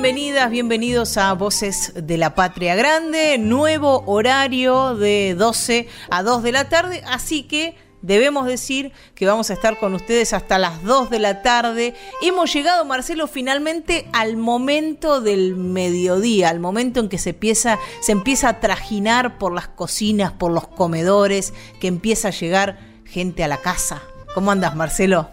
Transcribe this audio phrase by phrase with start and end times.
[0.00, 6.52] Bienvenidas, bienvenidos a Voces de la Patria Grande, nuevo horario de 12 a 2 de
[6.52, 11.10] la tarde, así que debemos decir que vamos a estar con ustedes hasta las 2
[11.10, 11.94] de la tarde.
[12.22, 18.12] Hemos llegado, Marcelo, finalmente al momento del mediodía, al momento en que se empieza, se
[18.12, 23.48] empieza a trajinar por las cocinas, por los comedores, que empieza a llegar gente a
[23.48, 24.00] la casa.
[24.32, 25.28] ¿Cómo andas, Marcelo?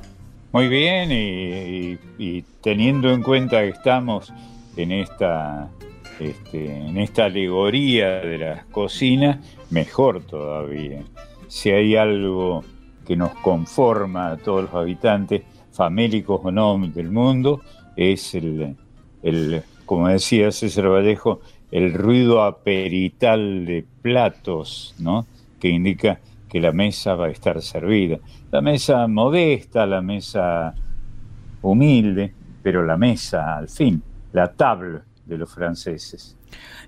[0.56, 4.32] Muy bien, y, teniendo en cuenta que estamos
[4.78, 5.70] en esta,
[6.20, 11.04] este, en esta alegoría de las cocinas, mejor todavía.
[11.48, 12.64] Si hay algo
[13.06, 17.62] que nos conforma a todos los habitantes, famélicos o no del mundo,
[17.96, 18.76] es el,
[19.22, 25.28] el como decía César Vallejo, el ruido aperital de platos, ¿no?
[25.60, 28.20] que indica que la mesa va a estar servida.
[28.52, 30.74] La mesa modesta, la mesa
[31.62, 34.02] humilde, pero la mesa al fin,
[34.36, 36.36] la table de los franceses.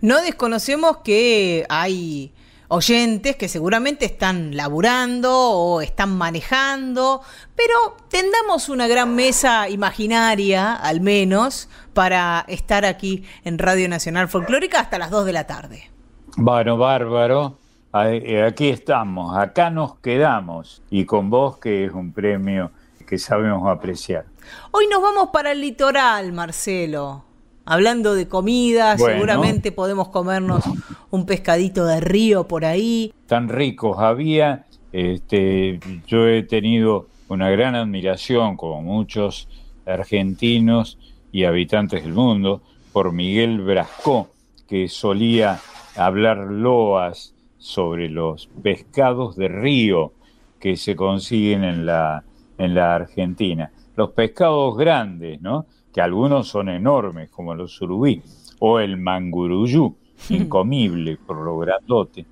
[0.02, 2.34] No desconocemos que hay
[2.68, 7.22] oyentes que seguramente están laburando o están manejando,
[7.56, 14.82] pero tendamos una gran mesa imaginaria, al menos, para estar aquí en Radio Nacional Folclórica
[14.82, 15.90] hasta las 2 de la tarde.
[16.36, 17.60] Bueno, bárbaro.
[17.94, 22.72] Eh, aquí estamos, acá nos quedamos y con vos que es un premio
[23.08, 24.26] que sabemos apreciar.
[24.72, 27.27] Hoy nos vamos para el litoral, Marcelo.
[27.70, 30.64] Hablando de comida, seguramente podemos comernos
[31.12, 33.14] un pescadito de río por ahí.
[33.26, 39.50] Tan ricos había, este, yo he tenido una gran admiración, como muchos
[39.86, 40.98] argentinos
[41.34, 42.62] y habitantes del mundo,
[42.94, 44.30] por Miguel Brasco,
[44.70, 45.60] que solía
[45.98, 50.14] hablar loas sobre los pescados de río
[50.58, 52.24] que se consiguen en la,
[52.58, 53.70] en la Argentina.
[53.98, 55.66] Los pescados grandes, ¿no?
[55.98, 58.22] Que algunos son enormes, como los surubí,
[58.60, 59.96] o el manguruyú,
[60.30, 62.24] incomible por lo grandote.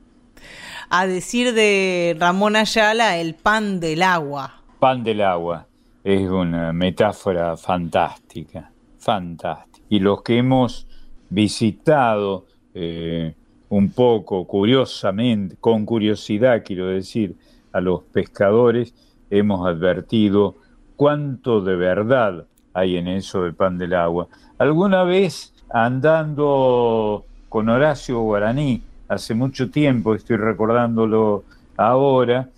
[0.87, 4.61] A decir de Ramón Ayala, el pan del agua.
[4.77, 5.65] Pan del agua
[6.03, 9.83] es una metáfora fantástica, fantástica.
[9.89, 10.85] Y los que hemos
[11.31, 13.33] visitado eh,
[13.69, 17.35] un poco curiosamente, con curiosidad quiero decir,
[17.71, 18.93] a los pescadores,
[19.31, 20.57] hemos advertido
[20.95, 24.27] cuánto de verdad hay en eso del pan del agua.
[24.59, 31.45] Alguna vez andando con Horacio Guaraní, hace mucho tiempo, estoy recordándolo
[31.77, 32.49] ahora,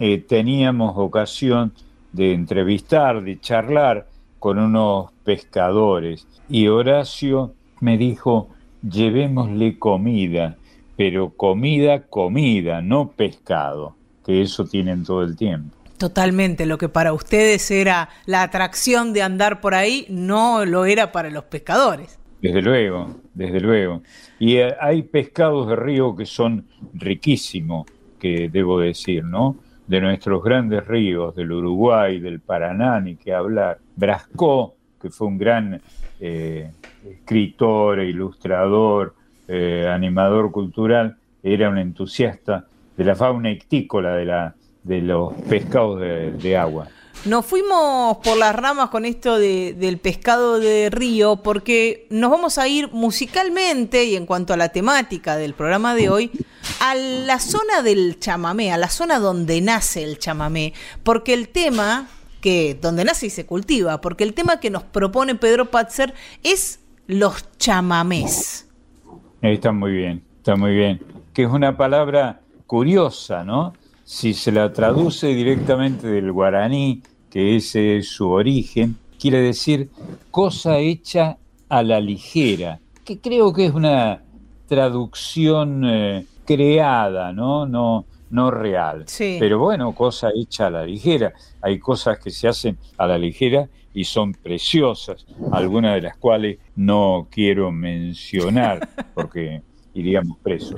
[0.00, 1.72] eh, teníamos ocasión
[2.12, 4.06] de entrevistar, de charlar
[4.38, 8.48] con unos pescadores y Horacio me dijo,
[8.82, 10.56] llevémosle comida,
[10.96, 15.77] pero comida, comida, no pescado, que eso tienen todo el tiempo.
[15.98, 21.10] Totalmente, lo que para ustedes era la atracción de andar por ahí, no lo era
[21.10, 22.20] para los pescadores.
[22.40, 24.02] Desde luego, desde luego.
[24.38, 27.86] Y eh, hay pescados de río que son riquísimos,
[28.20, 29.56] que debo decir, ¿no?
[29.88, 33.78] De nuestros grandes ríos, del Uruguay, del Paraná, ni que hablar.
[33.96, 35.80] Brasco, que fue un gran
[36.20, 36.70] eh,
[37.04, 39.16] escritor, e ilustrador,
[39.48, 42.66] eh, animador cultural, era un entusiasta
[42.96, 44.54] de la fauna ictícola, de, la,
[44.88, 46.88] de los pescados de, agua.
[47.24, 52.68] Nos fuimos por las ramas con esto del pescado de río porque nos vamos a
[52.68, 56.30] ir musicalmente y en cuanto a la temática del programa de hoy
[56.80, 60.72] a la zona del chamamé, a la zona donde nace el chamamé,
[61.02, 62.08] porque el tema
[62.40, 66.14] que donde nace y se cultiva, porque el tema que nos propone Pedro Patzer
[66.44, 68.68] es los chamamés.
[69.42, 71.02] Está muy bien, está muy bien.
[71.34, 73.72] Que es una palabra curiosa, ¿no?
[74.10, 79.90] Si se la traduce directamente del guaraní, que ese es su origen, quiere decir
[80.30, 81.36] cosa hecha
[81.68, 84.22] a la ligera, que creo que es una
[84.66, 87.66] traducción eh, creada, ¿no?
[87.66, 89.04] No, no real.
[89.18, 91.34] Pero bueno, cosa hecha a la ligera.
[91.60, 96.56] Hay cosas que se hacen a la ligera y son preciosas, algunas de las cuales
[96.76, 99.60] no quiero mencionar porque
[99.92, 100.76] iríamos presos.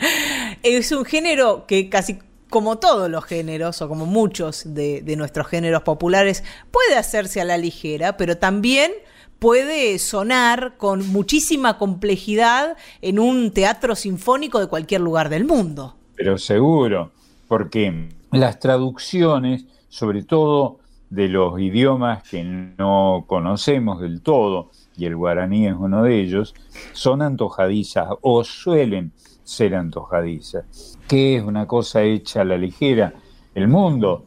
[0.65, 2.19] Es un género que casi
[2.51, 7.45] como todos los géneros, o como muchos de, de, nuestros géneros populares, puede hacerse a
[7.45, 8.93] la ligera, pero también
[9.39, 15.97] puede sonar con muchísima complejidad en un teatro sinfónico de cualquier lugar del mundo.
[16.15, 17.11] Pero seguro,
[17.49, 25.17] porque las traducciones, sobre todo de los idiomas que no conocemos del todo, y el
[25.17, 26.55] guaraní es uno de ellos,
[26.93, 29.13] son antojadizas o suelen
[29.51, 30.97] ser antojadizas.
[31.09, 33.13] ¿Qué es una cosa hecha a la ligera?
[33.55, 34.27] El mundo,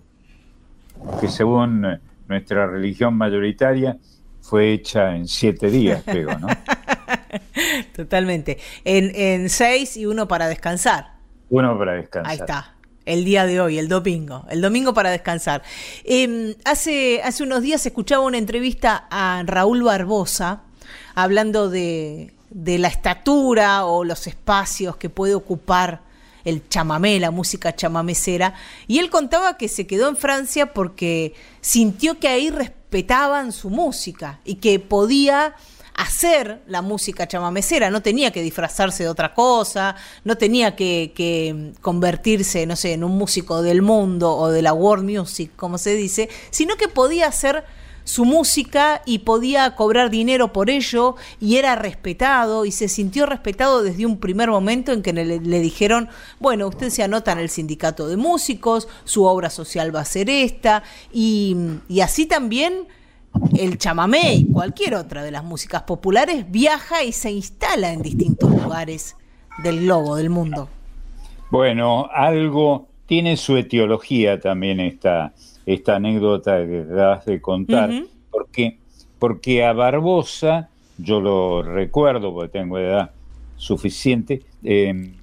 [1.22, 1.88] que según
[2.28, 3.98] nuestra religión mayoritaria
[4.42, 6.48] fue hecha en siete días, creo, ¿no?
[7.96, 8.58] Totalmente.
[8.84, 11.14] En, en seis y uno para descansar.
[11.50, 12.32] Uno para descansar.
[12.32, 12.74] Ahí está
[13.06, 15.64] el día de hoy, el domingo, el domingo para descansar.
[16.04, 20.64] Em, hace, hace unos días escuchaba una entrevista a Raúl Barbosa
[21.16, 26.02] hablando de, de la estatura o los espacios que puede ocupar
[26.46, 28.54] el chamamé, la música chamamecera,
[28.88, 34.40] y él contaba que se quedó en Francia porque sintió que ahí respetaban su música
[34.44, 35.56] y que podía
[35.96, 42.66] hacer la música chamamecera, no tenía que disfrazarse de otra cosa, no tenía que, convertirse,
[42.66, 46.30] no sé, en un músico del mundo o de la world music, como se dice,
[46.50, 47.64] sino que podía hacer
[48.04, 53.84] su música y podía cobrar dinero por ello y era respetado y se sintió respetado
[53.84, 56.10] desde un primer momento en que le, dijeron,
[56.40, 60.30] bueno, usted se anota en el sindicato de músicos, su obra social va a ser
[60.30, 61.56] esta y,
[61.88, 62.88] y así también
[63.58, 68.50] el chamamé y cualquier otra de las músicas populares viaja y se instala en distintos
[68.50, 69.16] lugares
[69.64, 70.70] del globo, del mundo.
[71.50, 75.34] Bueno, algo tiene su etiología también esta,
[75.66, 77.92] esta anécdota que acabas de contar,
[78.30, 78.78] porque,
[79.20, 83.12] porque a Barbosa, yo lo recuerdo porque tengo edad
[83.56, 85.14] suficiente em,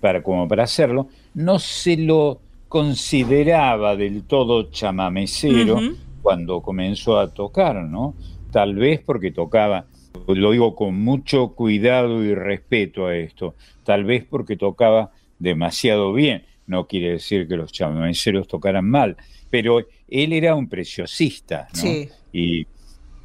[0.00, 5.78] para, como para hacerlo, no se lo consideraba del todo chamamecero,
[6.22, 8.14] cuando comenzó a tocar, ¿no?
[8.50, 9.86] Tal vez porque tocaba,
[10.26, 13.54] lo digo con mucho cuidado y respeto a esto,
[13.84, 19.16] tal vez porque tocaba demasiado bien, no quiere decir que los chamameceros tocaran mal,
[19.50, 21.80] pero él era un preciosista, ¿no?
[21.80, 22.08] Sí.
[22.32, 22.66] Y,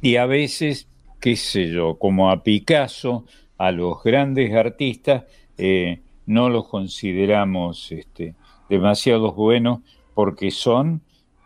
[0.00, 0.86] y a veces,
[1.18, 3.24] qué sé yo, como a Picasso,
[3.56, 5.24] a los grandes artistas,
[5.56, 8.34] eh, no los consideramos este,
[8.68, 9.80] demasiado buenos
[10.14, 11.00] porque son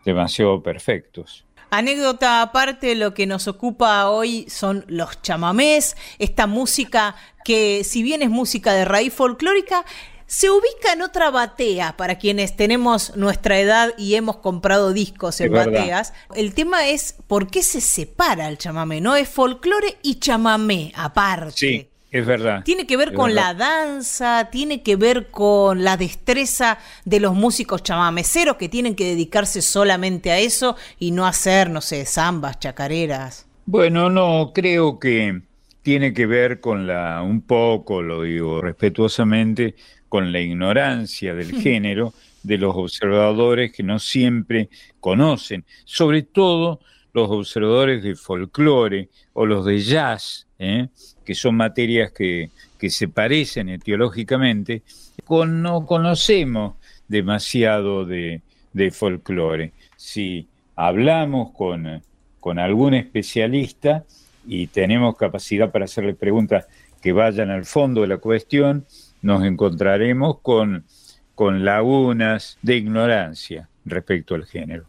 [0.04, 1.46] demasiado perfectos.
[1.70, 7.14] Anécdota aparte, lo que nos ocupa hoy son los chamamés, esta música
[7.44, 9.84] que si bien es música de raíz folclórica,
[10.32, 15.52] se ubica en otra batea para quienes tenemos nuestra edad y hemos comprado discos en
[15.52, 16.14] bateas.
[16.34, 19.14] El tema es por qué se separa el chamamé, ¿no?
[19.14, 21.52] Es folclore y chamamé aparte.
[21.54, 21.88] Sí.
[22.10, 22.62] Es verdad.
[22.64, 27.82] Tiene que ver con la danza, tiene que ver con la destreza de los músicos
[27.82, 33.46] chamameceros que tienen que dedicarse solamente a eso y no hacer, no sé, zambas, chacareras.
[33.66, 35.42] Bueno, no, creo que
[35.82, 39.74] tiene que ver con la, un poco, lo digo respetuosamente,
[40.12, 42.12] con la ignorancia del género
[42.42, 44.68] de los observadores que no siempre
[45.00, 46.80] conocen, sobre todo
[47.14, 50.88] los observadores de folclore o los de jazz, ¿eh?
[51.24, 52.50] que son materias que,
[52.90, 54.82] se parecen etiológicamente,
[55.24, 56.74] con, no conocemos
[57.08, 58.42] demasiado de,
[58.74, 59.72] de folclore.
[59.96, 60.46] Si
[60.76, 62.02] hablamos con,
[62.38, 64.04] con algún especialista
[64.46, 66.66] y tenemos capacidad para hacerle preguntas
[67.00, 68.84] que vayan al fondo de la cuestión,
[69.22, 70.84] nos encontraremos con,
[71.34, 74.84] con lagunas de ignorancia respecto al género.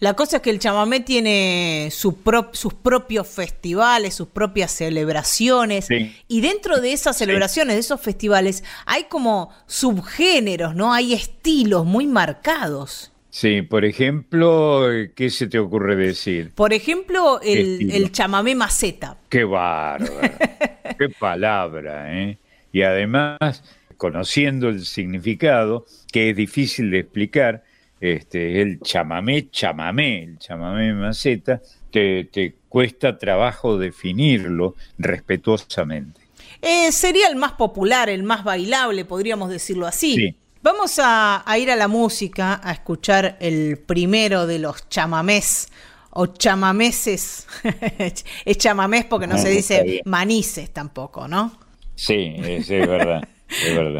[0.00, 5.88] La cosa es que el chamamé tiene sus propios festivales, sus propias celebraciones.
[6.28, 10.92] Y dentro de esas celebraciones, de esos festivales, hay como subgéneros, ¿no?
[10.92, 13.10] Hay estilos muy marcados.
[13.30, 14.86] Sí, por ejemplo,
[15.16, 16.52] ¿qué se te ocurre decir?
[16.54, 19.16] Por ejemplo, el, chamamé maceta.
[19.28, 20.10] Qué bárbaro,
[20.98, 22.38] qué palabra, ¿eh?
[22.72, 23.62] Y además,
[23.96, 27.64] conociendo el significado, que es difícil de explicar,
[28.00, 31.60] este, el chamamé, chamamé, el chamamé maceta,
[31.90, 36.20] te, te cuesta trabajo definirlo respetuosamente.
[36.62, 40.36] Eh, sería el más popular, el más bailable, podríamos decirlo así.
[40.60, 45.68] Vamos a, ir a la música, a escuchar el primero de los chamamés
[46.10, 47.46] o chamameses.
[48.44, 51.67] es chamamés porque no, se dice manices tampoco, ¿no?
[51.98, 53.28] Sí, es verdad.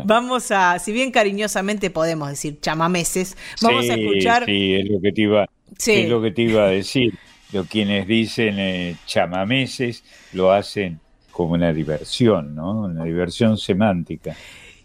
[0.04, 4.44] Vamos a, si bien cariñosamente podemos decir chamameses, vamos a escuchar.
[4.44, 5.48] Sí, es lo que te iba,
[5.86, 7.14] es lo que te iba a decir.
[7.52, 11.00] Lo, quienes dicen eh, chamameses lo hacen
[11.32, 12.82] como una diversión, ¿no?
[12.82, 14.36] Una diversión semántica.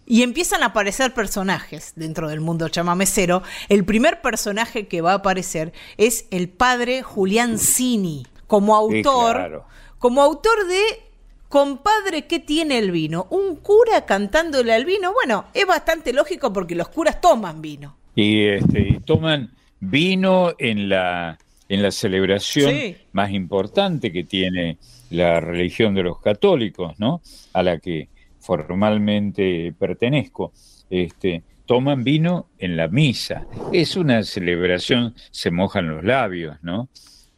[0.05, 3.43] y empiezan a aparecer personajes dentro del mundo chamamecero.
[3.69, 9.65] El primer personaje que va a aparecer es el padre Julián Cini, como autor,
[9.99, 11.12] como autor de
[11.53, 13.27] Compadre, ¿qué tiene el vino?
[13.29, 15.13] Un cura cantándole al vino.
[15.13, 17.95] Bueno, es bastante lógico porque los curas toman vino.
[18.15, 21.37] Y, este, toman vino en la,
[21.69, 22.73] en la celebración
[23.11, 24.79] más importante que tiene
[25.11, 27.21] la religión de los católicos, ¿no?
[27.53, 30.53] A la que formalmente pertenezco,
[30.89, 33.45] este, toman vino en la misa.
[33.71, 36.89] Es una celebración, se mojan los labios, ¿no?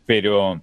[0.05, 0.61] Pero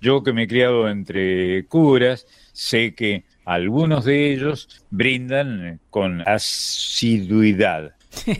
[0.00, 7.94] yo que me he criado entre curas, sé que algunos de ellos brindan con asiduidad.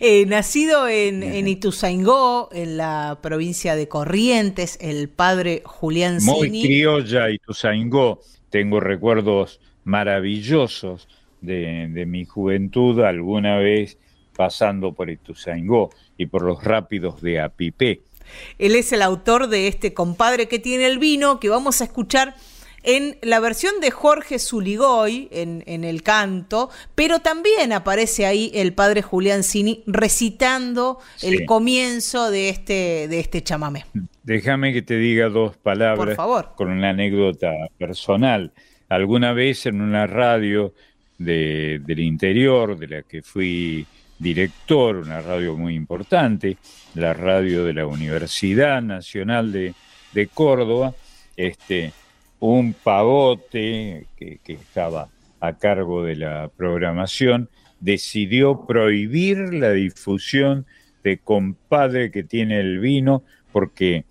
[0.00, 6.32] Eh, nacido en, en, Ituzaingó, en la provincia de Corrientes, el padre Julián Cini.
[6.32, 8.20] Muy criolla Ituzaingó.
[8.50, 11.08] Tengo recuerdos maravillosos
[11.40, 13.98] de, mi juventud alguna vez
[14.36, 18.02] pasando por Ituzaingó y por los rápidos de Apipé.
[18.58, 22.34] Él es el autor de este compadre que tiene el vino que vamos a escuchar
[22.82, 28.72] en la versión de Jorge Zuligoy en, en, el canto, pero también aparece ahí el
[28.72, 33.84] padre Julián Cini recitando el comienzo de este, de este chamamé.
[34.22, 36.16] Déjame que te diga dos palabras
[36.56, 38.52] con una anécdota personal.
[38.88, 40.74] Alguna vez en una radio
[41.18, 43.86] del interior, de la que fui
[44.18, 46.56] director, una radio muy importante,
[46.94, 49.74] la radio de la Universidad Nacional de,
[50.32, 50.94] Córdoba,
[51.36, 51.92] este,
[52.40, 55.08] un pavote que, que estaba
[55.40, 57.48] a cargo de la programación,
[57.80, 60.66] decidió prohibir la difusión
[61.02, 64.04] de compadre que tiene el vino porque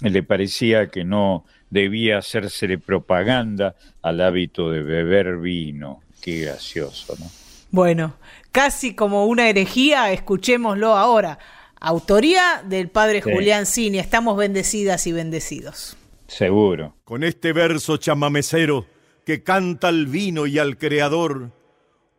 [0.00, 6.02] le parecía que no debía hacérsele propaganda al hábito de beber vino.
[6.20, 7.26] Qué gracioso, ¿no?
[7.70, 8.14] Bueno,
[8.52, 11.38] casi como una herejía, escuchémoslo ahora.
[11.80, 15.96] Autoría del padre Julián Cini, estamos bendecidas y bendecidos.
[16.26, 16.96] Seguro.
[17.04, 18.86] Con este verso chamamecero
[19.24, 21.52] que canta al vino y al creador,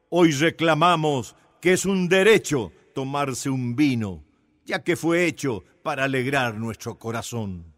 [0.09, 4.23] hoy reclamamos que es un derecho tomarse un vino,
[4.65, 7.73] ya que fue hecho para alegrar nuestro corazón.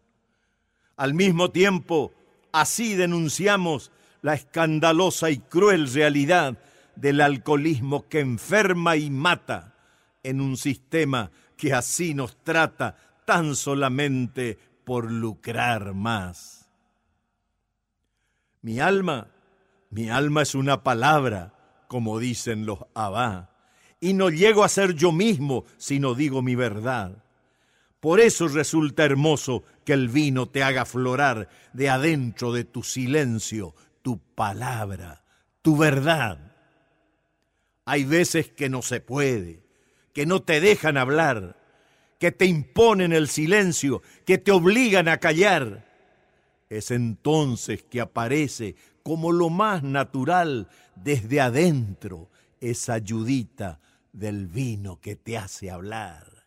[0.95, 2.13] Al mismo tiempo,
[2.51, 3.91] así denunciamos
[4.21, 6.57] la escandalosa y cruel realidad
[6.95, 9.75] del alcoholismo que enferma y mata
[10.23, 16.69] en un sistema que así nos trata tan solamente por lucrar más.
[18.61, 19.27] Mi alma,
[19.89, 23.49] mi alma es una palabra, como dicen los abá,
[23.99, 27.21] y no llego a ser yo mismo si no digo mi verdad.
[27.99, 33.75] Por eso resulta hermoso que el vino te haga florar de adentro de tu silencio,
[34.01, 35.25] tu palabra,
[35.63, 36.55] tu verdad.
[37.83, 39.65] Hay veces que no se puede,
[40.13, 41.57] que no te dejan hablar,
[42.19, 45.85] que te imponen el silencio, que te obligan a callar.
[46.69, 53.79] Es entonces que aparece como lo más natural desde adentro esa ayudita
[54.11, 56.45] del vino que te hace hablar.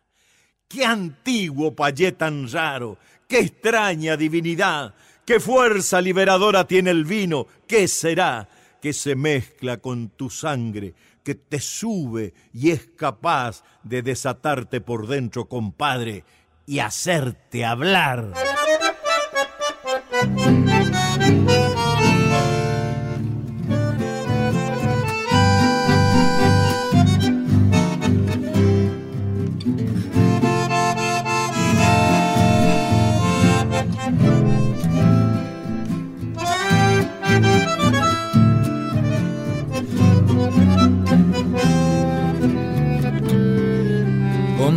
[0.68, 7.88] Qué antiguo payé tan raro, qué extraña divinidad, qué fuerza liberadora tiene el vino, qué
[7.88, 8.48] será
[8.80, 15.06] que se mezcla con tu sangre, que te sube y es capaz de desatarte por
[15.06, 16.24] dentro, compadre,
[16.66, 18.32] y hacerte hablar.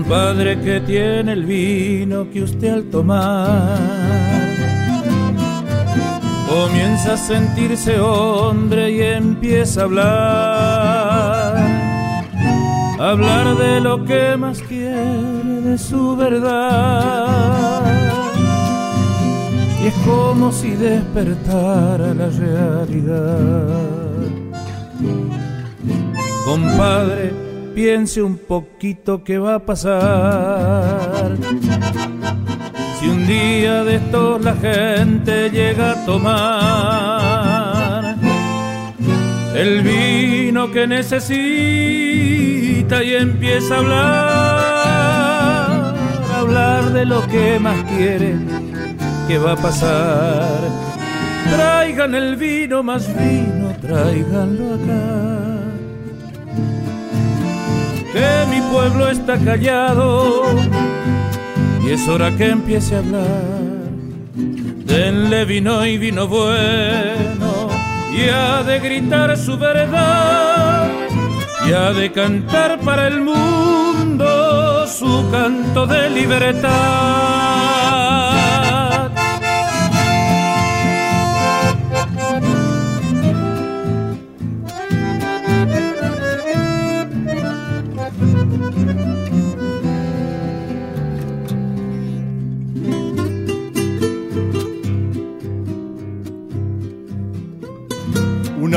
[0.07, 3.77] Padre que tiene el vino que usted al tomar
[6.53, 11.55] comienza a sentirse hombre y empieza a hablar,
[12.99, 17.81] hablar de lo que más quiere, de su verdad.
[19.81, 23.67] Y es como si despertara la realidad.
[26.45, 27.33] Compadre,
[27.73, 31.37] piense un poquito qué va a pasar.
[32.99, 37.83] Si un día de estos la gente llega a tomar
[39.55, 41.33] el vino que necesita
[43.03, 44.01] y empieza a hablar,
[46.31, 48.35] a hablar de lo que más quiere,
[49.27, 50.59] qué va a pasar.
[51.51, 55.52] Traigan el vino más vino, tráiganlo acá
[58.13, 60.45] que mi pueblo está callado
[61.83, 63.63] y es hora que empiece a hablar.
[64.35, 67.69] Denle vino y vino bueno
[68.15, 70.87] y ha de gritar su verdad
[71.67, 77.42] y ha de cantar para el mundo su canto de libertad.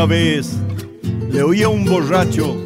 [0.07, 0.57] Vez
[1.31, 2.57] le oí a un borracho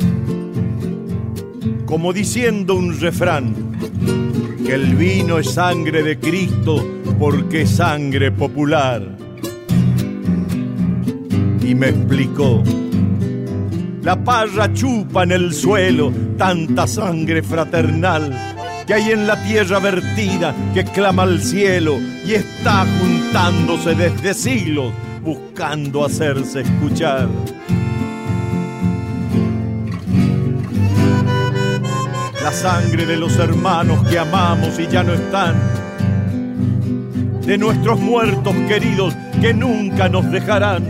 [1.91, 3.53] como diciendo un refrán,
[4.65, 6.87] que el vino es sangre de Cristo
[7.19, 9.03] porque es sangre popular.
[11.61, 12.63] Y me explicó,
[14.03, 20.55] la parra chupa en el suelo tanta sangre fraternal que hay en la tierra vertida
[20.73, 27.29] que clama al cielo y está juntándose desde siglos buscando hacerse escuchar.
[32.43, 35.57] La sangre de los hermanos que amamos y ya no están,
[37.47, 40.83] de nuestros muertos queridos que nunca nos dejarán,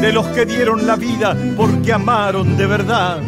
[0.00, 3.18] de los que dieron la vida porque amaron de verdad,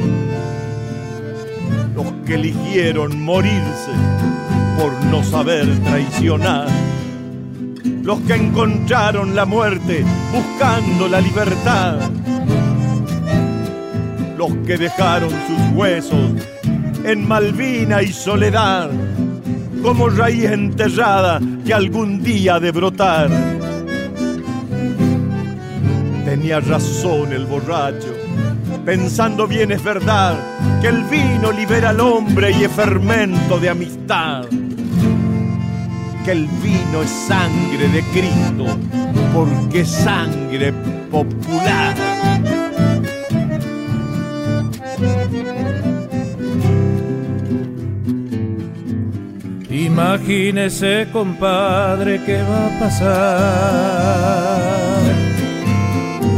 [1.95, 3.93] los que eligieron morirse
[4.79, 6.88] por no saber traicionar
[8.09, 11.99] los que encontraron la muerte buscando la libertad,
[14.39, 16.33] los que dejaron sus huesos
[17.05, 18.89] en Malvina y soledad,
[19.83, 23.29] como raíz enterrada que algún día de brotar.
[26.25, 28.15] Tenía razón el borracho,
[28.87, 30.35] pensando bien es verdad
[30.81, 34.47] que el vino libera al hombre y es fermento de amistad
[36.33, 38.67] el vino es sangre de Cristo,
[39.35, 40.73] porque sangre
[41.11, 41.95] popular.
[49.71, 54.19] Imagínese, compadre, qué va a pasar.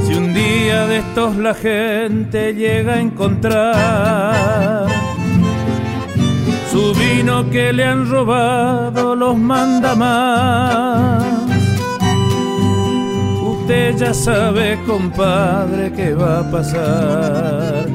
[0.07, 4.40] Si un día de estos la gente llega a encontrar
[6.70, 11.24] su vino que le han robado los manda más.
[13.42, 17.87] Usted ya sabe, compadre, qué va a pasar.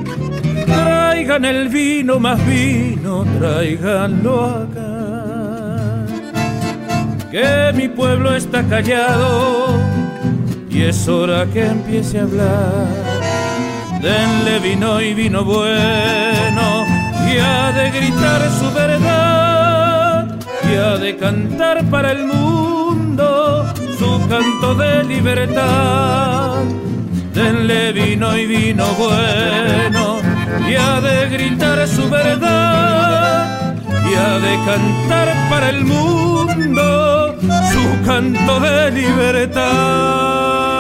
[0.66, 6.06] Traigan el vino, más vino, traiganlo acá.
[7.32, 9.68] Que mi pueblo está callado
[10.70, 12.88] y es hora que empiece a hablar.
[14.02, 16.45] Denle vino y vino bueno
[17.28, 20.28] y ha de gritar su verdad
[20.70, 23.66] y ha de cantar para el mundo
[23.98, 26.64] su canto de libertad.
[27.34, 30.20] Denle vino y vino bueno
[30.70, 33.76] y ha de gritar su verdad
[34.10, 37.36] y ha de cantar para el mundo
[37.72, 40.75] su canto de libertad.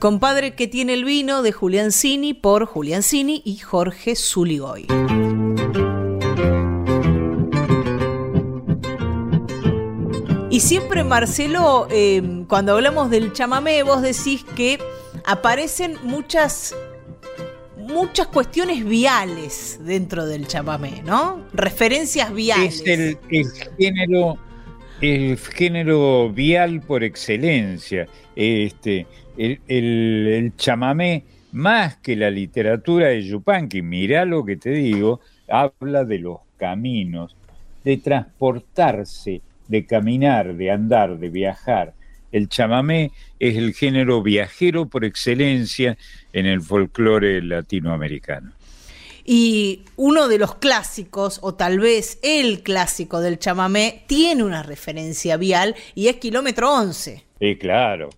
[0.00, 4.86] Compadre que tiene el vino de Julián Cini por Julián Cini y Jorge Zuligoy.
[10.48, 14.78] Y siempre, Marcelo, em, cuando hablamos del chamamé, vos decís que
[15.26, 16.74] aparecen muchas
[17.76, 21.44] muchas cuestiones viales dentro del chamamé, ¿no?
[21.52, 22.80] Referencias viales.
[22.80, 24.38] Es el, el género
[25.00, 28.06] el género vial por excelencia.
[28.36, 29.06] Este,
[29.40, 36.18] el, chamamé, más que la literatura de Yupanqui, mirá lo que te digo, habla de
[36.18, 37.36] los caminos,
[37.82, 41.94] de transportarse, de caminar, de andar, de viajar.
[42.30, 45.96] El chamamé es el género viajero por excelencia
[46.32, 48.52] en el folclore latinoamericano.
[49.24, 55.36] Y uno de los clásicos, o tal vez el clásico del chamamé, tiene una referencia
[55.36, 57.24] vial y es kilómetro 11.
[57.38, 58.10] Sí, claro,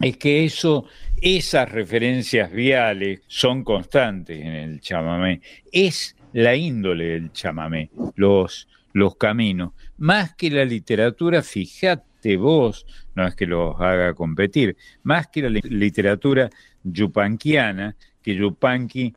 [0.00, 0.86] es que eso,
[1.20, 5.40] esas referencias viales son constantes en el chamamé.
[5.70, 9.72] Es la índole del chamamé, los, los caminos.
[9.98, 15.50] Más que la literatura, fíjate vos, no es que los haga competir, más que la
[15.50, 16.50] literatura
[16.82, 19.14] yupanquiana, que Yupanqui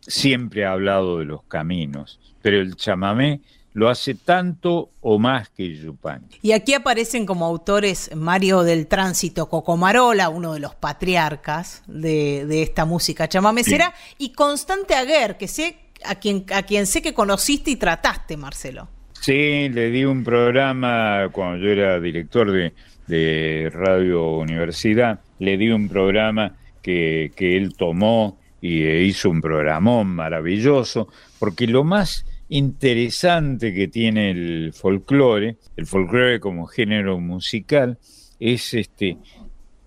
[0.00, 3.40] siempre ha hablado de los caminos, pero el chamamé
[3.78, 6.40] lo hace tanto o más que Yupanqui.
[6.42, 12.84] Y aquí aparecen como autores Mario del Tránsito Cocomarola, uno de los patriarcas de, esta
[12.84, 17.76] música chamamecera, y Constante Aguer, que sé a quien, a quien sé que conociste y
[17.76, 18.88] trataste, Marcelo.
[19.20, 22.72] Sí, le di un programa cuando yo era director de,
[23.06, 30.08] de Radio Universidad, le di un programa que, que él tomó y hizo un programón
[30.08, 31.06] maravilloso,
[31.38, 37.98] porque lo más interesante que tiene el folclore, el folclore como género musical,
[38.40, 39.18] es este,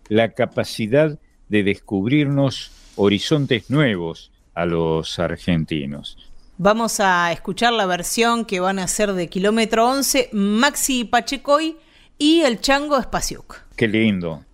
[0.07, 1.19] la capacidad
[1.49, 6.17] de descubrirnos horizontes nuevos a los argentinos.
[6.57, 11.75] Vamos a escuchar la versión que van a hacer de Kilómetro 11, Maxi Pachecoy
[12.17, 13.63] y el Chango Espaciuc.
[13.75, 14.45] Qué lindo.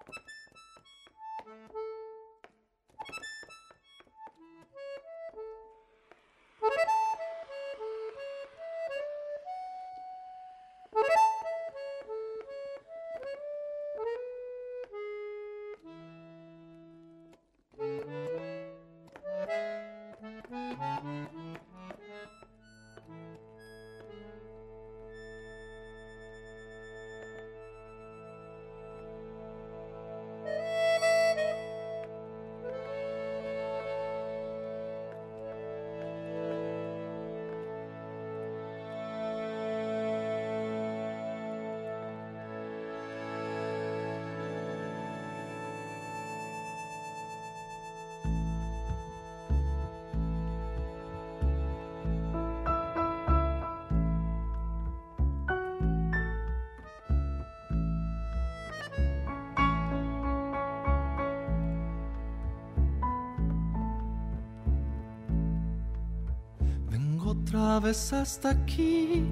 [67.57, 69.25] Otra vez hasta aquí,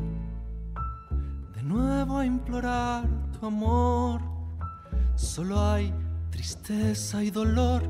[1.55, 4.19] de nuevo a implorar tu amor.
[5.15, 5.93] Solo hay
[6.31, 7.83] tristeza y dolor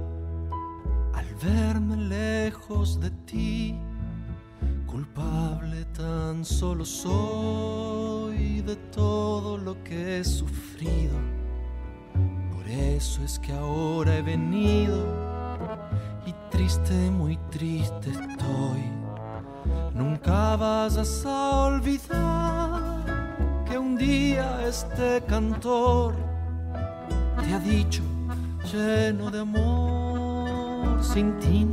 [1.13, 3.75] al verme lejos de ti.
[4.85, 11.15] Culpable tan solo soy de todo lo que he sufrido.
[12.53, 14.74] Por eso es que ahora he venido
[25.27, 26.13] cantor
[27.41, 28.03] te ha dicho
[28.71, 31.64] lleno de amor, sin ti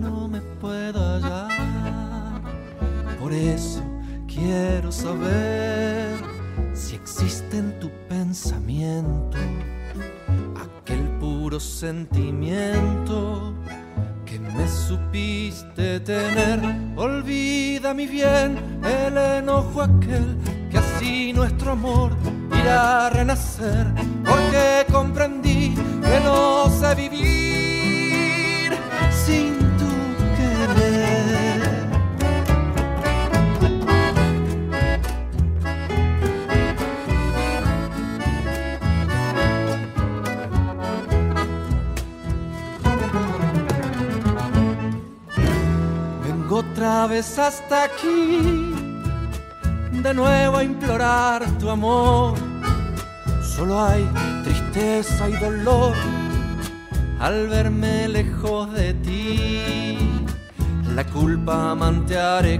[62.40, 62.58] de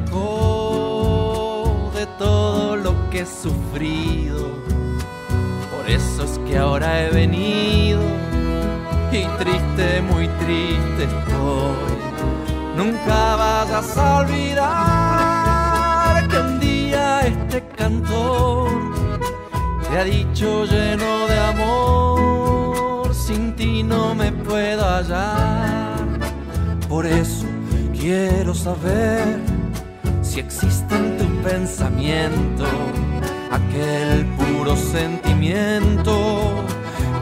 [2.18, 4.50] todo lo que he sufrido.
[5.74, 8.02] Por eso es que ahora he venido
[9.10, 11.72] y triste, muy triste estoy
[12.76, 14.68] Nunca vayas a olvidar
[16.28, 18.68] que un día este cantor
[19.88, 25.96] te ha dicho lleno de amor, sin ti no me puedo hallar.
[26.88, 27.46] Por eso
[27.98, 29.41] quiero saber
[31.82, 32.64] pensamiento
[33.50, 36.64] aquel puro sentimiento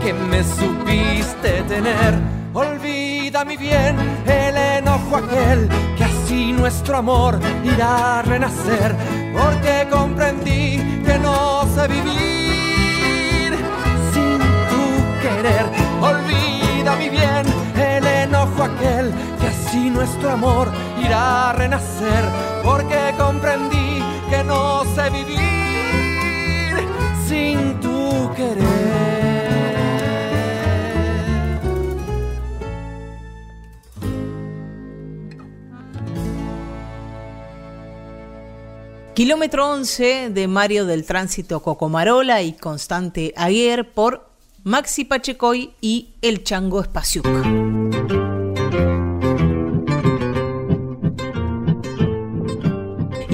[0.03, 2.15] que me supiste tener.
[2.53, 3.97] Olvida mi bien
[4.27, 8.95] el enojo aquel que así nuestro amor irá a renacer.
[9.33, 13.55] Porque comprendí que no sé vivir
[14.13, 14.39] sin
[14.71, 14.85] tu
[15.23, 15.65] querer.
[16.03, 17.47] Olvida mi bien
[17.77, 20.69] el enojo aquel que así nuestro amor
[21.03, 22.30] irá a renacer.
[24.51, 25.39] No sé vivir
[27.29, 29.77] sin tu querer.
[39.15, 44.31] Kilómetro 11 de Mario del Tránsito Cocomarola y Constante Aguer por
[44.65, 47.25] Maxi Pachecoy y El Chango Espaciuc.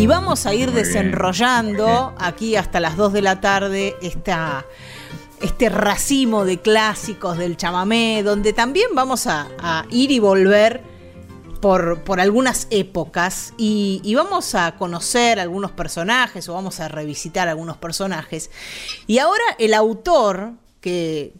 [0.06, 4.64] Y vamos a ir desenrollando aquí hasta las 2 de la tarde esta,
[5.42, 10.80] este racimo de clásicos del chamamé, donde también vamos a, a ir y volver
[11.60, 17.48] por, por algunas épocas y, y, vamos a conocer algunos personajes o vamos a revisitar
[17.48, 18.52] algunos personajes.
[19.08, 21.32] Y ahora el autor que,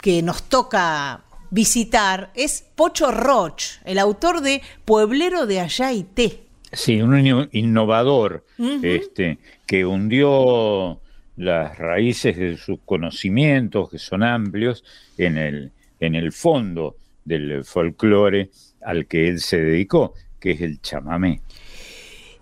[0.00, 6.43] que nos toca visitar es Pocho Roch, el autor de Pueblero de Allá y Té.
[6.74, 8.84] Sí, un innovador uh -huh.
[8.84, 11.00] este, que hundió
[11.36, 14.84] las raíces de sus conocimientos, que son amplios,
[15.18, 18.50] en el, en el fondo del folclore
[18.82, 21.40] al que él se dedicó, que es el chamamé.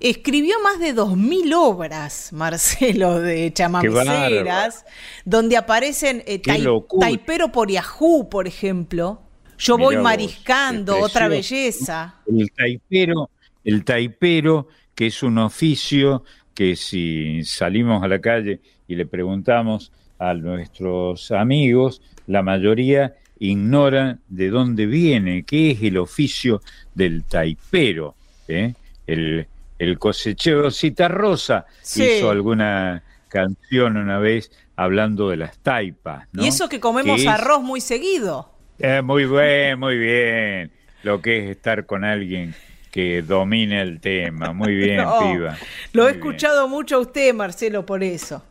[0.00, 4.84] Escribió más de 2.000 obras, Marcelo, de chamameceras,
[5.24, 6.66] donde aparecen eh, tai,
[6.98, 9.22] Taipero por Yahoo, por ejemplo.
[9.58, 12.16] Yo Mirá voy mariscando, vos, otra belleza.
[12.26, 13.30] El taipero,
[13.64, 19.92] el taipero, que es un oficio que si salimos a la calle y le preguntamos
[20.18, 26.60] a nuestros amigos, la mayoría ignora de dónde viene, qué es el oficio
[26.94, 28.14] del taipero.
[28.46, 28.74] ¿eh?
[29.06, 29.46] El,
[29.78, 32.04] el cosechero Citarrosa sí.
[32.04, 36.28] hizo alguna canción una vez hablando de las taipas.
[36.32, 36.44] ¿no?
[36.44, 38.52] Y eso que comemos que arroz muy seguido.
[38.78, 40.70] Eh, muy bien, muy bien.
[41.02, 42.54] Lo que es estar con alguien
[42.92, 44.52] que domine el tema.
[44.52, 45.56] Muy bien, no, piba.
[45.92, 46.70] Lo muy he escuchado bien.
[46.70, 48.44] mucho a usted, Marcelo, por eso.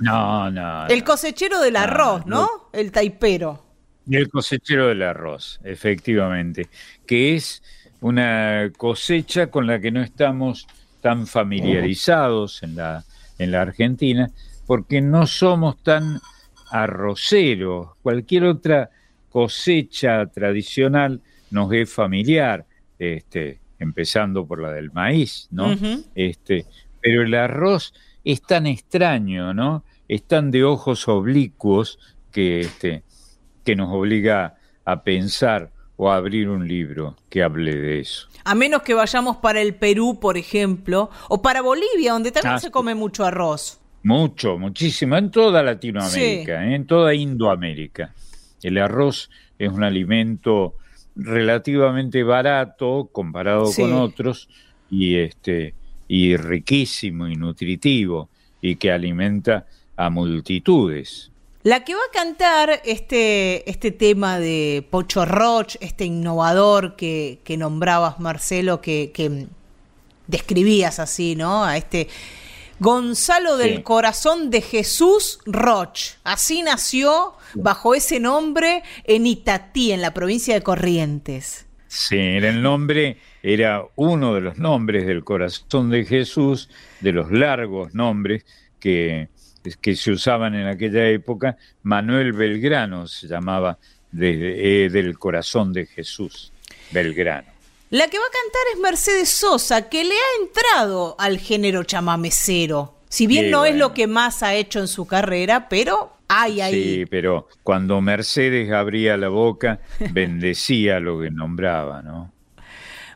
[0.00, 0.88] No, no.
[0.88, 2.40] El cosechero del arroz, ¿no?
[2.40, 2.48] no?
[2.72, 3.64] El taipero.
[4.10, 6.68] El cosechero del arroz, efectivamente,
[7.06, 7.62] que es
[8.00, 10.66] una cosecha con la que no estamos
[11.00, 13.04] tan familiarizados en la,
[13.38, 14.28] en la Argentina,
[14.66, 16.20] porque no somos tan
[16.72, 17.90] arroceros.
[18.02, 18.90] Cualquier otra
[19.30, 21.20] cosecha tradicional
[21.52, 22.66] nos es familiar,
[23.02, 25.68] este, empezando por la del maíz, ¿no?
[25.68, 26.04] Uh -huh.
[26.14, 26.66] este,
[27.00, 27.92] pero el arroz
[28.24, 29.84] es tan extraño, ¿no?
[30.08, 31.98] Es tan de ojos oblicuos
[32.30, 33.02] que, este,
[33.64, 38.28] que nos obliga a pensar o a abrir un libro que hable de eso.
[38.44, 42.60] A menos que vayamos para el Perú, por ejemplo, o para Bolivia, donde también ah,
[42.60, 43.80] se come mucho arroz.
[44.04, 46.70] Mucho, muchísimo, en toda Latinoamérica, sí.
[46.70, 46.74] ¿eh?
[46.74, 48.14] en toda Indoamérica.
[48.62, 50.76] El arroz es un alimento
[51.14, 53.82] relativamente barato comparado sí.
[53.82, 54.48] con otros
[54.90, 55.74] y este
[56.08, 58.28] y riquísimo y nutritivo
[58.60, 61.30] y que alimenta a multitudes.
[61.62, 67.56] La que va a cantar este, este tema de Pocho Roch, este innovador que, que
[67.56, 69.46] nombrabas, Marcelo, que, que,
[70.26, 71.64] describías así, ¿no?
[71.64, 72.08] A este
[72.82, 73.68] Gonzalo sí.
[73.68, 76.16] del Corazón de Jesús Roch.
[76.24, 81.66] Así nació bajo ese nombre en Itatí, en la provincia de Corrientes.
[81.88, 87.30] Sí, era el nombre, era uno de los nombres del corazón de Jesús, de los
[87.30, 88.44] largos nombres
[88.80, 89.28] que
[89.80, 93.78] que se usaban en aquella época, Manuel Belgrano se llamaba
[94.10, 96.52] de, eh, del corazón de Jesús,
[96.90, 97.51] Belgrano.
[97.92, 102.94] La que va a cantar es Mercedes Sosa, que le ha entrado al género chamamecero.
[103.10, 103.74] Si bien sí, no bueno.
[103.74, 106.72] es lo que más ha hecho en su carrera, pero hay ahí.
[106.72, 112.32] Sí, pero cuando Mercedes abría la boca, bendecía lo que nombraba, ¿no?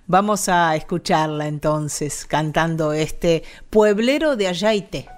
[0.09, 5.09] Vamos a escucharla entonces, cantando este Pueblero de Ayaite.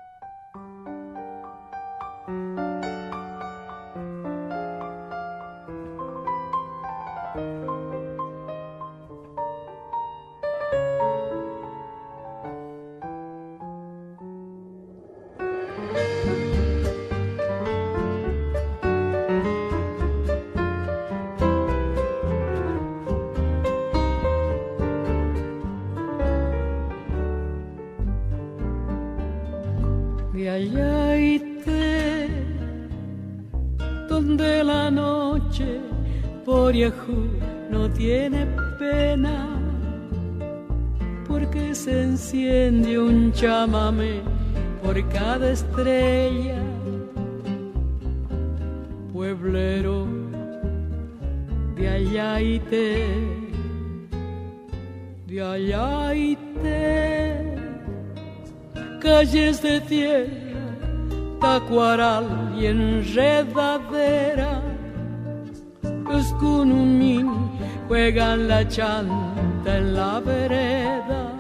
[68.69, 71.39] Chanta en la vereda.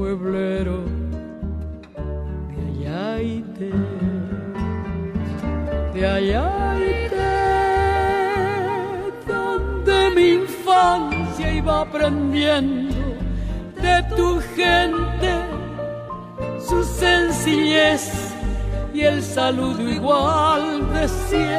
[0.00, 0.78] pueblero
[2.56, 3.70] de Ayaite,
[5.92, 7.30] de Ayaite,
[9.26, 12.96] donde mi infancia iba aprendiendo
[13.82, 15.32] de tu gente
[16.66, 18.32] su sencillez
[18.94, 21.49] y el saludo igual de siempre,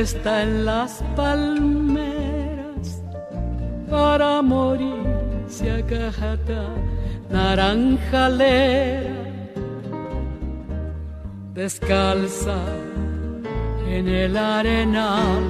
[0.00, 3.02] recuesta en las palmeras
[3.90, 6.64] para morirse a cajata
[7.28, 9.10] naranjalera
[11.52, 12.56] descalza
[13.86, 15.44] en el arenal.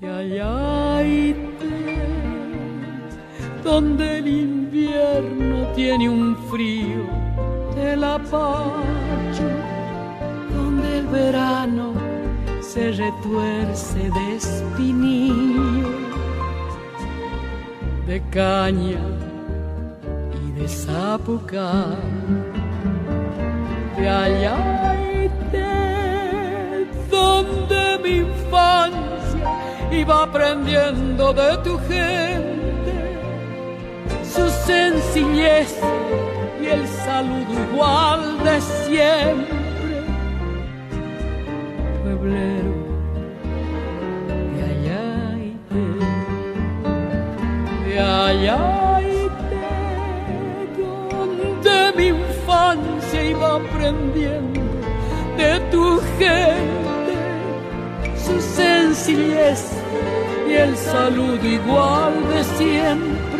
[0.00, 1.02] Y allá
[3.64, 7.02] donde el invierno tiene un frío
[7.74, 9.48] de la pacho
[10.54, 11.65] donde el verano
[12.76, 15.88] se retuerce de espinillo,
[18.06, 19.00] de caña
[20.44, 21.96] y de zapucar,
[23.96, 24.08] de
[25.52, 29.46] de donde mi infancia
[29.90, 32.94] iba aprendiendo de tu gente
[34.22, 35.74] su sencillez
[36.60, 39.55] y el saludo igual de siempre
[44.54, 45.84] de Ayaite,
[47.84, 49.60] de Ayaite,
[50.76, 54.60] donde mi infancia iba aprendiendo
[55.36, 57.14] de tu gente
[58.16, 59.62] su sencillez
[60.48, 63.35] y el saludo igual de siempre.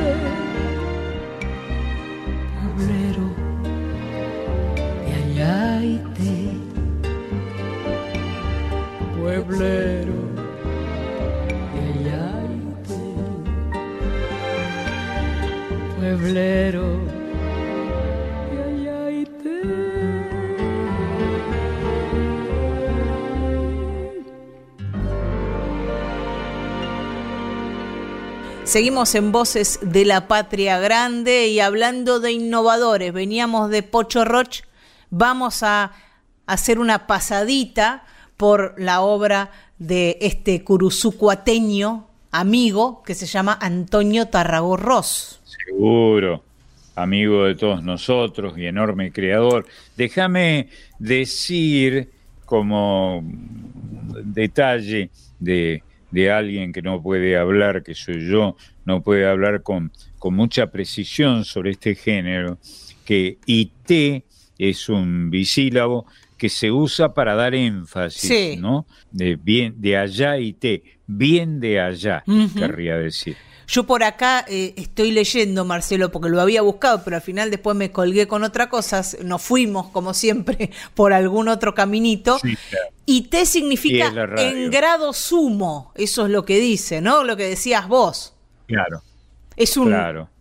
[28.64, 34.64] Seguimos en Voces de la Patria Grande y hablando de innovadores, veníamos de Pocho Roch,
[35.08, 35.92] vamos a
[36.44, 38.04] hacer una pasadita
[38.36, 45.40] por la obra de este curuzucuateño amigo que se llama Antonio Tarragorros.
[45.66, 46.44] Seguro,
[46.94, 49.66] amigo de todos nosotros y enorme creador.
[49.96, 50.68] Déjame
[51.00, 52.08] decir
[52.44, 53.24] como
[54.24, 55.82] detalle de,
[56.32, 61.44] alguien que no puede hablar, que soy yo, no puede hablar con, con mucha precisión
[61.44, 62.58] sobre este género,
[63.04, 64.24] que IT
[64.56, 66.06] es un bisílabo
[66.38, 68.86] que se usa para dar énfasis, ¿no?
[69.10, 72.22] De bien de allá te, bien de allá,
[72.56, 73.36] querría decir.
[73.68, 77.76] Yo por acá eh, estoy leyendo, Marcelo, porque lo había buscado, pero al final después
[77.76, 79.02] me colgué con otra cosa.
[79.24, 82.38] Nos fuimos, como siempre, por algún otro caminito.
[83.04, 85.92] Y T significa en grado sumo.
[85.96, 87.24] Eso es lo que dice, ¿no?
[87.24, 88.34] Lo que decías vos.
[88.66, 89.02] Claro.
[89.56, 89.94] Es un,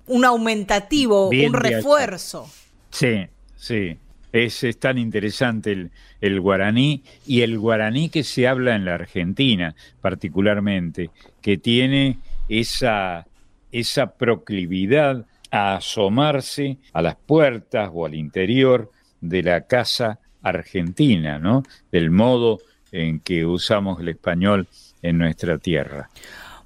[0.07, 2.49] un aumentativo, un refuerzo.
[2.91, 3.97] Sí, sí.
[4.31, 11.09] Es, tan interesante el, guaraní y el guaraní que se habla en la Argentina particularmente,
[11.41, 12.17] que tiene
[12.49, 13.27] esa,
[13.71, 18.91] esa proclividad a asomarse a las puertas o al interior
[19.21, 21.63] de la casa argentina, ¿no?
[21.91, 22.59] Del modo
[22.91, 24.67] en que usamos el español
[25.01, 26.09] en nuestra tierra.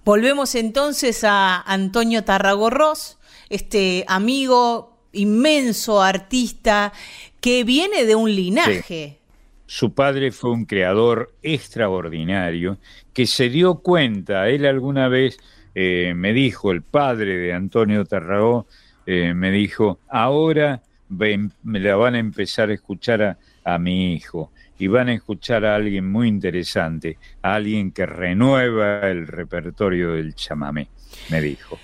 [0.06, 3.18] Volvemos entonces a Antonio Tarragorros,
[3.50, 6.94] este amigo inmenso artista
[7.42, 9.20] que viene de un linaje.
[9.66, 12.78] Su padre fue un creador extraordinario
[13.14, 15.38] que se dio cuenta, él alguna vez
[15.76, 18.68] eh, me dijo, el padre de Antonio Tarragó,
[19.06, 24.52] eh, me dijo, ahora me la van a empezar a escuchar a, a mi hijo
[24.78, 30.36] y van a escuchar a alguien muy interesante, a alguien que renueva el repertorio del
[30.36, 30.88] chamamé,
[31.30, 31.78] me dijo.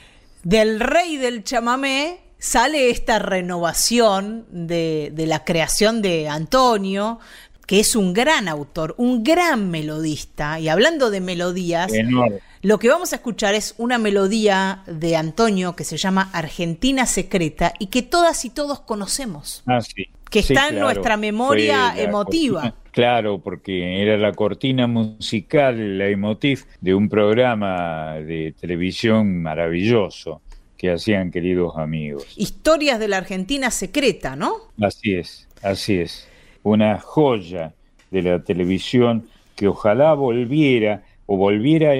[0.44, 7.20] Del rey del chamamé sale esta renovación de, de la creación de Antonio,
[7.66, 10.60] que es un gran autor, un gran melodista.
[10.60, 12.40] Y hablando de melodías, Enorme.
[12.66, 17.74] Lo que vamos a escuchar es una melodía de Antonio que se llama Argentina Secreta
[17.78, 19.61] y que todas y todos conocemos.
[19.68, 20.05] Ah, sí.
[20.32, 22.61] Que Sí, está en nuestra memoria emotiva.
[22.61, 30.41] cortina- claro, porque era la cortina musical, la emotiv, de un programa de televisión maravilloso
[30.76, 32.26] que hacían queridos amigos.
[32.36, 34.55] Historias de la Argentina Secreta, ¿no?
[34.82, 36.28] Así es, así es.
[36.63, 37.74] Una joya
[38.09, 41.93] de la televisión que ojalá volviera o volviera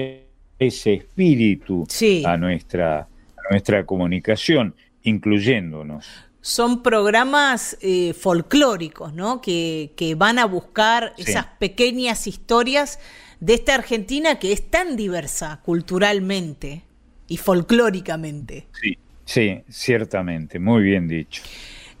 [0.58, 2.22] ese espíritu Sí.
[2.26, 6.06] a nuestra, a nuestra comunicación, incluyéndonos.
[6.40, 9.40] Son programas eh, folclóricos, ¿no?
[9.40, 11.24] Que, que van a buscar Sí.
[11.30, 13.00] esas pequeñas historias
[13.40, 16.82] de esta Argentina que es tan diversa culturalmente
[17.28, 18.66] y folclóricamente.
[18.80, 21.42] Sí, sí, ciertamente, muy bien dicho.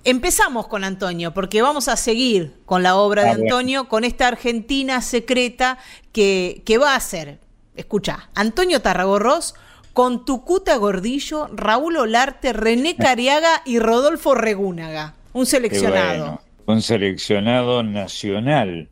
[0.04, 3.44] Empezamos con Antonio, porque vamos a seguir con la obra de Ah, bueno.
[3.56, 5.78] Antonio, con esta Argentina secreta
[6.12, 7.40] que, que va a ser,
[7.76, 9.54] escucha, Antonio Tarragorros
[9.92, 15.14] con Tucuta Gordillo, Raúl Olarte, René Cariaga y Rodolfo Regúnaga.
[15.32, 16.24] Un seleccionado.
[16.24, 18.88] bueno, un seleccionado nacional.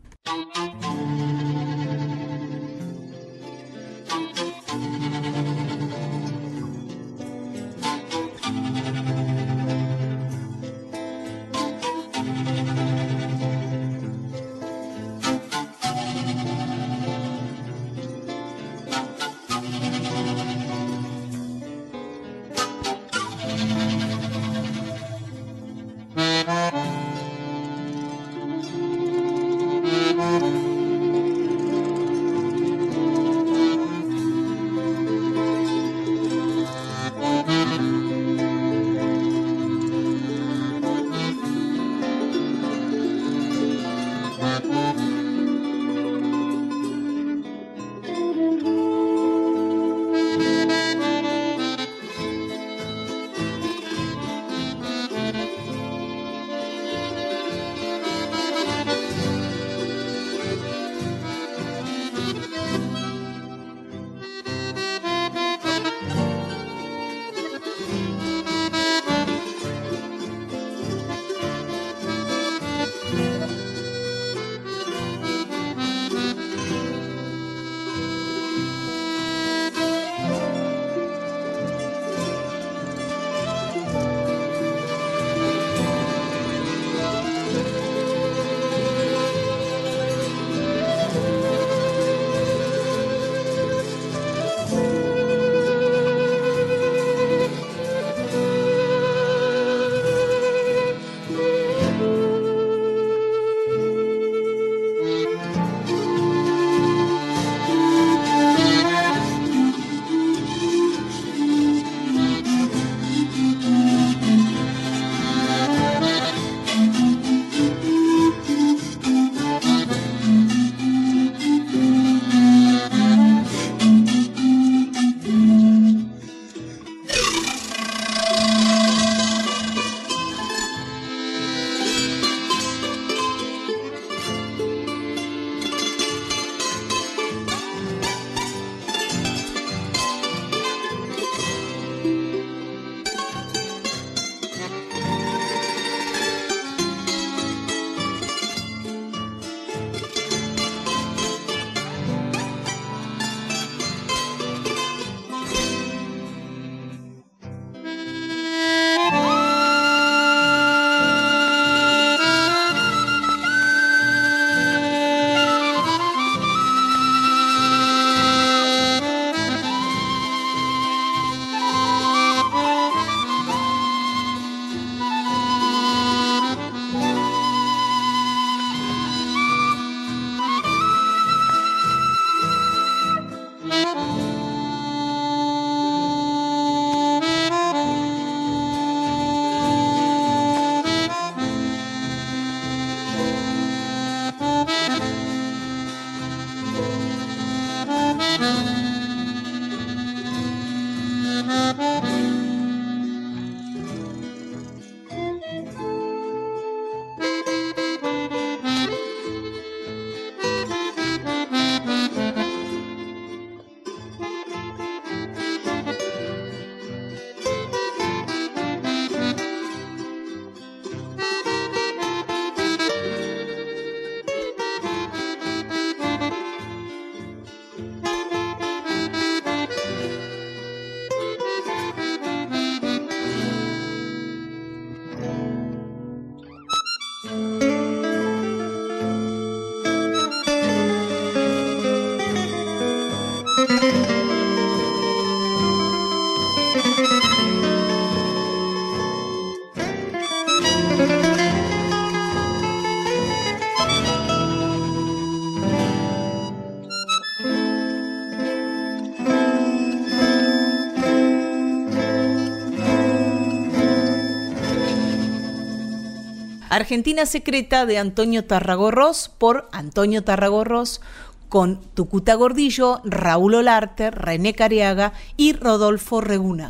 [266.75, 271.01] Argentina Secreta de Antonio Tarragorros por Antonio Tarragorros
[271.49, 276.67] con Tucuta Gordillo, Raúl Olarte, René Cariaga y Rodolfo Reguna.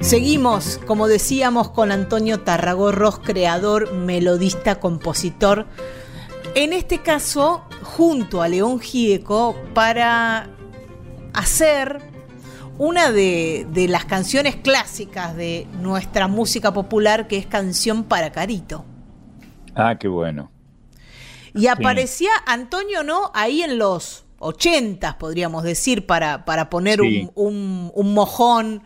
[0.00, 5.66] Seguimos, como decíamos, con Antonio Tarragorros, creador, melodista, compositor.
[6.54, 10.48] En este caso, junto a León Gieco, para
[11.34, 12.09] hacer
[12.80, 18.86] una de, las canciones clásicas de nuestra música popular, que es Canción para Carito.
[19.74, 20.50] Ah, qué bueno.
[21.52, 23.32] Y aparecía Antonio, ¿no?
[23.34, 28.82] Ahí en los ochentas, podríamos decir, para, para poner un, mojón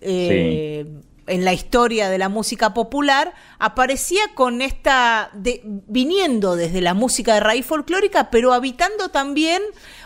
[0.00, 0.86] eh,
[1.26, 7.34] en la historia de la música popular, aparecía con esta, de, viniendo desde la música
[7.34, 9.62] de raíz folclórica, pero habitando también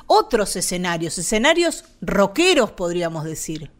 [0.06, 3.70] otros escenarios, escenarios rockeros, podríamos decir.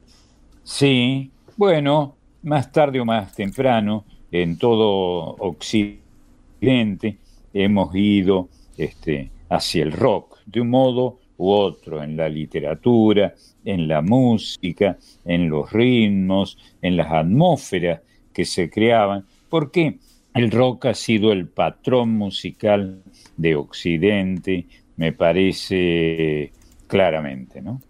[0.62, 7.18] Sí, bueno, más tarde o más temprano, en todo Occidente,
[7.52, 13.88] hemos ido este, hacia el rock, de un modo u otro, en la literatura, en
[13.88, 18.00] la música, en los ritmos, en las atmósferas
[18.32, 19.98] que se creaban, porque
[20.34, 23.02] el rock ha sido el patrón musical
[23.36, 24.66] de Occidente
[24.96, 26.52] me parece
[26.86, 27.80] claramente, ¿no?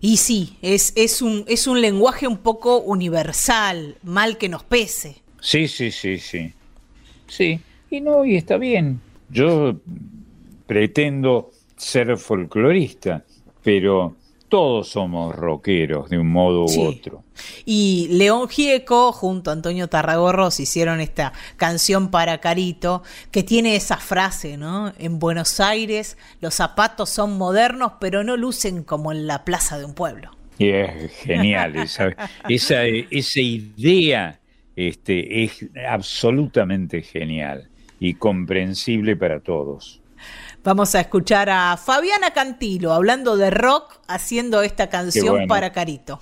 [0.00, 5.22] Y sí, es, es, un, es un lenguaje un poco universal, mal que nos pese.
[5.40, 6.52] Sí, sí, sí, sí.
[7.28, 7.60] Sí,
[7.90, 9.00] y no, y está bien.
[9.30, 9.76] Yo
[10.66, 13.24] pretendo ser folclorista,
[13.62, 14.16] pero
[14.48, 17.21] todos somos rockeros de un modo u otro.
[17.64, 23.96] Y León Gieco junto a Antonio Tarragorros hicieron esta canción para Carito que tiene esa
[23.96, 24.92] frase, ¿no?
[24.98, 29.84] En Buenos Aires los zapatos son modernos pero no lucen como en la plaza de
[29.84, 30.30] un pueblo.
[30.58, 32.14] Y es genial, esa,
[32.48, 34.40] esa, esa idea
[34.76, 37.68] este, es absolutamente genial
[37.98, 40.00] y comprensible para todos.
[40.64, 46.20] Vamos a escuchar a Fabiana Cantilo hablando de rock, haciendo esta canción para Carito.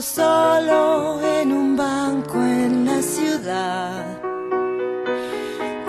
[0.00, 4.04] Solo en un banco en la ciudad,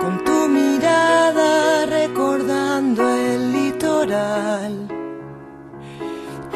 [0.00, 3.48] con tu mirada recordando el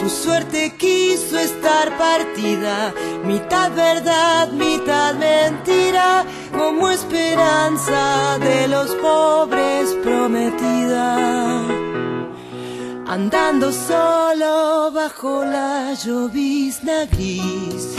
[0.02, 2.92] tu suerte quiso estar partida,
[3.24, 11.91] mitad verdad, mitad mentira, como esperanza de los pobres prometida.
[13.06, 17.94] Andando solo bajo la llovizna gris,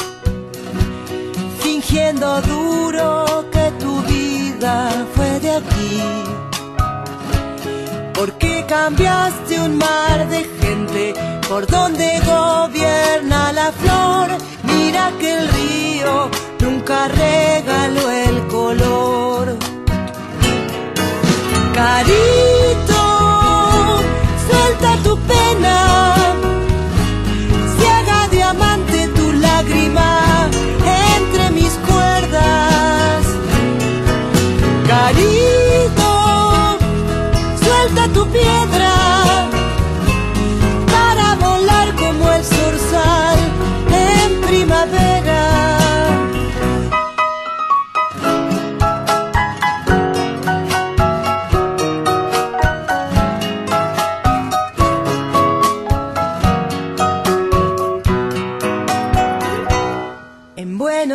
[1.62, 6.02] fingiendo duro que tu vida fue de aquí
[8.24, 11.14] ¿Por qué cambiaste un mar de gente
[11.50, 14.30] por donde gobierna la flor?
[14.64, 16.30] Mira que el río
[16.62, 19.58] nunca regaló el color.
[21.74, 22.63] Carito,
[25.28, 26.23] penal.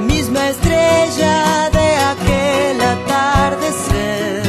[0.00, 4.42] misma estrella de aquel atardecer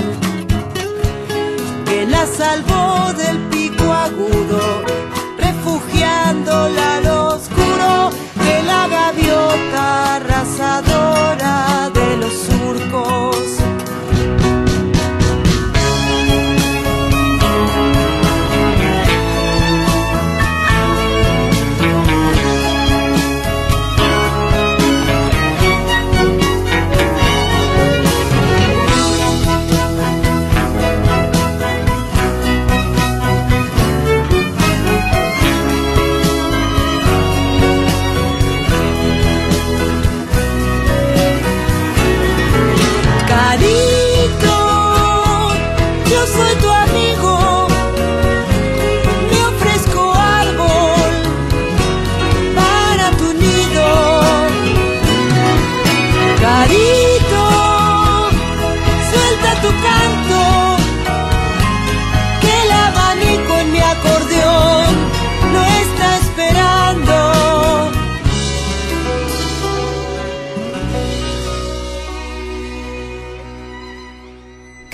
[1.86, 4.84] que la salvó del pico agudo,
[5.38, 8.12] refugiándola al oscuro
[8.46, 11.71] de la gaviota arrasadora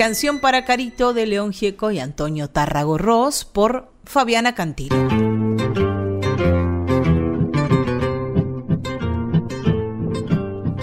[0.07, 4.95] Canción para Carito de León Gieco y Antonio Tarragorros por Fabiana Cantilo.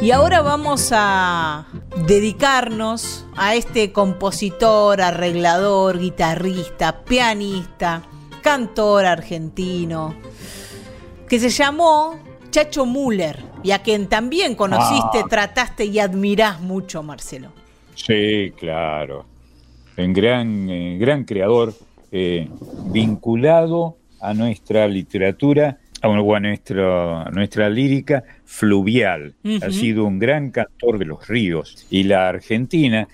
[0.02, 1.66] Y ahora vamos a
[2.06, 8.02] dedicarnos a este compositor, arreglador, guitarrista, pianista,
[8.42, 10.14] cantor argentino,
[11.26, 12.18] que se llamó
[12.50, 17.63] Chacho Müller y a quien también conociste, trataste y admirás mucho, Marcelo.
[17.94, 19.26] Sí, claro.
[19.96, 21.72] Un gran, eh, gran creador
[22.10, 22.48] eh,
[22.86, 29.34] vinculado a nuestra literatura, a, o a nuestra, a nuestra lírica fluvial.
[29.62, 31.86] Ha sido un gran cantor de los ríos.
[31.90, 33.08] Y la Argentina,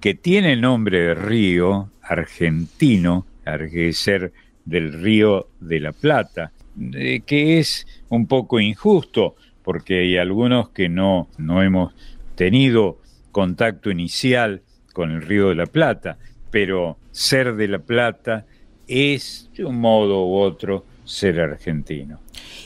[0.00, 4.32] que tiene el nombre de río argentino, al ser
[4.64, 6.52] del río de la Plata,
[6.92, 11.94] eh, que es un poco injusto, porque hay algunos que no, no hemos
[12.34, 12.98] tenido
[13.36, 14.62] contacto inicial
[14.94, 16.16] con el Río de la Plata,
[16.50, 18.46] pero ser de la Plata
[18.88, 22.18] es de un modo u otro ser argentino.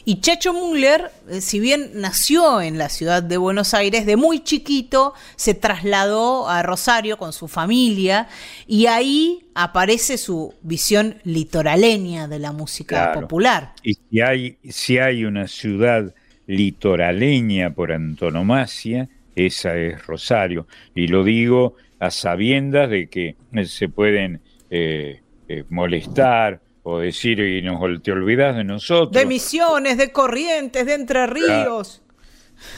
[0.04, 4.44] Y Chacho Müller, eh, si bien nació en la ciudad de Buenos Aires, de muy
[4.44, 8.28] chiquito se trasladó a Rosario con su familia
[8.68, 13.22] y ahí aparece su visión litoraleña de la música Claro.
[13.22, 13.72] popular.
[13.82, 16.14] Y si hay, si hay una ciudad
[16.46, 20.66] litoraleña por antonomasia, esa es Rosario.
[20.94, 27.40] Y lo digo a sabiendas de que eh, se pueden eh, eh, molestar o decir,
[27.40, 29.12] y nos, te olvidas de nosotros.
[29.12, 32.02] De Misiones, de Corrientes, de Entre Ríos.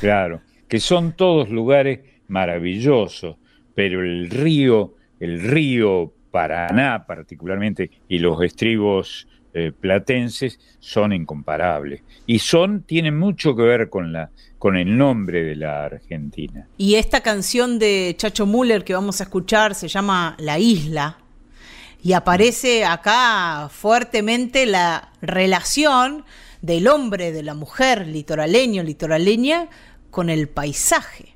[0.01, 3.37] Claro, que son todos lugares maravillosos,
[3.75, 12.39] pero el río, el río Paraná particularmente y los estribos eh, platenses son incomparables y
[12.39, 16.69] son tienen mucho que ver con la con el nombre de la Argentina.
[16.79, 21.19] Y esta canción de Chacho Müller que vamos a escuchar se llama La Isla.
[22.01, 26.25] Y aparece acá fuertemente la relación
[26.61, 29.69] del hombre, de la mujer, litoraleño, litoraleña,
[30.11, 31.35] con el paisaje.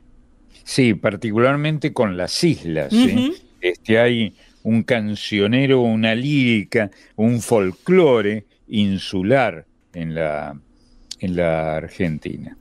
[0.62, 2.91] Sí, particularmente con las islas.
[2.91, 3.12] ¿sí?
[3.12, 3.35] Ujú.
[3.61, 4.37] Este hay
[4.67, 9.64] un cancionero, una lírica, un folclore insular
[9.95, 10.57] en la
[11.21, 12.57] en la Argentina.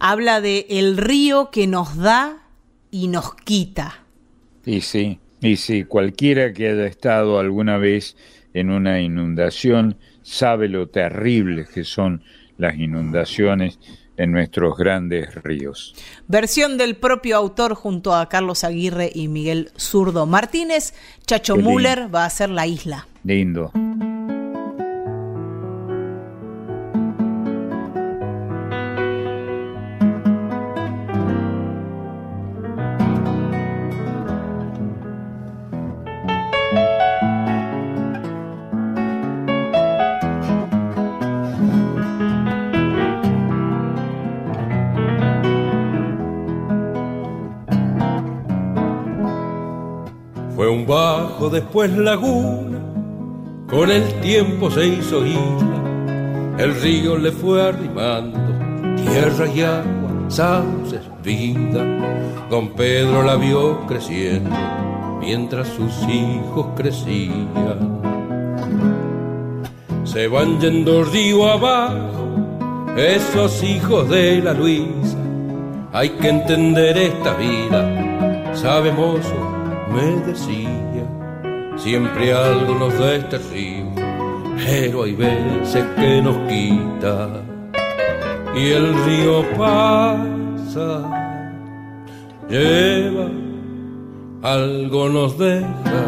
[0.00, 2.48] Habla de el río que nos da
[2.90, 4.04] y nos quita.
[4.64, 8.16] Y sí, y sí, cualquiera que haya estado alguna vez
[8.52, 12.24] en una inundación sabe lo terribles que son
[12.58, 13.78] las inundaciones
[14.16, 15.94] en nuestros grandes ríos.
[16.28, 20.94] Versión del propio autor junto a Carlos Aguirre y Miguel Zurdo Martínez.
[21.26, 21.56] Chacho.
[21.56, 23.06] Müller va a ser La Isla.
[23.24, 23.72] Lindo.
[50.66, 52.80] Fue un bajo, después laguna,
[53.70, 58.36] con el tiempo se hizo isla, el río le fue arrimando,
[58.96, 61.86] tierra y agua, sauces, vida.
[62.50, 64.50] Don Pedro la vio creciendo,
[65.20, 68.00] mientras sus hijos crecían.
[70.02, 72.26] Se van yendo río abajo,
[72.96, 75.16] esos hijos de la Luisa.
[75.92, 79.55] Hay que entender esta vida, sabe mozo,
[79.96, 81.06] me decía,
[81.78, 83.86] siempre algo nos da este río,
[84.66, 87.42] pero hay veces que nos quita.
[88.54, 90.90] Y el río pasa,
[92.48, 93.30] lleva,
[94.42, 96.04] algo nos deja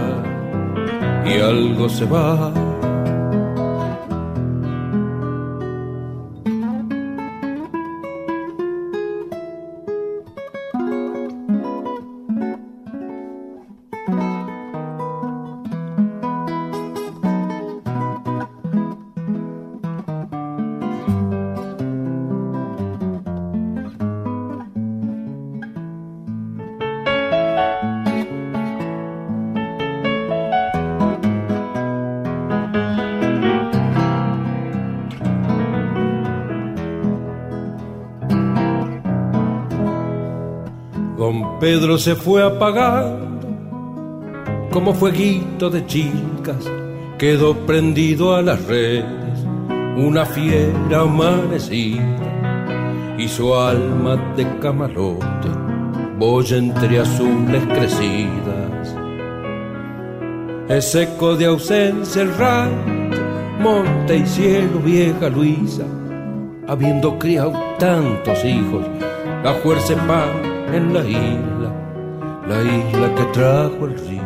[1.24, 2.67] y algo se va.
[41.78, 43.38] Pedro se fue apagando
[44.72, 46.68] como fueguito de chicas,
[47.16, 49.04] quedó prendido a las redes,
[49.96, 52.02] una fiera amanecida
[53.16, 55.50] y su alma de camarote,
[56.18, 58.96] boya entre azules crecidas.
[60.68, 63.22] es eco de ausencia el rancho,
[63.60, 65.84] monte y cielo, vieja Luisa,
[66.66, 68.84] habiendo criado tantos hijos,
[69.44, 71.57] la fuerza pan en la isla,
[72.48, 74.22] la isla que trajo el río,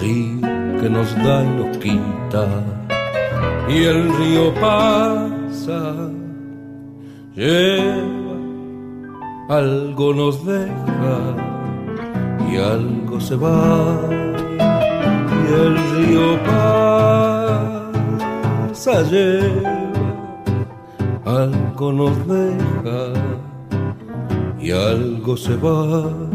[0.00, 2.46] río que nos da y nos quita,
[3.68, 5.80] y el río pasa,
[7.34, 8.36] lleva,
[9.48, 11.18] algo nos deja
[12.50, 13.98] y algo se va
[15.54, 16.38] el río
[18.70, 19.88] pasa, lleva,
[21.24, 23.12] algo nos deja
[24.60, 26.27] y algo se va.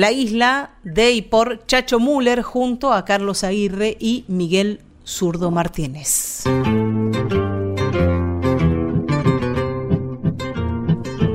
[0.00, 6.44] La isla de y por Chacho Müller junto a Carlos Aguirre y Miguel Zurdo Martínez.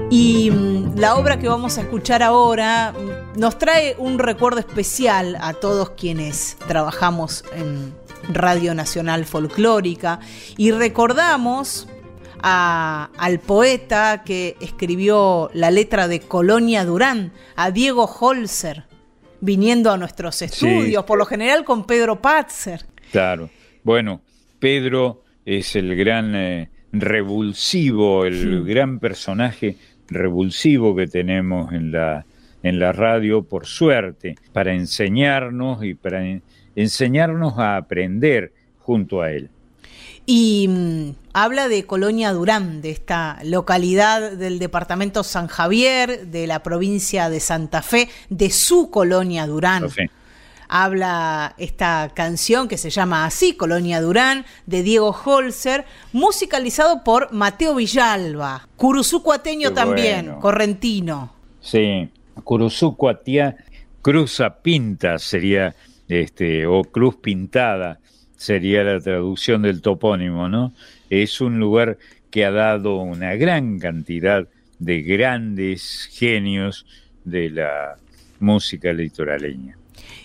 [0.10, 5.38] Y mm, la obra que vamos a escuchar ahora mm, nos trae un recuerdo especial
[5.42, 7.94] a todos quienes trabajamos en
[8.30, 10.20] Radio Nacional Folclórica
[10.58, 11.88] y recordamos
[12.48, 18.84] al poeta que escribió la letra de Colonia Durán, a Diego Holzer,
[19.42, 22.86] viniendo a nuestros estudios, por lo general con Pedro Patzer.
[23.12, 23.50] Claro,
[23.84, 24.22] bueno,
[24.60, 29.78] Pedro es el gran eh, revulsivo, el gran personaje
[30.08, 32.28] revulsivo que tenemos en la,
[32.62, 36.22] en la radio, por suerte, para enseñarnos y para
[36.76, 39.50] enseñarnos a aprender junto a él.
[40.26, 46.64] Y mm, habla de Colonia Durán, de esta localidad del departamento San Javier, de la
[46.64, 49.88] provincia de Santa Fe, de su Colonia Durán.
[50.68, 57.76] Habla esta canción que se llama así, Colonia Durán, de Diego Holzer, musicalizado por Mateo
[57.76, 61.34] Villalba, curuzú cuateño también, correntino.
[61.62, 62.10] Sí,
[62.44, 63.58] curuzú cuatía,
[64.02, 65.76] cruza pinta sería,
[66.08, 68.00] este, o cruz pintada
[68.38, 70.74] sería la traducción del topónimo, ¿no?
[71.10, 71.98] Es un lugar
[72.30, 74.48] que ha dado una gran cantidad
[74.80, 76.86] de grandes genios
[77.24, 77.96] de la
[78.40, 79.78] música litoraleña.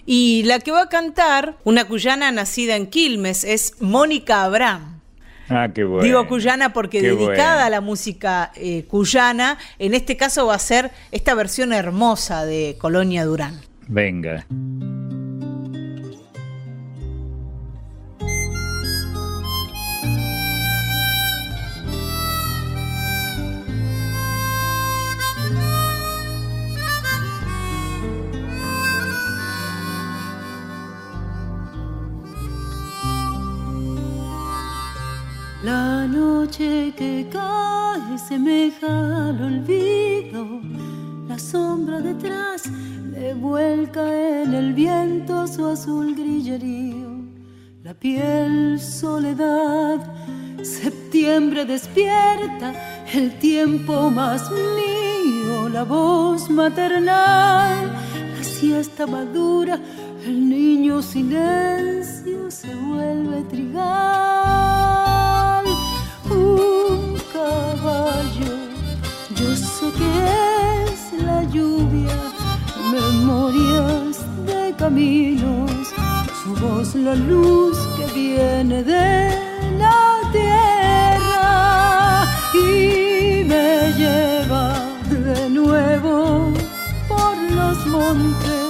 [0.06, 5.00] Y la que va a cantar, una cuyana nacida en Quilmes, es Mónica Abraham.
[5.48, 6.04] Ah, qué bueno.
[6.04, 10.90] Digo cuyana porque dedicada a la música eh, cuyana, en este caso va a ser
[11.10, 13.60] esta versión hermosa de Colonia Durán.
[13.88, 14.46] Venga.
[35.62, 40.62] La noche que cae semeja al olvido,
[41.28, 42.62] la sombra detrás
[43.12, 44.00] le vuelca
[44.42, 47.26] en el viento su azul grillerío,
[47.84, 50.00] la piel soledad,
[50.62, 52.72] septiembre despierta,
[53.12, 57.92] el tiempo más mío, la voz maternal,
[58.34, 59.78] la siesta madura,
[60.24, 63.80] el niño silencio se vuelve trigal
[66.30, 68.52] un caballo.
[69.34, 70.12] Yo sé que
[70.92, 72.16] es la lluvia,
[72.92, 75.70] memorias de caminos,
[76.42, 79.30] su voz la luz que viene de
[79.78, 84.64] la tierra y me lleva
[85.08, 86.52] de nuevo
[87.08, 88.60] por los montes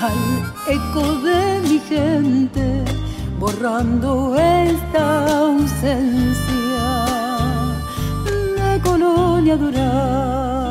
[0.00, 0.41] al
[0.72, 2.64] eco de mi gente
[3.38, 5.04] borrando esta
[5.38, 6.86] ausencia
[8.56, 10.61] de Colonia Durán.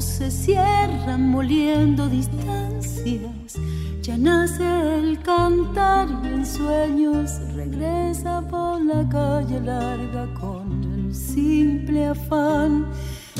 [0.00, 3.58] Se cierran moliendo distancias,
[4.02, 4.64] ya nace
[4.98, 12.86] el cantar y en sueños regresa por la calle larga con el simple afán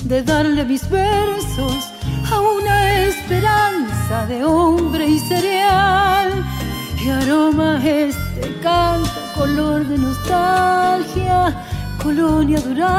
[0.04, 1.92] de darle mis versos
[2.30, 6.44] a una esperanza de hombre y cereal.
[7.02, 11.56] Y aroma este canto color de nostalgia,
[12.02, 12.90] Colonia Durán.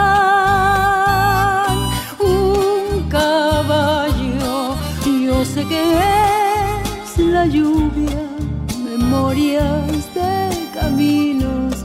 [2.20, 2.71] Un
[3.12, 5.84] caballo, yo sé que
[7.04, 8.24] es la lluvia,
[8.86, 11.76] memorias de caminos,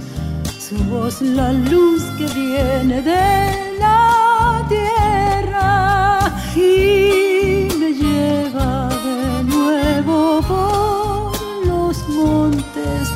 [0.58, 11.66] su voz la luz que viene de la tierra y me lleva de nuevo por
[11.66, 13.10] los montes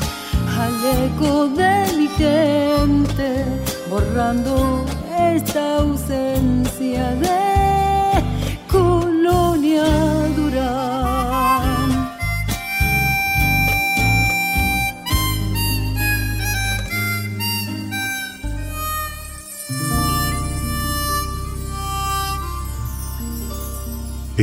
[0.59, 3.45] al eco de mi gente,
[3.89, 4.83] borrando
[5.17, 7.40] esta ausencia de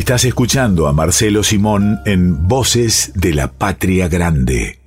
[0.09, 4.79] Estás escuchando a Marcelo Simón en Voces de la Patria Grande.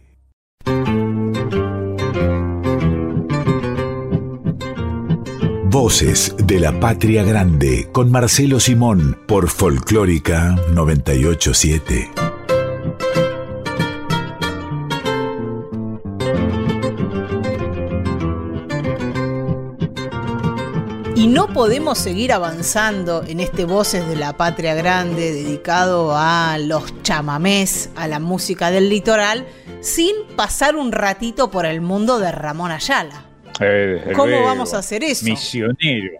[5.65, 12.30] Voces de la Patria Grande con Marcelo Simón por Folclórica 987.
[21.53, 28.07] Podemos seguir avanzando en este Voces de la Patria Grande dedicado a los chamamés, a
[28.07, 29.45] la música del litoral,
[29.81, 33.25] sin pasar un ratito por el mundo de Ramón Ayala.
[33.59, 34.45] Eh, ¿Cómo luego.
[34.45, 35.25] vamos a hacer eso?
[35.25, 36.11] Misionero.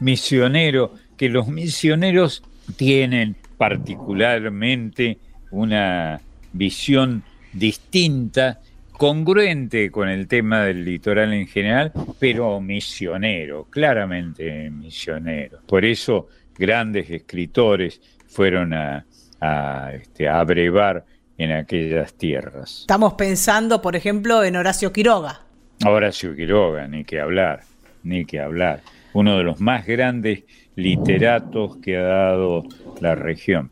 [0.00, 2.42] Misionero, que los misioneros
[2.76, 5.18] tienen particularmente
[5.50, 6.20] una
[6.52, 8.60] visión distinta,
[9.00, 15.60] congruente con el tema del litoral en general, pero misionero, claramente misionero.
[15.66, 17.98] Por eso grandes escritores
[18.28, 19.06] fueron a,
[19.40, 21.06] a, este, a brevar
[21.38, 22.80] en aquellas tierras.
[22.80, 25.40] Estamos pensando, por ejemplo, en Horacio Quiroga.
[25.82, 27.60] Horacio Quiroga, ni que hablar,
[28.02, 28.82] ni que hablar.
[29.14, 30.44] Uno de los más grandes
[30.76, 32.64] literatos que ha dado
[33.00, 33.70] la región.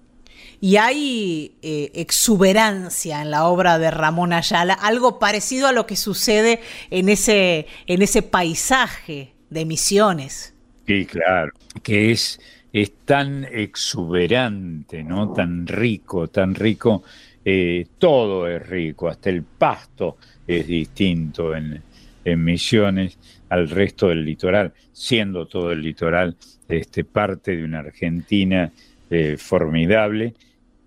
[0.60, 5.96] Y hay eh, exuberancia en la obra de Ramón Ayala, algo parecido a lo que
[5.96, 10.54] sucede en ese, en ese paisaje de misiones.
[10.86, 11.52] Sí, claro,
[11.82, 12.40] que es,
[12.72, 15.32] es tan exuberante, ¿no?
[15.32, 17.02] Tan rico, tan rico.
[17.44, 21.82] eh, todo es rico, hasta el pasto es distinto en,
[22.24, 23.16] en Misiones
[23.48, 26.36] al resto del litoral, siendo todo el litoral
[26.68, 28.70] este, parte de una Argentina
[29.10, 30.34] eh, formidable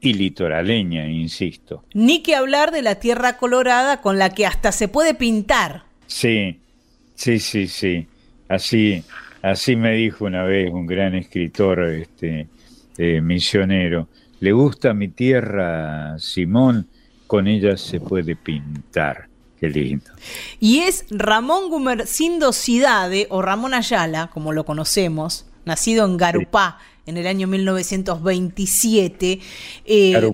[0.01, 1.83] y litoraleña, insisto.
[1.93, 5.83] Ni que hablar de la tierra colorada con la que hasta se puede pintar.
[6.07, 6.59] Sí,
[7.13, 8.07] sí, sí, sí.
[8.49, 9.03] Así,
[9.43, 12.47] así me dijo una vez un gran escritor este,
[12.97, 14.09] eh, misionero.
[14.39, 16.87] Le gusta mi tierra, Simón,
[17.27, 19.27] con ella se puede pintar.
[19.59, 20.09] Qué lindo.
[20.59, 27.17] Y es Ramón Gumercindo Cidade, o Ramón Ayala, como lo conocemos, nacido en Garupá en
[27.17, 29.39] el año 1927.
[29.85, 30.31] eh,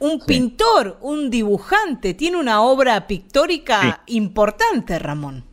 [0.00, 0.26] un Sí.
[0.26, 5.44] pintor, un dibujante, tiene una obra pictórica importante, Ramón.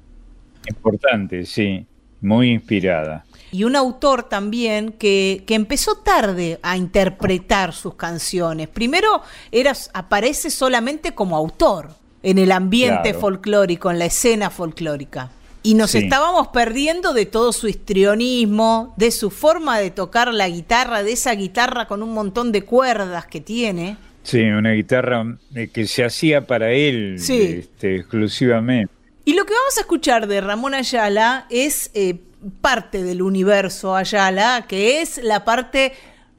[0.68, 1.86] Importante, sí.
[2.22, 3.26] Muy inspirada.
[3.51, 8.68] Y un autor también que, que empezó tarde a interpretar sus canciones.
[8.68, 11.89] Primero era, aparece solamente como autor
[12.24, 13.20] en el ambiente Claro.
[13.20, 15.30] folclórico, en la escena folclórica.
[15.66, 15.97] Y nos Sí.
[15.97, 21.34] estábamos perdiendo de todo su histrionismo, de su forma de tocar la guitarra, de esa
[21.34, 23.97] guitarra con un montón de cuerdas que tiene.
[24.22, 27.41] Sí, una guitarra eh, que se hacía para él Sí.
[27.59, 28.93] este, exclusivamente.
[29.26, 32.20] Y lo que vamos a escuchar de Ramón Ayala es eh,
[32.61, 35.93] parte del universo Ayala, que es la parte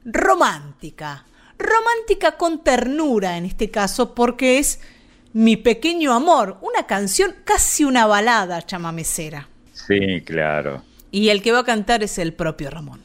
[0.05, 1.25] romántica.
[1.59, 4.79] Romántica con ternura en este caso, porque es
[5.39, 9.47] Mi pequeño amor, una canción, casi una balada chamamecera.
[9.71, 10.81] Sí, claro.
[11.11, 13.03] Y el que va a cantar es el propio Ramón.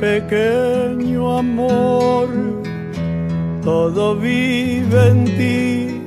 [0.00, 2.28] Pequeño amor,
[3.62, 6.00] todo vive en ti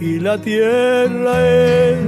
[0.00, 1.98] y la tierra es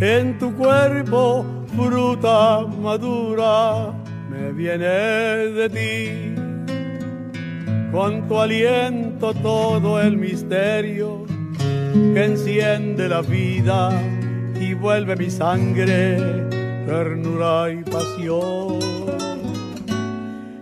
[0.00, 1.44] en tu cuerpo
[1.76, 3.92] fruta madura,
[4.30, 4.86] me viene
[5.58, 6.34] de ti.
[7.90, 11.24] Con tu aliento todo el misterio
[12.12, 13.90] que enciende la vida
[14.60, 16.54] y vuelve mi sangre
[16.86, 18.78] ternura y pasión.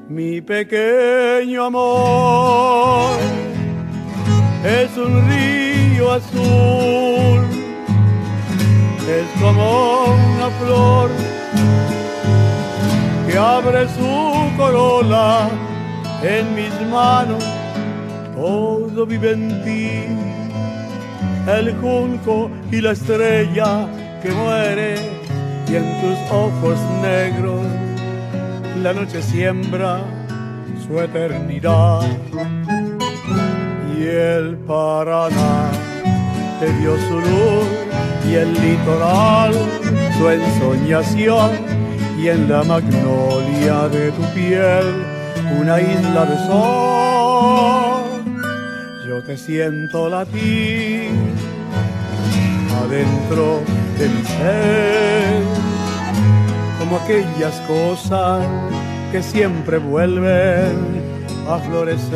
[0.09, 3.17] Mi pequeño amor
[4.65, 7.41] es un río azul,
[9.09, 11.11] es como una flor
[13.27, 15.49] que abre su corola
[16.23, 17.43] en mis manos,
[18.37, 19.91] todo vive en ti,
[21.51, 23.89] el junco y la estrella
[24.23, 25.22] que muere
[25.69, 27.61] y en tus ojos negros
[28.83, 30.01] la noche siembra
[30.87, 32.03] su eternidad.
[33.97, 35.71] Y el Paraná
[36.59, 37.67] te dio su luz
[38.29, 39.55] y el litoral
[40.19, 41.51] su ensoñación.
[42.19, 44.85] Y en la magnolia de tu piel
[45.61, 48.03] una isla de sol.
[49.09, 51.11] Yo te siento latir
[52.85, 53.61] adentro
[53.99, 55.43] de mi ser,
[56.97, 58.47] aquellas cosas
[59.11, 61.03] que siempre vuelven
[61.49, 62.13] a florecer.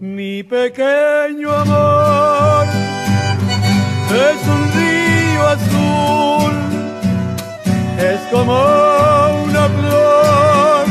[0.00, 2.66] Mi pequeño amor
[4.10, 6.54] es un río azul,
[7.98, 8.54] es como
[9.44, 10.86] una flor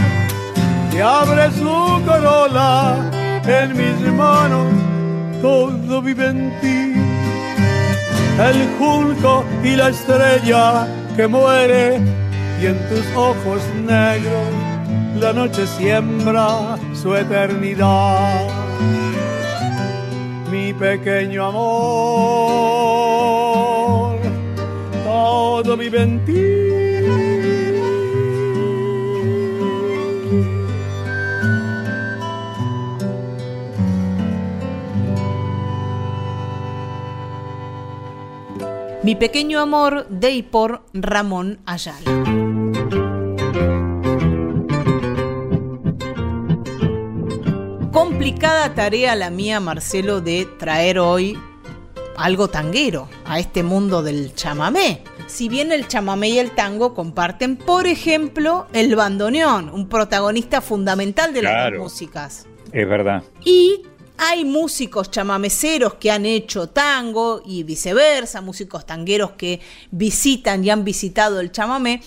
[0.91, 3.11] que abre su corola
[3.45, 4.67] en mis manos,
[5.41, 6.84] todo vive en ti.
[8.37, 12.01] El junco y la estrella que muere
[12.61, 14.65] y en tus ojos negros
[15.19, 18.49] la noche siembra su eternidad.
[20.51, 21.69] Mi pequeño amor,
[25.05, 26.94] todo vive en ti.
[39.05, 42.11] Mi pequeño amor de y por Ramón Ayala.
[47.91, 51.37] Complicada tarea la mía, Marcelo, de traer hoy
[52.17, 55.03] algo tanguero a este mundo del chamamé.
[55.27, 61.31] Si bien el chamamé y el tango comparten, por ejemplo, el bandoneón, un protagonista fundamental
[61.31, 61.77] de las Claro.
[61.77, 62.47] dos músicas.
[62.71, 63.23] Es verdad.
[63.43, 63.83] Y
[64.17, 69.59] hay músicos chamameceros que han hecho tango y viceversa, músicos tangueros que
[69.91, 72.01] visitan y han visitado el chamamé.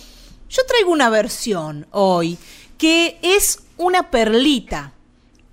[0.49, 2.39] Yo traigo una versión hoy
[2.79, 4.93] que es una perlita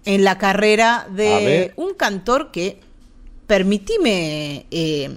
[0.06, 2.80] en la carrera de un cantor que,
[3.47, 5.10] permitime eh,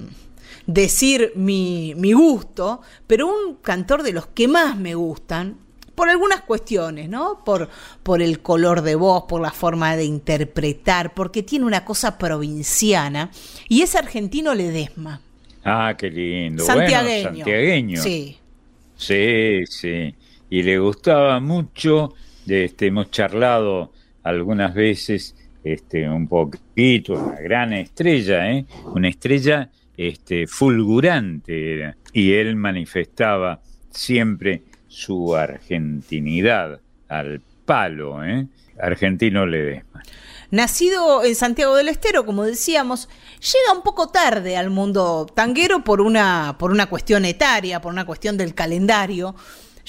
[0.67, 5.59] decir mi, mi gusto, pero un cantor de los que más me gustan,
[5.99, 7.43] por algunas cuestiones, ¿no?
[7.45, 7.69] Por,
[8.05, 13.33] por el color de voz, por la forma de interpretar, porque tiene una cosa provinciana,
[13.69, 15.21] y es argentino Ledesma,
[15.65, 16.63] Ah, qué lindo.
[16.63, 17.23] santiagueño.
[17.31, 18.01] Bueno, santiagueño.
[18.01, 18.39] Sí.
[18.97, 20.15] Sí, sí.
[20.49, 22.15] Y le gustaba mucho,
[22.47, 23.91] este, hemos charlado
[24.23, 25.35] algunas veces,
[25.65, 28.65] este, un poquito, una gran estrella, ¿eh?
[28.95, 31.97] Una estrella, este, fulgurante era.
[32.13, 38.47] Y él manifestaba siempre su argentinidad al palo, ¿eh?
[38.81, 40.03] Argentino Ledesma.
[40.51, 43.09] Nacido en Santiago del Estero, como decíamos,
[43.41, 48.07] llega un poco tarde al mundo tanguero por una, por una cuestión etaria, por una
[48.07, 49.35] cuestión del calendario.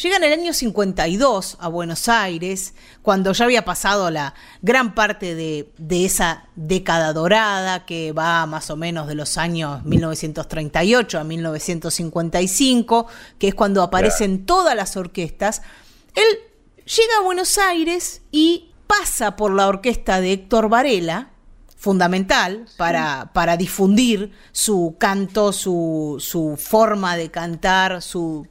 [0.02, 5.36] Llega en el año 52 a Buenos Aires, cuando ya había pasado la gran parte
[5.36, 11.24] de, de esa década dorada que va más o menos de los años 1938 a
[11.26, 15.64] 1955, que es cuando aparecen todas las orquestas.
[16.16, 16.24] Él
[16.86, 21.32] llega a Buenos Aires y pasa por la orquesta de Héctor Varela,
[21.76, 28.47] fundamental para, para difundir su canto, su, su forma de cantar, su,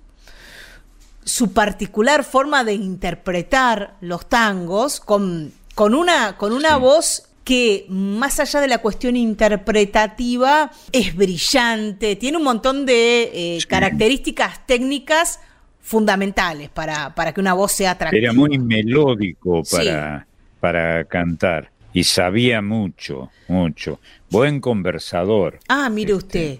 [1.29, 8.41] su particular forma de interpretar los tangos con, con una, con una voz que más
[8.41, 15.41] allá de la cuestión interpretativa es brillante, tiene un montón de eh, características técnicas
[15.83, 18.19] fundamentales para, para que una voz sea atractiva.
[18.23, 19.77] Era muy melódico Sí.
[19.77, 20.27] para,
[20.61, 23.99] para cantar y sabía mucho, mucho.
[24.31, 26.59] Buen conversador, Ah, mire usted.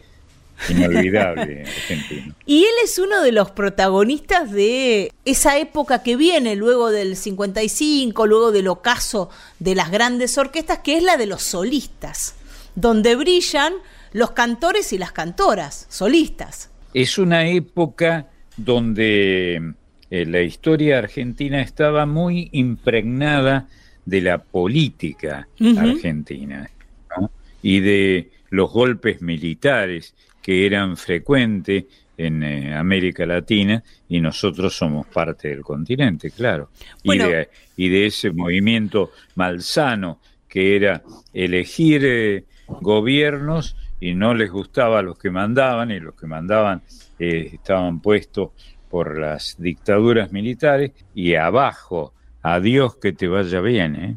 [0.69, 2.35] Inolvidable argentino.
[2.47, 8.27] Y él es uno de los protagonistas de esa época que viene luego del 55,
[8.27, 12.35] luego del ocaso de las grandes orquestas, que es la de los solistas,
[12.75, 13.75] donde brillan
[14.13, 16.71] los cantores y las cantoras, solistas.
[16.95, 19.75] Es una época donde
[20.11, 23.69] eh, la historia argentina estaba muy impregnada
[24.05, 26.71] de la política argentina
[27.19, 27.31] ¿no?
[27.63, 31.85] y de los golpes militares que eran frecuentes
[32.17, 36.71] en eh, América Latina y nosotros somos parte del continente, claro.
[37.03, 44.51] y, de, y, de, ese movimiento malsano que era elegir eh, gobiernos y no les
[44.51, 46.83] gustaba a los que mandaban y los que mandaban
[47.19, 48.51] eh, estaban puestos
[48.89, 53.97] por las dictaduras militares y abajo, a Dios que te vaya bien.
[53.97, 54.17] ¿eh?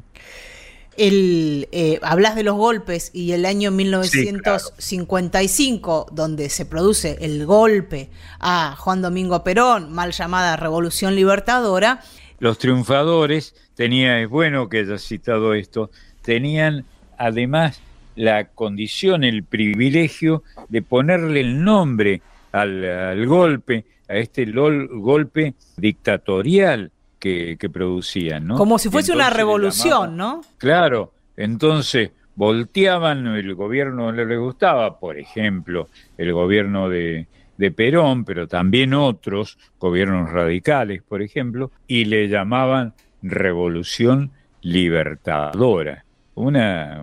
[1.02, 8.12] El, eh, hablas de los golpes y el año 1955, donde se produce el golpe
[8.40, 12.02] a Juan Domingo Perón, mal llamada Revolución Libertadora.
[12.38, 15.90] Los triunfadores, tenía, es bueno que hayas citado esto,
[16.22, 16.86] tenían
[17.18, 17.82] además
[18.16, 22.22] la condición, el privilegio de ponerle el nombre
[22.52, 26.92] al, golpe, a este golpe dictatorial
[27.22, 28.58] que, producían, ¿no?
[28.58, 30.42] Como si fuese una revolución, ¿no?
[30.58, 38.26] Claro, entonces volteaban, el gobierno no les gustaba, por ejemplo, el gobierno de, de Perón,
[38.26, 46.06] pero también otros gobiernos radicales, por ejemplo, y le llamaban revolución libertadora
[46.36, 47.02] una,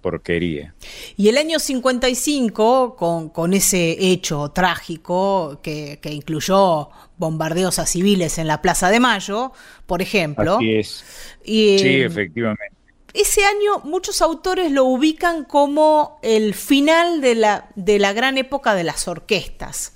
[0.00, 0.74] porquería.
[1.16, 8.46] Y el año 55, con, con ese hecho trágico que, incluyó bombardeos a civiles en
[8.46, 9.52] la Plaza de Mayo,
[9.86, 10.56] por ejemplo.
[10.56, 11.04] Así es.
[11.44, 12.76] sí, efectivamente.
[13.12, 18.74] Ese año muchos autores lo ubican como el final de la, de la gran época
[18.74, 19.94] de las orquestas.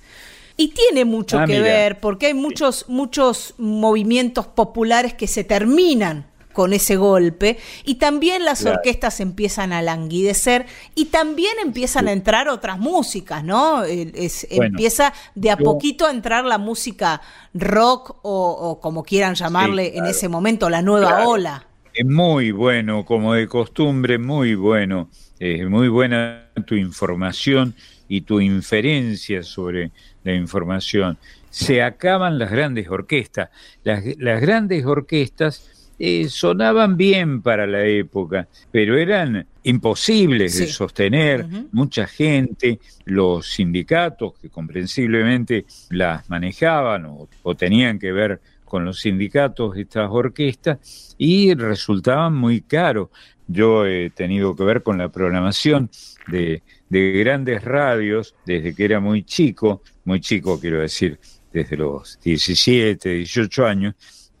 [0.57, 6.27] Y tiene mucho ah, que ver porque hay muchos, muchos movimientos populares que se terminan
[6.55, 12.47] con ese golpe y también las orquestas empiezan a languidecer y también empiezan a entrar
[12.47, 13.83] otras músicas, ¿no?
[13.85, 17.21] empieza de a poquito a entrar la música
[17.53, 21.67] rock o, como quieran llamarle en ese momento, la nueva ola.
[21.93, 25.09] Es muy bueno, como de costumbre, muy bueno,
[25.39, 27.75] es muy buena tu información
[28.07, 29.91] y tu inferencia sobre
[30.23, 31.17] la información.
[31.49, 33.49] Se acaban las grandes orquestas.
[33.83, 41.45] Las, las grandes orquestas eh, sonaban bien para la época, pero eran imposibles de sostener.
[41.71, 49.75] Mucha gente, los sindicatos que comprensiblemente las manejaban o, tenían que ver con los sindicatos
[49.75, 53.09] de estas orquestas y resultaban muy caros.
[53.47, 55.89] Yo he tenido que ver con la programación
[56.27, 61.19] de, de grandes radios desde que era muy chico, muy chico quiero decir,
[61.53, 63.95] desde los 17, 18 años,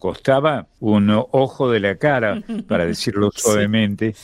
[0.05, 4.15] costaba un ojo de la cara, para decirlo suavemente,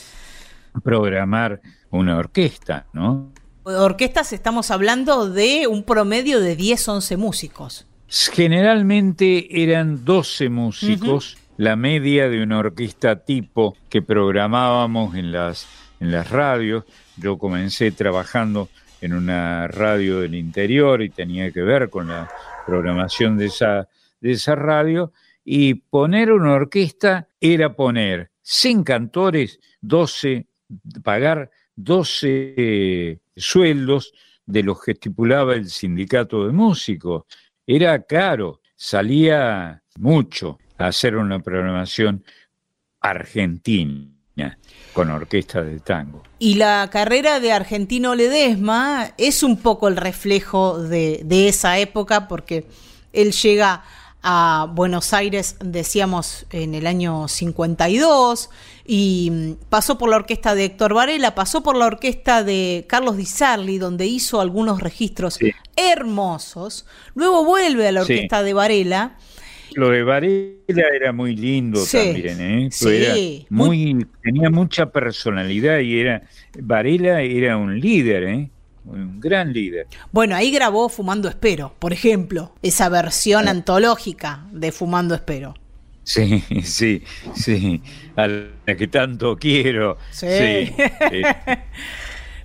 [0.83, 1.59] programar
[1.89, 3.31] una orquesta, ¿no?
[3.63, 7.87] Orquestas estamos hablando de un promedio de 10, 11 músicos.
[8.07, 15.65] Generalmente eran 12 músicos, la media de una orquesta tipo que programábamos en las,
[15.99, 16.83] en las radios.
[17.17, 18.69] Yo comencé trabajando
[19.01, 22.29] en una radio del interior y tenía que ver con la
[22.67, 23.87] programación de esa,
[24.19, 25.11] de esa radio
[25.43, 30.47] y poner una orquesta era poner sin cantores 12,
[31.03, 34.13] pagar 12 sueldos
[34.45, 37.23] de los que estipulaba el sindicato de músicos.
[37.65, 42.23] Era caro, salía mucho hacer una programación
[42.99, 44.07] argentina
[44.93, 46.23] con orquesta de tango.
[46.39, 52.65] Y la carrera de Argentino Ledesma es un poco el reflejo de esa época porque
[53.13, 53.83] él llega
[54.23, 58.49] a Buenos Aires, decíamos, en el año 52,
[58.85, 63.17] y mm, pasó por la orquesta de Héctor Varela, pasó por la orquesta de Carlos
[63.17, 65.39] Di Sarli, donde hizo algunos registros
[65.75, 66.85] hermosos,
[67.15, 69.17] luego vuelve a la orquesta de Varela.
[69.73, 73.45] Lo de Varela era muy lindo también, ¿eh?
[73.49, 76.23] muy, tenía mucha personalidad y era
[76.59, 78.49] Varela era un líder, ¿eh?
[78.85, 79.87] Un gran líder.
[80.11, 85.53] Bueno, ahí grabó Fumando Espero, por ejemplo, esa versión antológica de Fumando Espero.
[86.03, 87.03] Sí, sí,
[87.35, 87.81] sí,
[88.15, 89.97] a la que tanto quiero.
[90.11, 90.27] Sí.
[91.13, 91.23] Eh,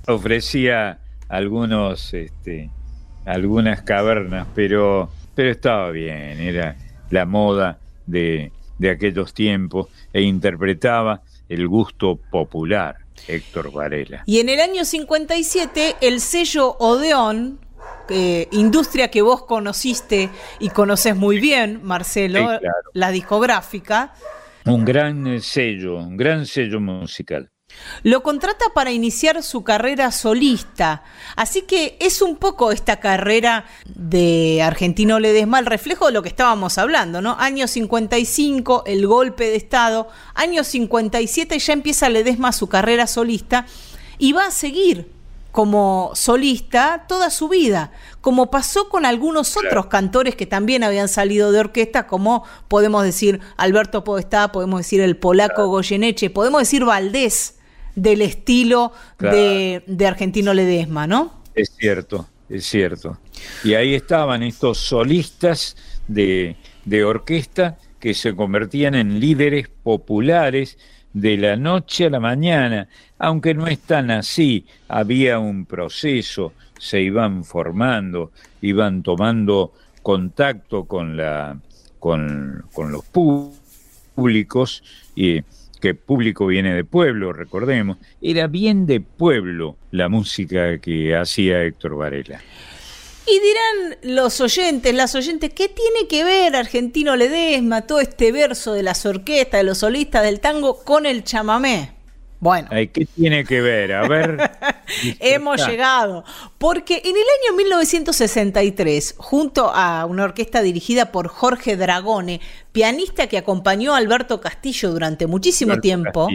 [0.09, 0.99] ofrecía
[1.29, 2.71] algunos, este,
[3.25, 6.77] algunas cavernas, pero, pero estaba bien, era
[7.11, 13.06] la moda de, de aquellos tiempos e interpretaba el gusto popular.
[13.29, 14.23] Héctor Varela.
[14.27, 17.59] Y en el año 57, el sello Odeón,
[18.53, 22.61] industria que vos conociste y conoces muy bien, Marcelo,
[22.93, 24.15] la discográfica.
[24.65, 27.51] Un gran sello, un gran sello musical.
[28.03, 31.03] Lo contrata para iniciar su carrera solista.
[31.35, 36.29] Así que es un poco esta carrera de Argentino Ledesma el reflejo de lo que
[36.29, 37.37] estábamos hablando, ¿no?
[37.39, 40.09] Año 55, el golpe de Estado.
[40.35, 43.67] Año 57 ya empieza Ledesma su carrera solista
[44.19, 45.17] y va a seguir
[45.57, 47.91] como solista toda su vida,
[48.21, 53.41] como pasó con algunos otros cantores que también habían salido de orquesta, como podemos decir
[53.57, 57.56] Alberto Podestá, podemos decir el polaco Goyeneche, podemos decir Valdés,
[57.97, 61.43] del estilo de, de Argentino Ledesma, ¿no?
[61.55, 63.19] Es cierto, es cierto.
[63.65, 70.79] Y ahí estaban estos solistas de, de orquesta que se convertían en líderes populares
[71.13, 77.01] de la noche a la mañana, aunque no es tan así, había un proceso, se
[77.01, 81.59] iban formando, iban tomando contacto con, la,
[81.99, 85.43] con, con los públicos, y
[85.95, 92.41] público viene de pueblo, recordemos, era bien de pueblo la música que hacía Héctor Varela.
[93.29, 98.73] Y dirán los oyentes, las oyentes, ¿qué tiene que ver Argentino Ledesma, todo este verso
[98.73, 101.96] de las orquestas, de los solistas del tango con el chamamé?
[102.39, 102.69] Bueno.
[102.71, 103.93] ¿Qué tiene que ver?
[103.93, 104.51] A ver.
[105.21, 106.25] Hemos llegado.
[106.59, 112.41] Porque en el año 1963, junto a una orquesta dirigida por Jorge Dragone,
[112.73, 116.29] pianista que acompañó a Alberto Castillo durante muchísimo tiempo,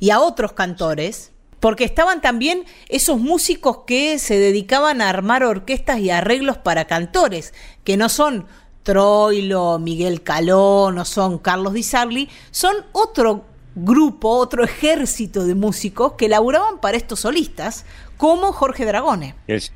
[0.00, 5.98] y a otros cantores, porque estaban también esos músicos que se dedicaban a armar orquestas
[6.00, 7.54] y arreglos para cantores,
[7.84, 8.46] que no son
[8.82, 16.12] Troilo, Miguel Caló, no son Carlos Di Sarli, son otro grupo, otro ejército de músicos
[16.12, 17.84] que laburaban para estos solistas,
[18.16, 19.34] como Jorge Dragone.
[19.46, 19.72] Es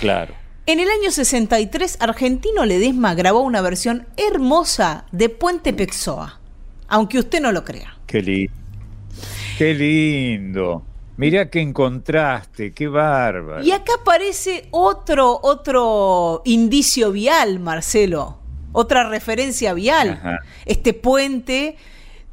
[0.00, 0.34] Claro.
[0.66, 6.40] En el año 63, Argentino Ledesma grabó una versión hermosa de Puente Pexoa,
[6.88, 7.96] aunque usted no lo crea.
[8.06, 8.52] Qué lindo.
[9.58, 10.82] Qué lindo.
[11.16, 13.62] Mirá qué encontraste, qué bárbaro.
[13.62, 18.38] Y acá aparece otro, otro indicio vial, Marcelo.
[18.72, 20.20] Otra referencia vial.
[20.66, 21.76] Este puente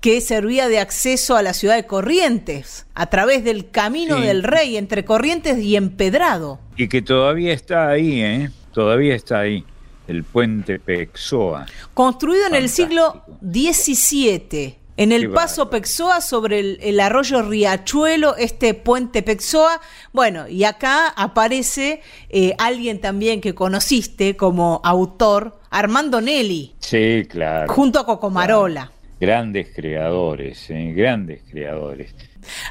[0.04, 4.76] que servía de acceso a la ciudad de Corrientes, a través del Camino del Rey,
[4.76, 6.60] entre Corrientes y Empedrado.
[6.76, 8.52] Y que todavía está ahí, ¿eh?
[8.74, 9.64] Todavía está ahí,
[10.10, 11.68] el puente Pexoa.
[11.94, 19.24] Construido en el siglo XVII en el paso Pexoa sobre el, arroyo Riachuelo, este puente
[19.24, 19.80] Pexoa,
[20.12, 26.76] bueno, y acá aparece eh, alguien también que conociste como autor, Armando Nelly.
[26.80, 27.74] Sí, claro.
[27.74, 28.92] Junto a Cocomarola.
[29.24, 32.14] Grandes creadores, eh, grandes creadores.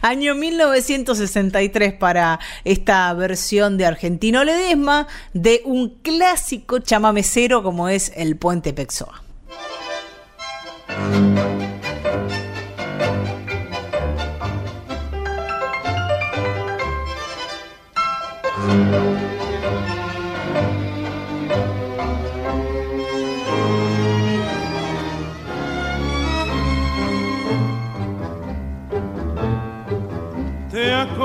[0.02, 8.36] Año 1963 para esta versión de Argentino Ledesma de un clásico chamamecero como es el
[8.36, 9.22] puente Pexoa.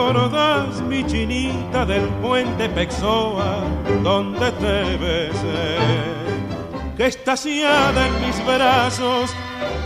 [0.07, 3.57] ¿Te acordás, mi chinita, del puente Pexoa,
[4.01, 5.75] donde te besé?
[6.95, 9.35] Que estaciada en mis brazos,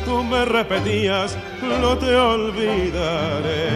[0.05, 1.35] tú me repetías,
[1.81, 3.71] no te olvidaré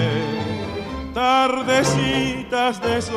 [1.16, 3.16] tardecitas de sol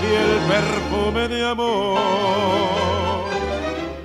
[0.00, 1.98] y el perfume de amor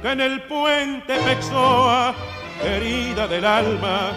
[0.01, 2.13] que en el puente Pexoa,
[2.61, 4.11] herida del alma,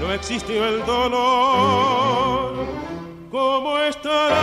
[0.00, 2.41] no existió el dolor.
[3.32, 4.36] ¿Cómo estará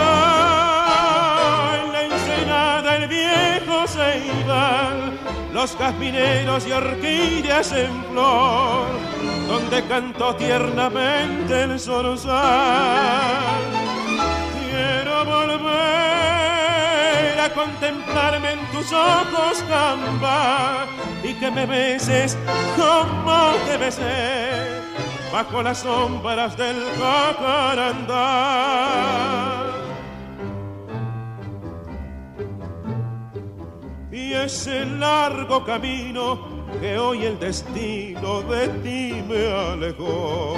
[1.80, 5.18] en la ensenada el viejo Ceibal,
[5.54, 9.10] los jazmineros y orquídeas en flor?
[9.50, 12.38] donde cantó tiernamente el zorzal.
[14.70, 15.70] Quiero volver
[17.40, 20.86] a contemplarme en tus ojos, camba,
[21.24, 22.38] y que me beses
[22.76, 24.79] como te besé,
[25.32, 28.16] bajo las sombras del jacarandá.
[34.10, 40.56] Y ese largo camino que hoy el destino de ti me alejó.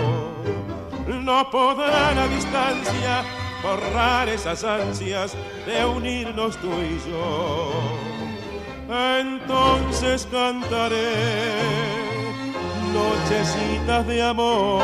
[1.07, 3.25] No podrá la distancia
[3.63, 5.35] borrar esas ansias
[5.67, 7.73] de unirnos tú y yo.
[9.21, 12.22] Entonces cantaré
[12.93, 14.83] nochecitas de amor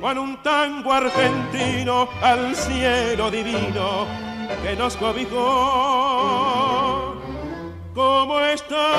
[0.00, 4.06] con un tango argentino al cielo divino
[4.62, 6.46] que nos cobijó
[7.96, 8.92] ¿Cómo estará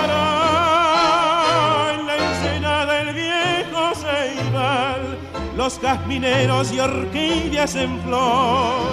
[1.94, 5.20] en la ensenada el viejo Ceibal?
[5.56, 8.88] Los jazmineros y orquídeas en flor,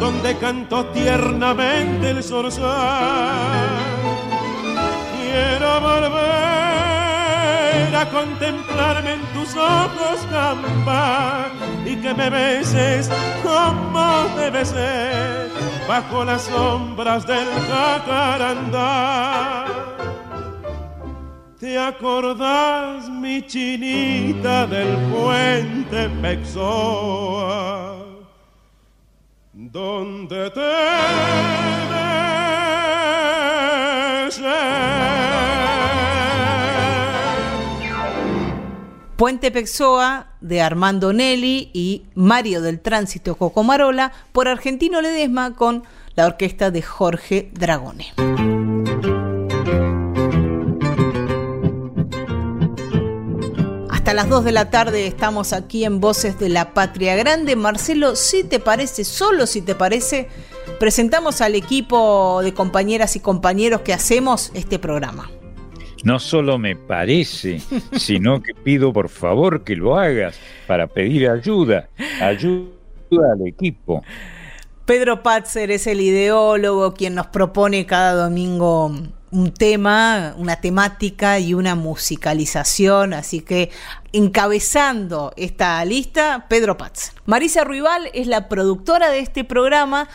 [0.00, 3.68] donde cantó tiernamente el zorzal.
[5.16, 6.45] Quiero volver
[8.04, 11.48] contemplarme en tus ojos gamba
[11.84, 13.10] y que me beses
[13.42, 15.50] como debe ser
[15.88, 19.64] bajo las sombras del jacarandá.
[21.58, 27.96] ¿Te acordás, mi chinita, del puente Pexoa?
[29.54, 30.60] Donde te
[39.16, 45.84] Puente Pexoa de Armando Nelly y Mario del Tránsito Cocomarola por Argentino Ledesma con
[46.16, 48.12] la orquesta de Jorge Dragone.
[53.88, 57.56] Hasta las 2 de la tarde estamos aquí en Voces de la Patria Grande.
[57.56, 60.28] Marcelo, si te parece, solo si te parece,
[60.78, 65.30] presentamos al equipo de compañeras y compañeros que hacemos este programa.
[66.04, 67.60] No solo me parece,
[67.92, 71.88] sino que pido por favor que lo hagas para pedir ayuda,
[72.20, 72.70] ayuda
[73.32, 74.02] al equipo.
[74.84, 78.92] Pedro Patzer es el ideólogo quien nos propone cada domingo
[79.32, 83.70] un tema, una temática y una musicalización, así que
[84.12, 87.14] encabezando esta lista, Pedro Patzer.
[87.26, 90.08] Marisa Ruibal es la productora de este programa,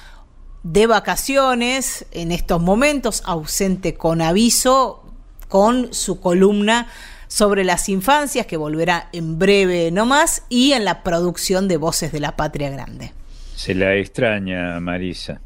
[0.63, 5.00] de vacaciones, en estos momentos, ausente con aviso,
[5.51, 6.87] con su columna
[7.27, 12.21] sobre las infancias, que volverá en breve nomás, y en la producción de Voces de
[12.21, 13.11] la Patria Grande.
[13.57, 15.41] Se la extraña, Marisa.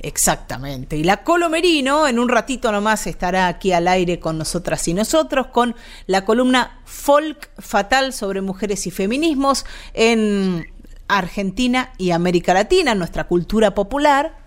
[0.00, 0.96] Exactamente.
[0.96, 5.46] Y la Colomerino en un ratito nomás estará aquí al aire con nosotras y nosotros
[5.46, 5.76] con
[6.06, 10.66] la columna Folk Fatal sobre mujeres y feminismos en
[11.06, 14.39] Argentina y América Latina, nuestra cultura popular.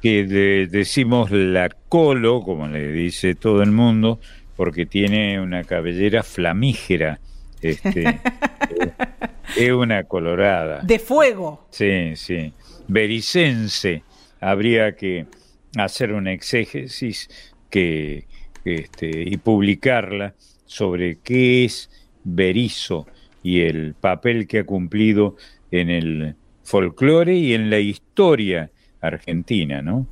[0.00, 0.24] Que
[0.70, 4.20] decimos la Colo, como le dice todo el mundo,
[4.56, 7.20] porque tiene una cabellera flamígera.
[7.60, 8.20] Este,
[9.56, 10.82] es una colorada.
[10.82, 11.66] De fuego.
[11.70, 12.52] Sí, sí.
[12.86, 14.02] Bericense
[14.40, 15.26] habría que
[15.76, 17.28] hacer una exégesis
[17.70, 18.26] que,
[18.64, 20.34] este, y publicarla
[20.64, 21.90] sobre qué es
[22.24, 23.06] Berizo
[23.42, 25.36] y el papel que ha cumplido
[25.70, 26.34] en el
[26.64, 28.70] folclore y en la historia
[29.00, 30.06] argentina, ¿no?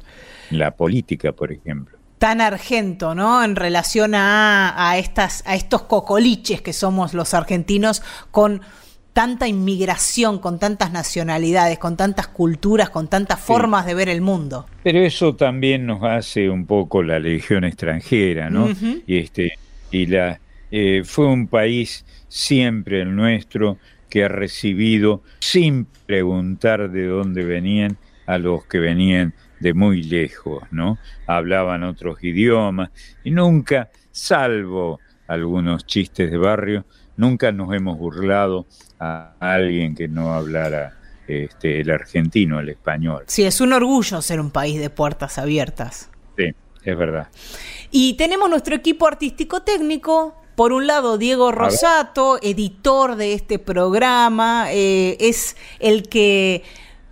[0.51, 1.99] La política, por ejemplo.
[2.19, 3.45] Tan argento, ¿no?
[3.45, 8.63] En relación a, a, estas, a estos cocoliches que somos los argentinos con
[9.17, 14.67] tanta inmigración, con tantas nacionalidades, con tantas culturas, con tantas formas de ver el mundo.
[14.83, 18.69] Pero eso también nos hace un poco la legión extranjera, ¿no?
[19.07, 19.55] Y este
[19.91, 20.39] y la
[20.71, 23.79] eh, fue un país siempre el nuestro
[24.11, 27.97] que ha recibido sin preguntar de dónde venían
[28.27, 30.99] a los que venían de muy lejos, ¿no?
[31.27, 32.91] Hablaban otros idiomas
[33.25, 36.85] y nunca, salvo algunos chistes de barrio,
[37.17, 38.67] nunca nos hemos burlado
[38.99, 40.95] a alguien que no hablara
[41.27, 43.25] este, el argentino, el español.
[43.27, 46.11] Sí, es un orgullo ser un país de puertas abiertas.
[46.37, 46.55] Sí,
[46.85, 47.29] es verdad.
[47.91, 50.35] Y tenemos nuestro equipo artístico técnico.
[50.55, 56.63] Por un lado, Diego Rosato, editor de este programa, eh, es el que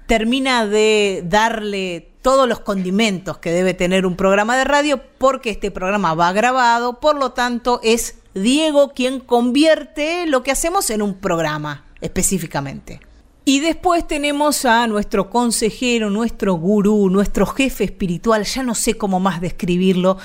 [0.07, 5.71] termina de darle todos los condimentos que debe tener un programa de radio porque este
[5.71, 11.15] programa va grabado, por lo tanto es Diego quien convierte lo que hacemos en un
[11.15, 13.01] programa específicamente.
[13.47, 19.21] Y después tenemos a nuestro consejero, nuestro gurú, nuestro jefe espiritual, ya no sé cómo
[19.21, 20.17] más describirlo,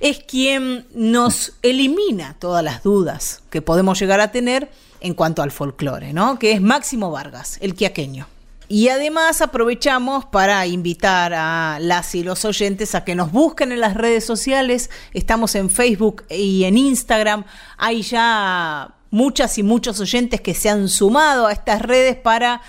[0.00, 5.50] es quien nos elimina todas las dudas que podemos llegar a tener en cuanto al
[5.50, 6.38] folclore, ¿no?
[6.38, 8.26] Que es Máximo Vargas, el quiaqueño.
[8.68, 13.80] Y además aprovechamos para invitar a las y los oyentes a que nos busquen en
[13.80, 14.90] las redes sociales.
[15.12, 17.44] Estamos en Facebook y en Instagram.
[17.76, 22.62] Hay ya muchas y muchos oyentes que se han sumado a estas redes para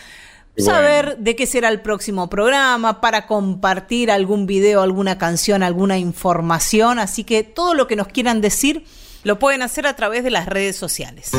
[0.57, 6.99] saber de qué será el próximo programa, para compartir algún video, alguna canción, alguna información.
[6.99, 8.85] Así que todo lo que nos quieran decir
[9.23, 11.31] lo pueden hacer a través de las redes sociales.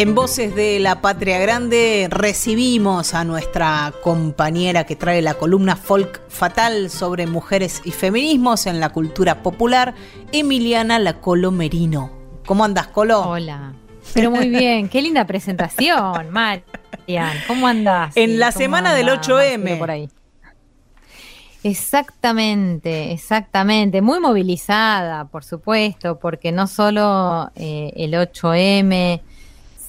[0.00, 6.22] En Voces de la Patria Grande recibimos a nuestra compañera que trae la columna Folk
[6.30, 9.94] Fatal sobre mujeres y feminismos en la cultura popular,
[10.32, 12.12] Emiliana La Colo Merino.
[12.46, 13.20] ¿Cómo andas, Colo?
[13.20, 13.74] Hola.
[14.14, 17.36] Pero muy bien, qué linda presentación, Marian.
[17.46, 18.16] ¿Cómo andás?
[18.16, 19.78] En la semana del 8M.
[19.78, 20.08] Por ahí.
[21.62, 24.00] Exactamente, exactamente.
[24.00, 29.20] Muy movilizada, por supuesto, porque no solo eh, el 8M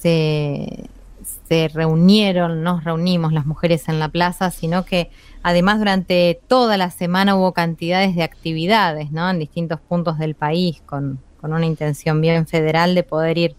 [0.02, 5.10] se reunieron, nos reunimos las mujeres en la plaza, sino que
[5.42, 9.30] además durante toda la semana hubo cantidades de actividades, ¿no?
[9.30, 13.56] En distintos puntos del país, con, con una intención bien federal de poder ir,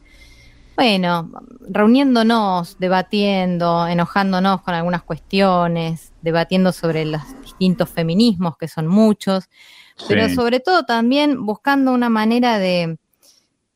[0.75, 1.29] bueno,
[1.69, 9.49] reuniéndonos, debatiendo, enojándonos con algunas cuestiones, debatiendo sobre los distintos feminismos, que son muchos,
[10.07, 12.97] pero sobre todo también buscando una manera de,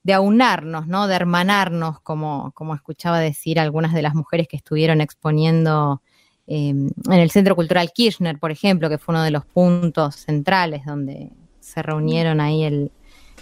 [0.07, 1.05] de aunarnos, ¿no?
[1.05, 6.01] De hermanarnos, como, como escuchaba decir algunas de las mujeres que estuvieron exponiendo
[6.47, 10.85] eh, en el Centro Cultural Kirchner, por ejemplo, que fue uno de los puntos centrales
[10.85, 12.89] donde se reunieron ahí el,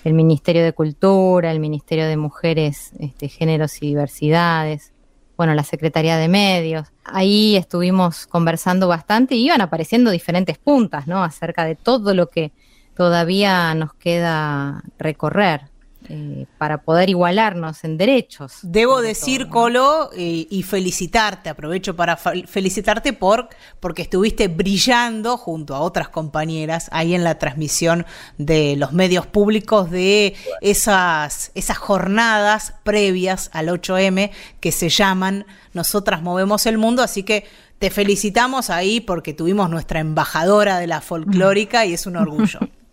[0.04, 4.92] el Ministerio de Cultura, el Ministerio de Mujeres, este, Géneros y Diversidades,
[5.38, 6.88] bueno, la Secretaría de Medios.
[7.04, 11.24] Ahí estuvimos conversando bastante y iban apareciendo diferentes puntas, ¿no?
[11.24, 12.54] Acerca de todo lo que
[12.96, 15.75] todavía nos queda recorrer
[16.10, 18.60] eh, para poder igualarnos en derechos.
[18.62, 23.50] Debo decir, Colo, y, y felicitarte, aprovecho para felicitarte por
[23.80, 28.06] porque estuviste brillando junto a otras compañeras ahí en la transmisión
[28.38, 36.22] de los medios públicos de esas, esas jornadas previas al 8M que se llaman Nosotras
[36.22, 37.46] Movemos el Mundo, así que
[37.80, 42.60] te felicitamos ahí porque tuvimos nuestra embajadora de la folclórica y es un orgullo.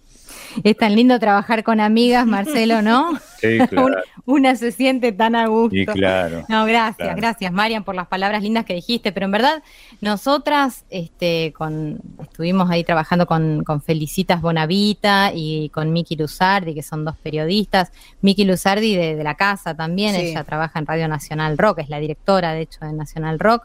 [0.64, 3.10] Es tan lindo trabajar con amigas, Marcelo, ¿no?
[3.42, 3.86] Sí, claro.
[3.86, 5.74] Un- Una se siente tan a gusto.
[5.76, 6.44] Y claro.
[6.48, 7.16] No, gracias, Claro.
[7.16, 9.10] gracias, Marian, por las palabras lindas que dijiste.
[9.10, 9.62] Pero en verdad,
[10.00, 16.82] nosotras este, con, estuvimos ahí trabajando con, con Felicitas Bonavita y con Miki Luzardi, que
[16.84, 17.90] son dos periodistas.
[18.20, 20.20] Miki Luzardi de, de la casa también, Sí.
[20.20, 23.64] ella trabaja en Radio Nacional Rock, es la directora, de hecho, de Nacional Rock.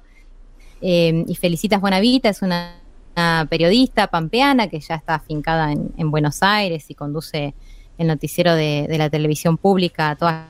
[0.82, 2.77] Eh, y Felicitas Bonavita es una,
[3.18, 7.56] una periodista pampeana que ya está afincada en, en Buenos Aires y conduce
[7.98, 10.46] el noticiero de, la televisión pública todas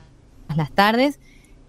[0.54, 1.18] las tardes.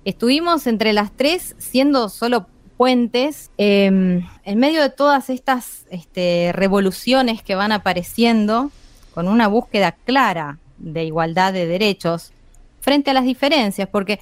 [0.04, 7.44] Estuvimos entre las tres siendo solo puentes eh, en medio de todas estas este, revoluciones
[7.44, 8.70] que van apareciendo
[9.14, 12.32] con una búsqueda clara de igualdad de derechos
[12.82, 14.20] frente a las diferencias, porque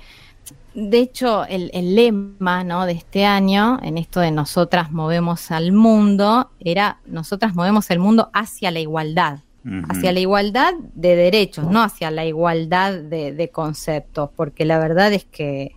[0.80, 2.86] de hecho, el, el lema ¿no?
[2.86, 8.30] de este año, en esto de nosotras movemos al mundo, era nosotras movemos el mundo
[8.32, 9.40] hacia la igualdad,
[9.90, 15.12] hacia la igualdad de derechos, no hacia la igualdad de, de conceptos, porque la verdad
[15.14, 15.76] es que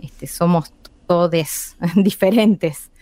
[0.00, 0.72] este, somos
[1.08, 2.92] todes diferentes,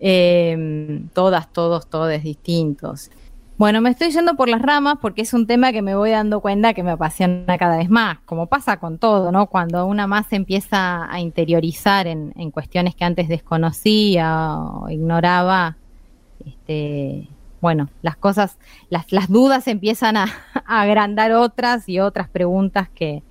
[0.00, 3.12] eh, todas, todos, todes distintos.
[3.60, 6.40] Bueno, me estoy yendo por las ramas porque es un tema que me voy dando
[6.40, 9.48] cuenta que me apasiona cada vez más, como pasa con todo, ¿no?
[9.48, 15.76] Cuando una más se empieza a interiorizar en, en cuestiones que antes desconocía o ignoraba,
[16.46, 17.28] este,
[17.60, 18.56] bueno, las cosas,
[18.88, 20.24] las, las dudas empiezan a,
[20.64, 23.22] a agrandar otras y otras preguntas que,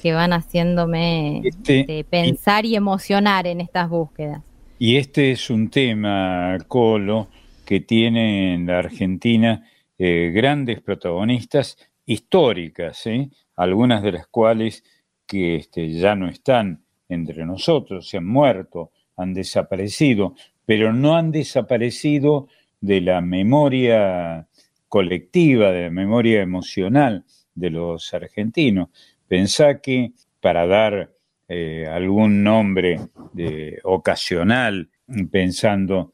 [0.00, 4.40] que van haciéndome Este- este, pensar y emocionar en estas búsquedas.
[4.78, 7.28] Y este es un tema, Colo,
[7.66, 9.68] que tiene en la Argentina
[9.98, 11.76] eh, grandes protagonistas
[12.06, 13.28] históricas, ¿eh?
[13.56, 14.84] algunas de las cuales
[15.26, 20.34] que este, ya no están entre nosotros, se han muerto, han desaparecido,
[20.64, 22.48] pero no han desaparecido
[22.80, 24.46] de la memoria
[24.88, 27.24] colectiva, de la memoria emocional
[27.54, 28.90] de los argentinos.
[29.26, 31.10] Pensá que para dar
[31.48, 33.00] eh, algún nombre
[33.32, 34.88] de, ocasional,
[35.30, 36.12] pensando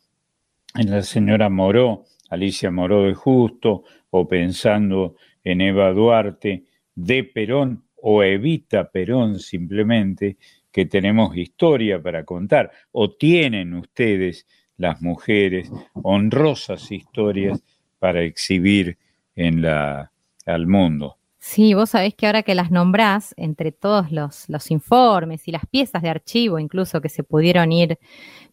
[0.74, 7.84] en la señora Moró, Alicia Moró de Justo, o pensando en Eva Duarte de Perón
[7.96, 10.36] o Evita Perón simplemente,
[10.70, 14.46] que tenemos historia para contar, o tienen ustedes
[14.76, 17.62] las mujeres honrosas historias
[17.98, 18.98] para exhibir
[19.36, 20.10] en la,
[20.46, 21.18] al mundo.
[21.38, 25.66] Sí, vos sabés que ahora que las nombrás, entre todos los, los informes y las
[25.66, 27.98] piezas de archivo incluso que se pudieron ir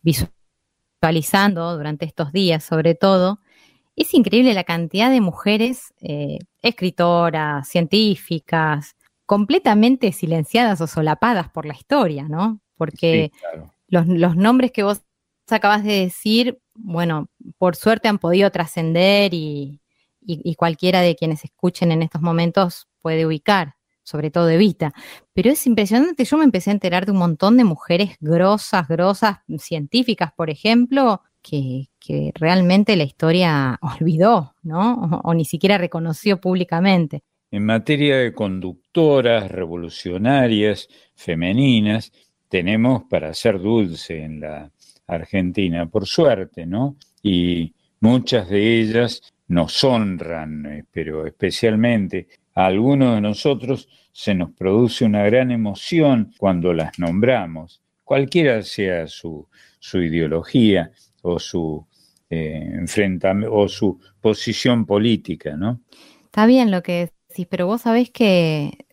[0.01, 0.38] visualizando
[1.01, 3.39] durante estos días, sobre todo,
[3.95, 8.95] es increíble la cantidad de mujeres eh, escritoras, científicas,
[9.25, 12.61] completamente silenciadas o solapadas por la historia, ¿no?
[12.77, 13.73] Porque Sí, claro.
[13.87, 15.01] los, los nombres que vos
[15.49, 17.27] acabas de decir, bueno,
[17.57, 19.81] por suerte han podido trascender y,
[20.21, 23.75] y- y cualquiera de quienes escuchen en estos momentos puede ubicar,
[24.09, 24.93] sobre todo Evita.
[25.33, 29.37] Pero es impresionante, yo me empecé a enterar de un montón de mujeres grosas, grosas,
[29.59, 34.95] científicas, por ejemplo, que, que realmente la historia olvidó, ¿no?
[34.95, 37.23] O, o ni siquiera reconoció públicamente.
[37.51, 42.11] En materia de conductoras revolucionarias femeninas,
[42.47, 44.71] tenemos para ser dulce en la
[45.07, 46.95] Argentina, por suerte, ¿no?
[47.23, 52.27] Y muchas de ellas nos honran, eh, pero especialmente
[52.59, 59.07] a algunos de nosotros se nos produce una gran emoción cuando las nombramos, cualquiera sea
[59.07, 59.47] su,
[59.79, 60.91] su ideología
[61.21, 61.87] o su
[62.29, 65.79] eh, enfrentamiento o su posición política, ¿no?
[66.25, 68.85] Está bien lo que decís, pero vos sabés que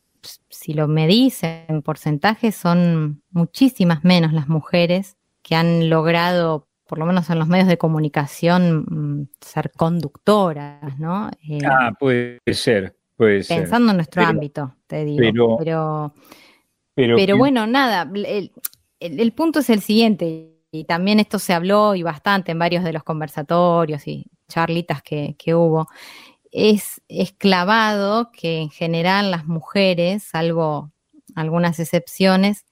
[0.48, 7.06] si lo medís en porcentajes son muchísimas menos las mujeres que han logrado, por lo
[7.06, 11.30] menos en los medios de comunicación, mm, ser conductoras, ¿no?
[11.48, 15.56] Eh, ah, puede ser, Pensando en nuestro ámbito, te digo.
[15.58, 16.12] Pero,
[16.94, 18.10] pero, bueno, nada,
[19.00, 22.92] el, punto es el siguiente, y también esto se habló y bastante en varios de
[22.92, 25.88] los conversatorios y charlitas que, que hubo,
[26.50, 30.92] es, esclavado que en general las mujeres, salvo
[31.34, 32.64] algunas excepciones,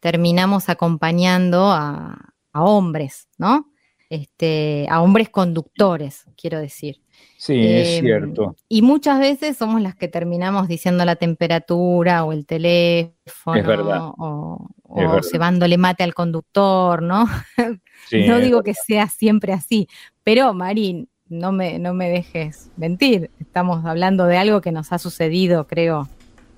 [0.00, 3.70] terminamos acompañando a, hombres, ¿no?
[4.08, 7.02] Este, a hombres conductores, quiero decir.
[7.36, 8.56] Sí, es em, cierto.
[8.68, 15.22] Y muchas veces somos las que terminamos diciendo la temperatura o el teléfono o, o
[15.22, 17.28] cebándole mate al conductor, ¿no?
[18.12, 19.88] no digo que sea siempre así,
[20.24, 24.98] pero Marín, no me, no me dejes mentir, estamos hablando de algo que nos ha
[24.98, 26.08] sucedido, creo,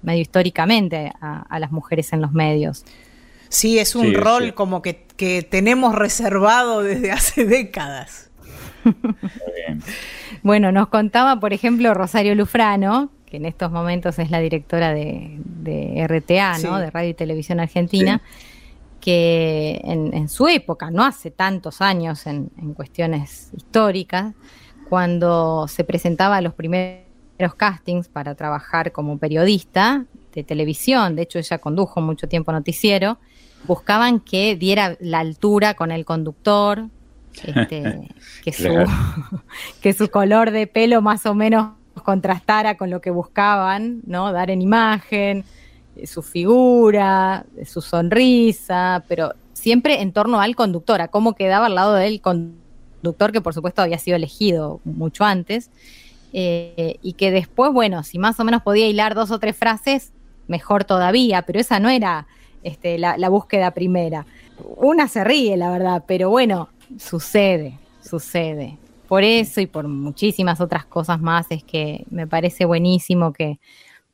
[0.03, 2.85] medio históricamente a las mujeres en los medios.
[3.49, 5.07] Sí, es un rol como que,
[5.51, 8.28] tenemos reservado desde hace décadas.
[10.43, 16.07] Bueno, nos contaba, por ejemplo, Rosario Lufrano, que en estos momentos es la directora de,
[16.09, 16.79] RTA, ¿no?
[16.79, 18.23] De Radio y Televisión Argentina,
[19.01, 24.35] que en, su época, no hace tantos años en, en, cuestiones históricas,
[24.89, 27.05] cuando se presentaba a los primeros
[27.57, 33.19] castings para trabajar como periodista de televisión, de hecho ella condujo mucho tiempo noticiero,
[33.67, 36.89] buscaban que diera la altura con el conductor,
[37.45, 38.09] este,
[38.45, 38.69] que, su,
[39.81, 44.33] que su color de pelo más o menos contrastara con lo que buscaban, ¿no?
[44.33, 45.45] Dar en imagen,
[45.97, 51.75] eh, su figura, su sonrisa, pero siempre en torno al conductor, a cómo quedaba al
[51.75, 55.71] lado del conductor, que por supuesto había sido elegido mucho antes,
[56.33, 60.13] eh, y que después, bueno, si más o menos podía hilar dos o tres frases,
[60.47, 62.27] mejor todavía, pero esa no era
[62.63, 64.27] este, la, búsqueda primera.
[64.77, 68.79] Una se ríe, la verdad, pero bueno, sucede, sucede.
[69.07, 73.59] Por eso y por muchísimas otras cosas más es que me parece buenísimo que,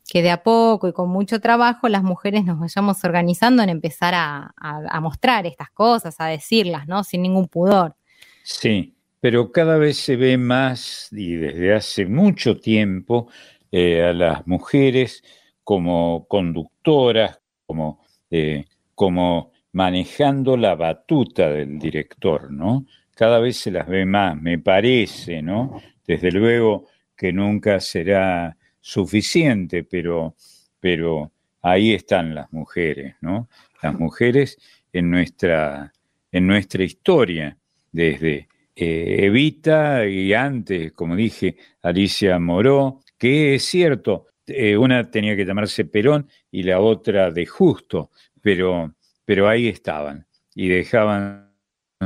[0.09, 4.15] que de a poco y con mucho trabajo las mujeres nos vayamos organizando en empezar
[4.15, 7.03] a, mostrar estas cosas, a decirlas, ¿no?
[7.05, 7.97] Sin ningún pudor.
[8.43, 13.29] Sí, pero cada vez se ve más y desde hace mucho tiempo
[13.73, 15.23] eh, a las mujeres
[15.65, 22.87] como conductoras, como eh, como manejando la batuta del director, ¿no?
[23.15, 25.81] Cada vez se las ve más, me parece, ¿no?
[26.07, 26.87] Desde luego
[27.17, 30.37] que nunca será suficiente, pero,
[30.81, 31.33] pero
[31.63, 33.49] ahí están las mujeres, ¿no?
[33.83, 34.59] Las mujeres
[34.93, 35.93] en nuestra,
[36.31, 37.57] en nuestra historia,
[37.91, 45.35] desde eh, Evita y antes, como dije, Alicia Moró, que es cierto, eh, una tenía
[45.37, 48.11] que llamarse Perón y la otra de Justo,
[48.41, 48.95] pero,
[49.25, 51.55] pero ahí estaban y dejaban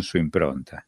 [0.01, 0.87] su impronta.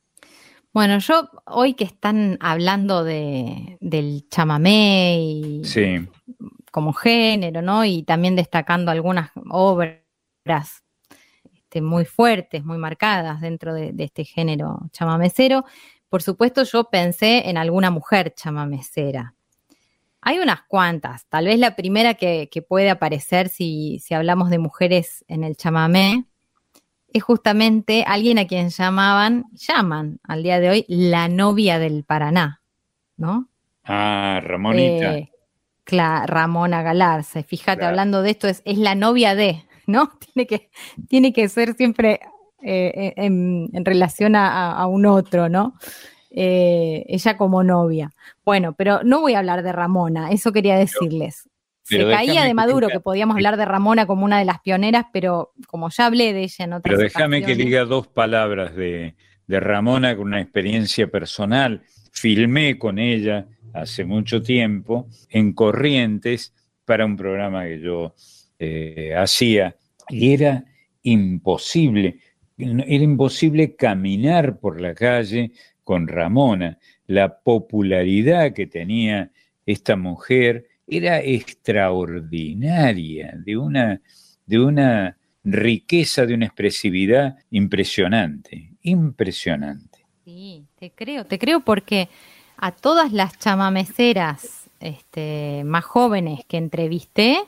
[0.73, 5.63] Bueno, yo hoy que están hablando de, del chamamé y
[6.71, 7.85] como género, ¿no?
[7.85, 10.85] Y también destacando algunas obras
[11.53, 15.65] este, muy fuertes, muy marcadas dentro de, de, este género chamamecero.
[16.09, 19.35] Por supuesto, yo pensé en alguna mujer chamamecera.
[20.23, 21.27] Hay unas cuantas.
[21.27, 26.25] Tal vez la primera que, puede aparecer si, hablamos de mujeres en el chamamé
[27.13, 32.63] es justamente alguien a quien llamaban, llaman al día de hoy, la novia del Paraná,
[33.17, 33.49] ¿no?
[33.83, 35.17] Ah, Ramonita.
[35.17, 35.31] Eh,
[36.27, 37.43] Ramona Galarza.
[37.43, 40.11] Fíjate, hablando de esto, es, es, la novia de, ¿no?
[40.35, 40.71] Tiene que,
[41.09, 42.21] tiene que ser siempre
[42.63, 45.75] eh, en, relación a, un otro, ¿no?
[46.31, 48.13] Eh, ella como novia.
[48.45, 51.49] Bueno, pero no voy a hablar de Ramona, eso quería decirles.
[51.83, 55.53] Se caía de Maduro que, podíamos hablar de Ramona como una de las pioneras, pero
[55.67, 59.17] como ya hablé de ella en otras Pero déjame que diga dos palabras de,
[59.49, 61.83] de Ramona con una experiencia personal.
[62.13, 66.55] Filmé con ella hace mucho tiempo en Corrientes
[66.85, 68.15] para un programa que yo
[68.59, 69.77] eh, hacía
[70.09, 70.65] y era
[71.03, 72.19] imposible,
[72.57, 75.53] era imposible caminar por la calle
[75.91, 79.33] con Ramona, la popularidad que tenía
[79.67, 84.01] esta mujer era extraordinaria, de una,
[84.47, 90.07] de una riqueza, de una expresividad impresionante, impresionante.
[90.25, 92.09] Sí, te creo, te creo porque
[92.57, 97.41] a todas las chamameceras este, más jóvenes que entrevisté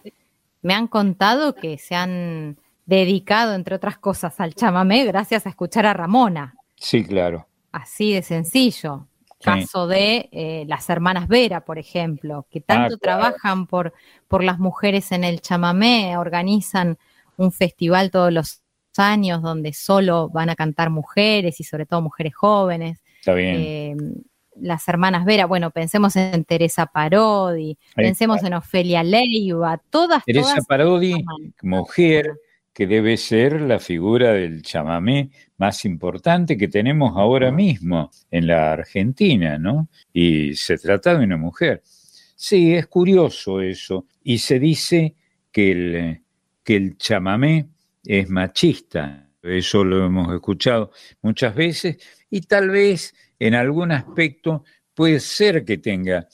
[0.62, 2.56] me han contado que se han
[2.86, 6.56] dedicado, entre otras cosas, al chamamé gracias a escuchar a Ramona.
[6.74, 7.46] Sí, claro.
[7.72, 9.08] Así de sencillo.
[9.40, 9.44] Sí.
[9.44, 13.20] Caso de eh, las hermanas Vera, por ejemplo, que tanto Ah, claro.
[13.20, 13.92] trabajan por,
[14.28, 16.96] por las mujeres en el chamamé, organizan
[17.36, 18.60] un festival todos los
[18.96, 23.02] años donde solo van a cantar mujeres y sobre todo mujeres jóvenes.
[23.18, 23.56] Está bien.
[23.58, 23.96] Eh,
[24.60, 30.66] las hermanas Vera, bueno, pensemos en Teresa Parodi, pensemos en Ofelia Leiva, todas, Teresa todas
[30.66, 31.24] Parodi,
[31.62, 32.32] mujer
[32.72, 38.72] que debe ser la figura del chamamé más importante que tenemos ahora mismo en la
[38.72, 39.88] Argentina, ¿no?
[40.12, 41.82] Y se trata de una mujer.
[42.34, 44.06] Sí, es curioso eso.
[44.24, 45.14] Y se dice
[45.50, 46.22] que el,
[46.64, 47.68] que el chamamé
[48.04, 49.28] es machista.
[49.42, 51.98] Eso lo hemos escuchado muchas veces
[52.30, 56.28] y tal vez en algún aspecto puede ser que tenga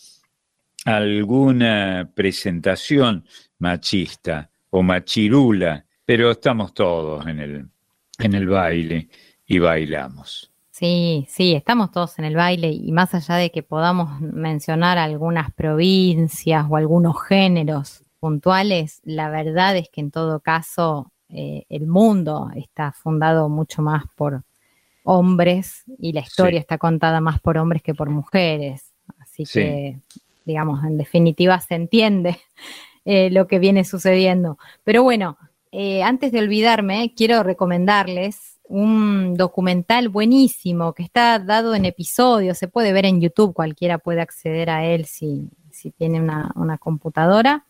[0.85, 3.25] alguna presentación
[3.59, 7.69] machista o machirula, pero estamos todos en el,
[8.19, 9.11] en el baile
[9.47, 10.51] y bailamos.
[10.71, 15.53] Sí, sí, estamos todos en el baile y más allá de que podamos mencionar algunas
[15.53, 22.49] provincias o algunos géneros puntuales, la verdad es que en todo caso eh, el mundo
[22.57, 24.45] está fundado mucho más por
[25.05, 26.63] hombres y la historia Sí.
[26.63, 28.95] está contada más por hombres que por mujeres.
[29.19, 29.61] Así Sí.
[29.61, 30.01] que,
[30.47, 32.39] digamos, en definitiva se entiende
[33.05, 34.57] eh, lo que viene sucediendo.
[34.85, 35.37] Pero bueno,
[35.73, 42.69] eh, antes de olvidarme, quiero recomendarles un documental buenísimo que está dado en episodios, se
[42.69, 47.65] puede ver en YouTube, cualquiera puede acceder a él si, si tiene una, una computadora.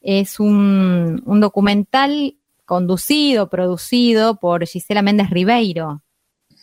[0.00, 6.02] Es un, un documental conducido, producido por Gisela Méndez Ribeiro,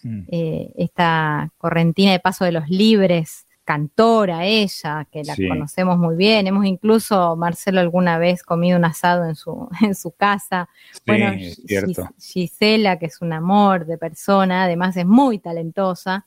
[0.03, 0.21] Mm.
[0.29, 5.47] eh, esta correntina de paso de los libres, cantora ella, que la Sí.
[5.47, 6.47] conocemos muy bien.
[6.47, 10.67] Hemos incluso, Marcelo, alguna vez comido un asado en su, en su casa.
[11.05, 12.09] bueno, es cierto.
[12.19, 16.25] Gisela, que es un amor de persona, además es muy talentosa.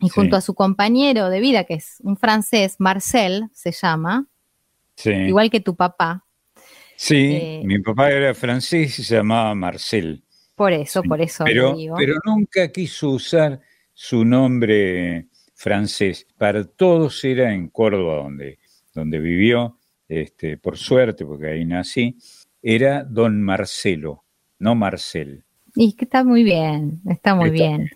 [0.00, 0.14] Y Sí.
[0.16, 4.26] junto a su compañero de vida, que es un francés, Marcel se llama,
[4.96, 6.24] Sí, igual que tu papá.
[6.96, 10.22] Sí, eh, mi papá era francés y se llamaba Marcel.
[10.54, 11.96] Por eso, Sí, por eso pero, digo.
[11.96, 13.60] pero nunca quiso usar
[13.94, 15.28] su nombre
[15.62, 16.26] francés.
[16.36, 18.58] Para todos era en Córdoba donde,
[18.92, 19.78] donde vivió,
[20.08, 22.16] este, por suerte, porque ahí nací,
[22.60, 24.24] era don Marcelo,
[24.58, 25.44] no Marcel.
[25.76, 27.90] Y que está muy bien, está muy Está bien.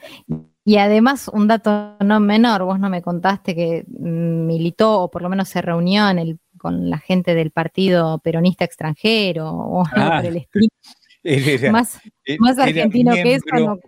[0.64, 5.22] Y además, un dato no menor, vos no me contaste que mm, militó, o por
[5.22, 10.12] lo menos se reunió en el, con la gente del Partido Peronista Extranjero, o algo
[10.12, 10.68] Ah, por el estilo.
[11.24, 13.78] Era- más, era argentino que eso, no.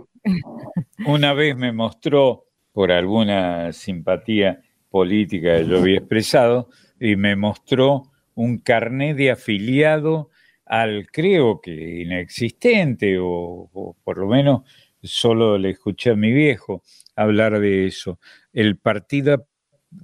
[1.06, 2.47] Una vez me mostró,
[2.78, 8.04] por alguna simpatía política que yo había expresado, y me mostró
[8.36, 10.30] un carnet de afiliado
[10.64, 14.62] al, creo que inexistente, o, o por lo menos
[15.02, 16.84] solo le escuché a mi viejo
[17.16, 18.20] hablar de eso,
[18.52, 19.48] el partido,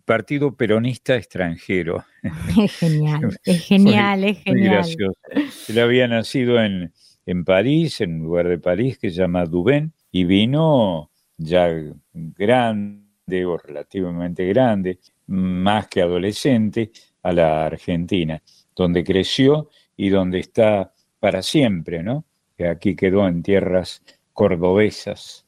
[0.04, 2.04] partido Peronista Extranjero.
[2.58, 4.74] Es genial, es genial, es Muy genial.
[4.74, 5.20] gracioso.
[5.68, 6.92] Él había nacido en,
[7.24, 11.68] en París, en un lugar de París que se llama Dubén, y vino ya
[12.12, 16.90] grande o relativamente grande, más que adolescente,
[17.22, 18.42] a la Argentina,
[18.76, 22.24] donde creció y donde está para siempre, ¿no?
[22.56, 24.02] Que aquí quedó en tierras
[24.34, 25.46] cordobesas.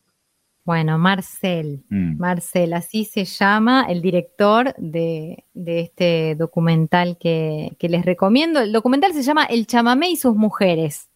[0.65, 2.19] Bueno, Marcel, Mm.
[2.19, 8.61] Marcel, así se llama el director de, de este documental que, que les recomiendo.
[8.61, 11.09] El documental se llama El chamamé y sus mujeres,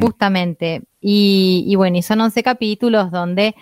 [0.00, 0.82] justamente.
[1.00, 3.54] Y, y bueno, y son 11 capítulos donde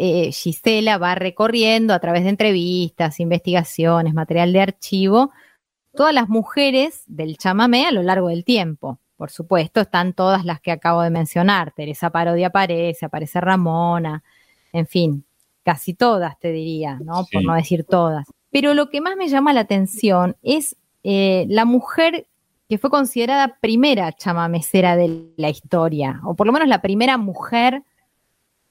[0.00, 5.32] eh, Gisela va recorriendo a través de entrevistas, investigaciones, material de archivo,
[5.92, 9.00] todas las mujeres del chamamé a lo largo del tiempo.
[9.16, 11.72] Por supuesto, están todas las que acabo de mencionar.
[11.72, 14.22] Teresa Parodi aparece, aparece Ramona,
[14.72, 15.24] en fin,
[15.64, 17.26] casi todas te diría, ¿no?
[17.32, 18.24] Por no decir todas.
[18.50, 22.28] Pero lo que más me llama la atención es eh, la mujer
[22.68, 27.82] que fue considerada primera chamamecera de la historia, o por lo menos la primera mujer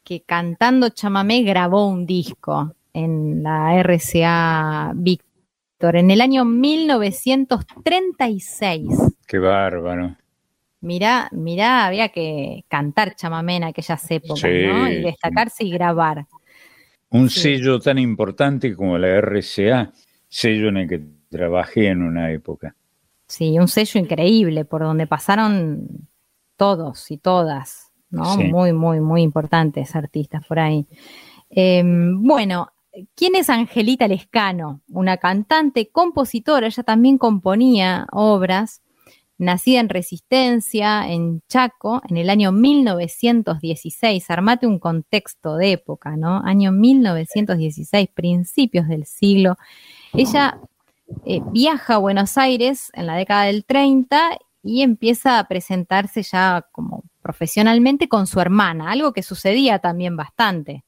[0.07, 8.87] que cantando chamamé grabó un disco en la RCA Víctor en el año 1936.
[9.27, 10.15] Qué bárbaro.
[10.79, 14.89] Mirá, mirá, había que cantar chamamé en aquellas épocas, Sí, ¿no?
[14.89, 16.25] Y destacarse y grabar.
[17.09, 17.41] Un Sí.
[17.41, 19.91] sello tan importante como la RCA,
[20.29, 22.77] sello en el que trabajé en una época.
[23.27, 26.07] Sí, un sello increíble por donde pasaron
[26.55, 28.35] todos y todas, ¿no?
[28.35, 28.45] Sí.
[28.45, 30.85] Muy, muy, muy importantes artistas por ahí.
[31.49, 32.69] Eh, bueno,
[33.15, 34.81] ¿quién es Angelita Lescano?
[34.89, 38.81] Una cantante, compositora, ella también componía obras,
[39.37, 44.29] nacida en Resistencia, en Chaco, en el año 1916.
[44.29, 46.41] Armate un contexto de época, ¿no?
[46.43, 49.57] Año 1916, principios del siglo.
[50.13, 50.59] Ella
[51.25, 56.65] eh, viaja a Buenos Aires en la década del 30 y empieza a presentarse ya
[56.71, 60.85] como profesionalmente con su hermana, algo que sucedía también bastante.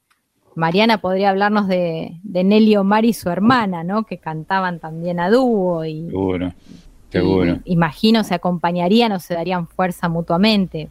[0.56, 4.06] Mariana podría hablarnos de, de Nelly Omar y su hermana, ¿no?
[4.06, 6.54] Que cantaban también a dúo y, Seguro,
[7.10, 7.60] seguro.
[7.66, 10.88] y imagino se acompañarían o se darían fuerza mutuamente.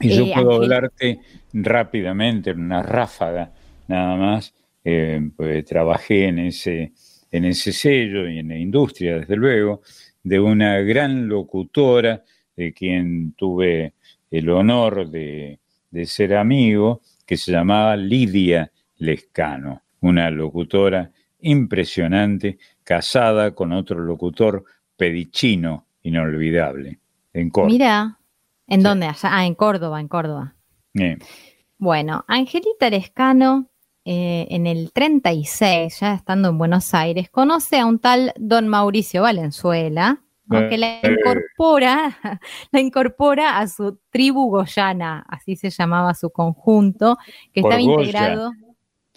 [0.00, 1.20] Y yo Eh, puedo hablarte
[1.52, 3.52] rápidamente, en una ráfaga
[3.88, 4.54] nada más,
[4.84, 6.92] eh, pues trabajé en ese,
[7.30, 9.82] en ese sello y en la industria, desde luego,
[10.22, 12.22] de una gran locutora
[12.56, 13.92] de quien tuve
[14.32, 15.60] el honor de,
[15.90, 21.10] de ser amigo, que se llamaba Lidia Lescano, una locutora
[21.40, 24.64] impresionante, casada con otro locutor
[24.96, 26.98] pedicino inolvidable,
[27.32, 27.72] en Córdoba.
[27.72, 28.18] Mira,
[28.66, 29.06] ¿en dónde?
[29.06, 30.54] Allá, ah, en Córdoba, en Córdoba.
[30.94, 31.18] Eh,
[31.78, 33.68] Bueno, Angelita Lescano,
[34.04, 39.22] eh, en el 36, ya estando en Buenos Aires, conoce a un tal don Mauricio
[39.22, 40.68] Valenzuela, ¿no?
[40.68, 41.16] que la Eh.
[41.18, 42.18] incorpora,
[42.72, 47.16] la incorpora a su tribu goyana, así se llamaba su conjunto,
[47.52, 48.06] que Por estaba Goya.
[48.06, 48.52] integrado.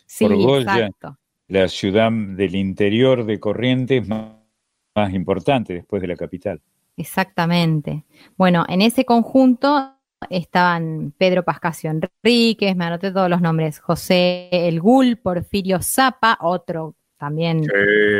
[0.05, 0.61] Sí, Por Goya.
[0.73, 1.17] exacto.
[1.47, 4.31] la ciudad del interior de Corrientes más,
[4.95, 6.61] más importante después de la capital.
[6.97, 8.03] Exactamente.
[8.37, 9.91] Bueno, en ese conjunto
[10.29, 16.95] estaban Pedro Pascasio Enríquez, me anoté todos los nombres, José El Gul, Porfirio Zapa, otro
[17.17, 17.61] también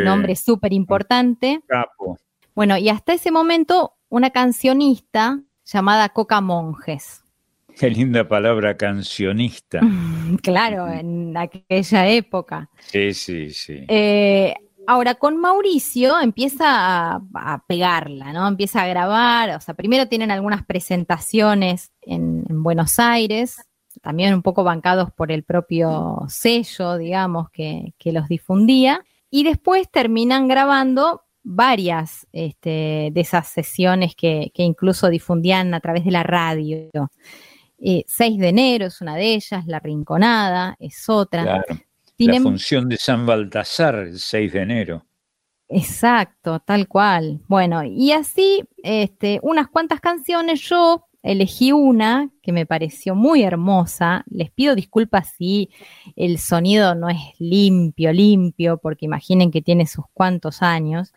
[0.04, 1.62] nombre súper importante.
[1.68, 2.18] Capo.
[2.56, 7.22] Bueno, y hasta ese momento una cancionista llamada Coca Monjes.
[7.78, 9.82] Qué linda palabra cancionista.
[10.42, 12.70] Claro, en aquella época.
[12.80, 13.86] Sí, sí, sí.
[13.88, 14.54] Eh,
[14.88, 18.48] ahora, con Mauricio empieza a, a pegarla, ¿no?
[18.48, 23.58] Empieza a grabar, o sea, primero tienen algunas presentaciones en, en Buenos Aires,
[24.02, 29.90] también un poco bancados por el propio sello, digamos, que, que los difundía, y después
[29.92, 36.24] terminan grabando varias este, de esas sesiones que, que incluso difundían a través de la
[36.24, 36.90] radio.
[37.78, 41.44] Eh, 6 de enero es una de ellas, La Rinconada es otra.
[41.44, 41.80] Claro.
[42.18, 45.06] La función de San Baltasar el 6 de enero.
[45.68, 47.42] Exacto, tal cual.
[47.48, 54.24] Bueno, y así, este, unas cuantas canciones, yo elegí una que me pareció muy hermosa.
[54.28, 55.70] Les pido disculpas si
[56.16, 61.14] el sonido no es limpio, limpio, porque imaginen que tiene sus cuantos años,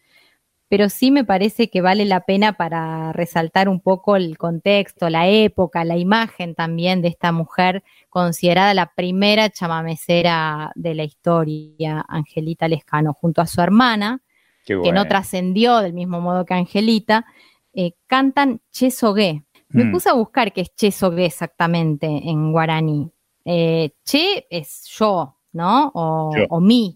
[0.69, 5.27] pero sí me parece que vale la pena para resaltar un poco el contexto, la
[5.29, 12.69] época, la imagen también de esta mujer considerada la primera chamamecera de la historia, Angelita
[12.69, 14.21] Lescano, junto a su hermana,
[14.65, 17.25] que no trascendió del mismo modo que Angelita,
[17.73, 19.45] eh, cantan Chesogué.
[19.71, 19.93] Me Mm.
[19.93, 23.11] puse a buscar qué es Chesogué exactamente en guaraní.
[23.45, 25.91] Eh, che es yo, ¿no?
[25.95, 26.45] O, Yo.
[26.51, 26.95] o mi,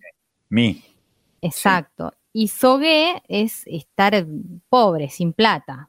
[0.50, 0.82] Mi.
[1.40, 2.12] exacto.
[2.32, 4.26] Y sogué es estar
[4.68, 5.88] pobre, sin plata,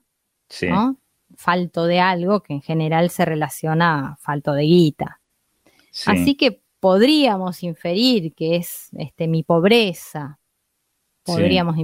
[0.49, 0.67] Sí.
[0.67, 0.97] ¿no?
[1.35, 5.19] Falto de algo que en general se relaciona a falto de guita.
[5.91, 6.11] sí.
[6.11, 10.37] Así que podríamos inferir que es este, mi pobreza.
[11.25, 11.31] Sí.
[11.31, 11.77] Podríamos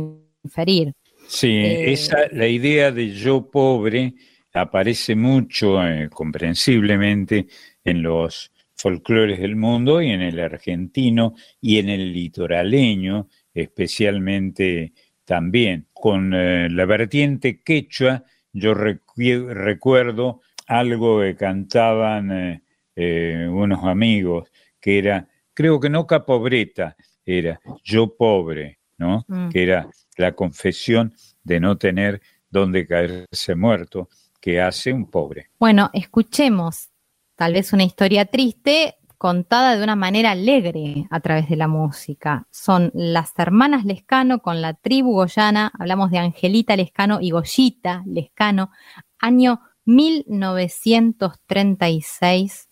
[0.43, 0.93] inferir.
[1.27, 4.13] Sí, Eh, esa, la idea de yo pobre
[4.53, 7.47] aparece mucho, eh, comprensiblemente,
[7.83, 14.93] en los folclores del mundo y en el argentino y en el litoraleño, especialmente
[15.25, 15.87] también.
[15.93, 18.23] Con eh, la vertiente quechua,
[18.53, 22.61] yo recu- recuerdo algo que cantaban eh,
[22.95, 26.95] eh, unos amigos, que era, creo que no capobreta,
[27.25, 29.23] era yo pobre, ¿no?
[29.27, 29.49] Mm.
[29.49, 31.13] Que era la confesión
[31.43, 34.09] de no tener donde caerse muerto,
[34.41, 35.49] que hace un pobre.
[35.59, 36.89] Bueno, escuchemos
[37.35, 42.47] tal vez una historia triste contada de una manera alegre a través de la música.
[42.51, 48.71] Son las hermanas Lescano con la tribu goyana, hablamos de Angelita Lescano y Goyita Lescano,
[49.19, 52.69] año 1936,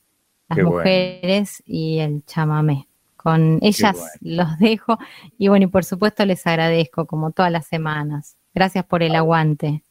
[0.47, 0.77] las Qué bueno.
[0.77, 2.87] mujeres y el chamamé.
[3.17, 4.11] Con ellas bueno.
[4.21, 4.97] los dejo
[5.37, 8.37] y bueno, y por supuesto les agradezco como todas las semanas.
[8.53, 9.83] Gracias por el aguante.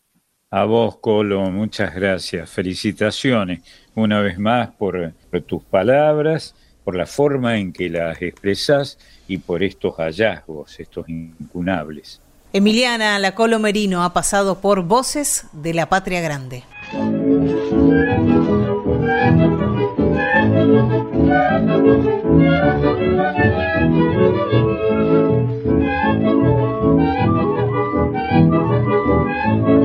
[0.50, 2.48] A vos, Colo, muchas gracias.
[2.48, 3.62] Felicitaciones
[3.96, 5.12] una vez más por,
[5.44, 6.54] tus palabras,
[6.84, 8.96] por la forma en que las expresas
[9.26, 12.20] y por estos hallazgos, estos incunables.
[12.52, 16.62] Emiliana Lacolo Merino ha pasado por Voces de la Patria Grande.
[18.96, 19.66] la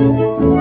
[0.02, 0.52] Música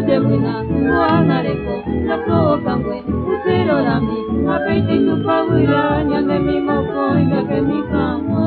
[0.00, 0.54] ndebwina
[0.98, 1.74] wanareko
[2.06, 2.96] nakokangwe
[3.32, 4.18] uterorami
[4.54, 8.42] apeite tupawira nyangemi moko ingakemikamwa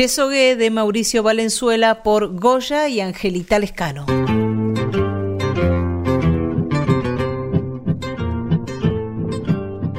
[0.00, 4.06] Chesogué de Mauricio Valenzuela por Goya y Angelita Lescano.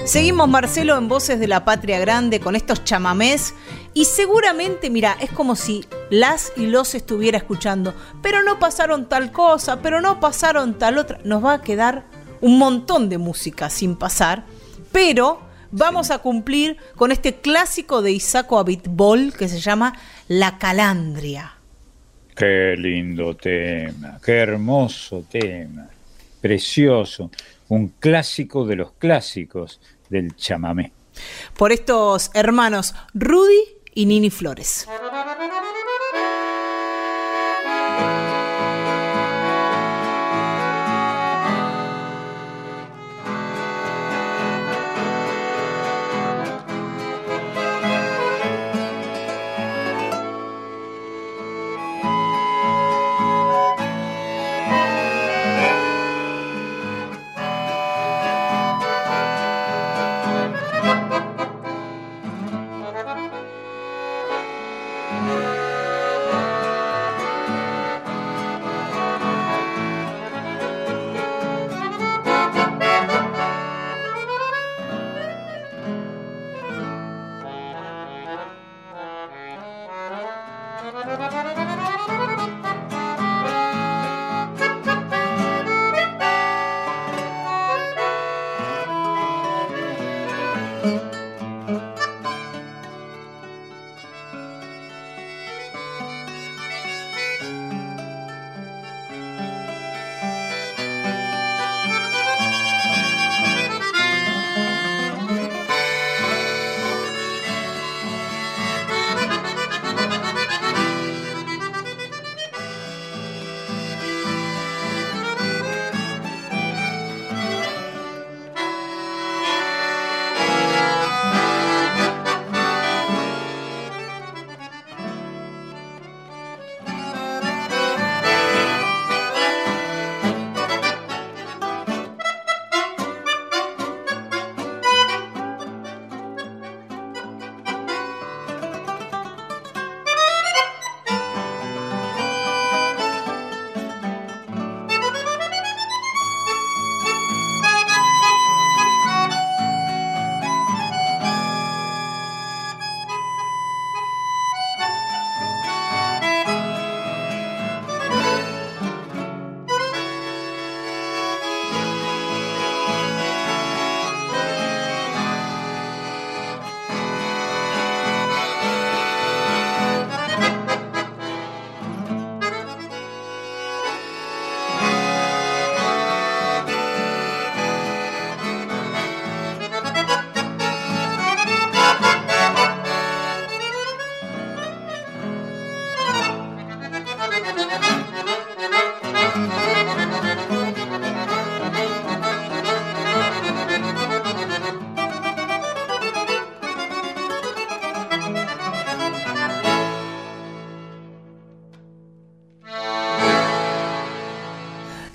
[0.03, 3.53] Seguimos Marcelo en Voces de la Patria Grande con estos chamamés
[3.93, 9.31] y seguramente, mira, es como si las y los estuviera escuchando, pero no pasaron tal
[9.31, 11.19] cosa, pero no pasaron tal otra.
[11.23, 12.07] Nos va a quedar
[12.41, 14.45] un montón de música sin pasar,
[14.91, 19.93] pero vamos a cumplir con este clásico de Isaco Abitbol que se llama
[20.27, 21.55] La Calandria.
[22.35, 25.87] Qué lindo tema, qué hermoso tema,
[26.39, 27.29] precioso,
[27.69, 29.79] un clásico de los clásicos
[30.09, 30.91] del chamamé.
[31.57, 33.61] Por estos hermanos Rudy
[33.93, 34.87] y Nini Flores.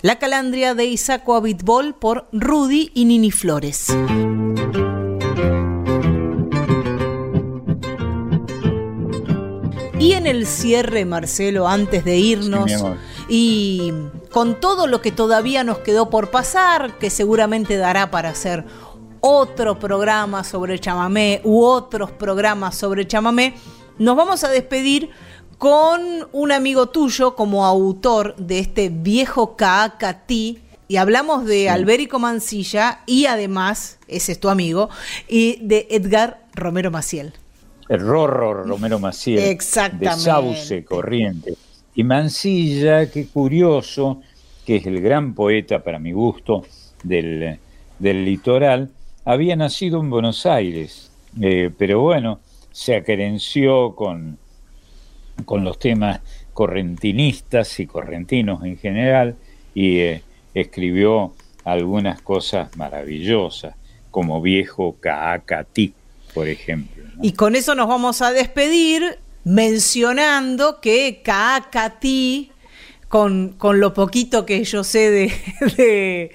[0.06, 3.88] La calandria de Isaco Abitbol por Rudy y Nini Flores.
[9.98, 12.84] Y en el cierre, Marcelo, antes de irnos Sí,
[13.28, 13.92] y
[14.30, 18.64] con todo lo que todavía nos quedó por pasar, que seguramente dará para hacer
[19.18, 23.56] otro programa sobre chamamé u otros programas sobre chamamé,
[23.98, 25.10] nos vamos a despedir
[25.58, 26.00] con
[26.32, 30.60] un amigo tuyo como autor de este viejo Caacatí.
[30.88, 34.88] Y hablamos de Albérico Mancilla y además, ese es tu amigo,
[35.28, 37.32] y de Edgar Romero Maciel.
[37.88, 39.40] El Rorro Romero Maciel.
[39.40, 40.16] Exactamente.
[40.16, 41.54] De Sauce Corriente.
[41.96, 44.20] Y Mancilla, qué curioso,
[44.64, 46.64] que es el gran poeta para mi gusto
[47.02, 47.58] del,
[47.98, 48.90] del litoral,
[49.24, 51.10] había nacido en Buenos Aires,
[51.40, 52.38] eh, pero bueno,
[52.70, 54.38] se acerenció con,
[55.44, 56.20] con los temas
[56.52, 59.36] correntinistas y correntinos en general
[59.74, 60.22] y eh,
[60.54, 61.34] escribió
[61.64, 63.74] algunas cosas maravillosas,
[64.10, 65.92] como Viejo Caacatí,
[66.32, 67.04] por ejemplo.
[67.20, 72.50] Y con eso nos vamos a despedir mencionando que Caacatí,
[73.08, 75.32] con, con lo poquito que yo sé de,
[75.76, 76.32] de,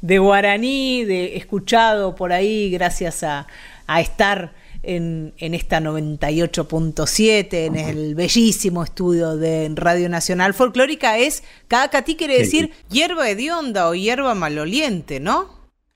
[0.00, 3.46] de guaraní, de escuchado por ahí gracias a,
[3.86, 4.52] a estar
[4.82, 12.38] en, en esta 98.7, en el bellísimo estudio de Radio Nacional Folclórica, es Caacatí quiere
[12.38, 15.48] decir hierba hedionda o hierba maloliente, ¿no?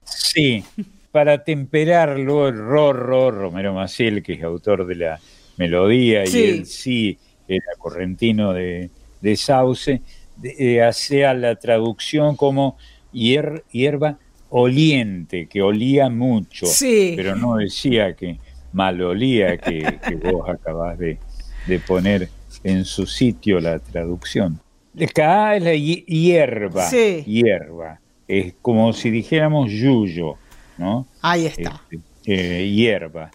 [0.04, 0.62] Sí,
[1.10, 5.20] para temperarlo, el Rorro, Romero Maciel, que es autor de la
[5.56, 6.38] melodía, Sí.
[6.38, 7.18] y él sí
[7.48, 8.90] era correntino de,
[9.20, 10.02] de Sauce,
[10.42, 12.76] eh, hacía la traducción como
[13.12, 14.18] hier- hierba
[14.50, 17.14] oliente, que olía mucho, Sí.
[17.16, 18.38] pero no decía que
[18.76, 21.18] mal olía, que, que vos acabás de,
[21.66, 22.28] de poner
[22.62, 24.60] en su sitio la traducción.
[25.14, 27.22] Ka es la hi- hierba, Sí.
[27.26, 30.34] hierba, es como si dijéramos yuyo,
[30.78, 31.06] ¿no?
[31.22, 31.80] Ahí está.
[31.90, 32.00] Este,
[32.62, 33.30] eh, hierba.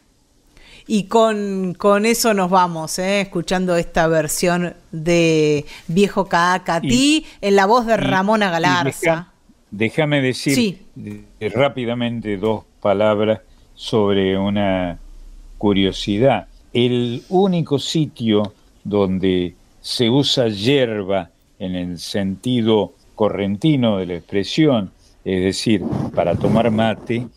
[0.87, 3.21] Y con, con eso nos vamos, ¿eh?
[3.21, 8.99] escuchando esta versión de Viejo Caacatí en la voz de Ramona Y Galarza.
[9.01, 9.27] deja-
[9.71, 10.81] déjame decir Sí.
[11.53, 13.39] rápidamente dos palabras
[13.75, 14.99] sobre una
[15.61, 16.47] curiosidad.
[16.73, 18.51] El único sitio
[18.83, 21.29] donde se usa hierba
[21.59, 24.89] en el sentido correntino de la expresión,
[25.23, 25.83] es decir,
[26.15, 27.27] para tomar mate,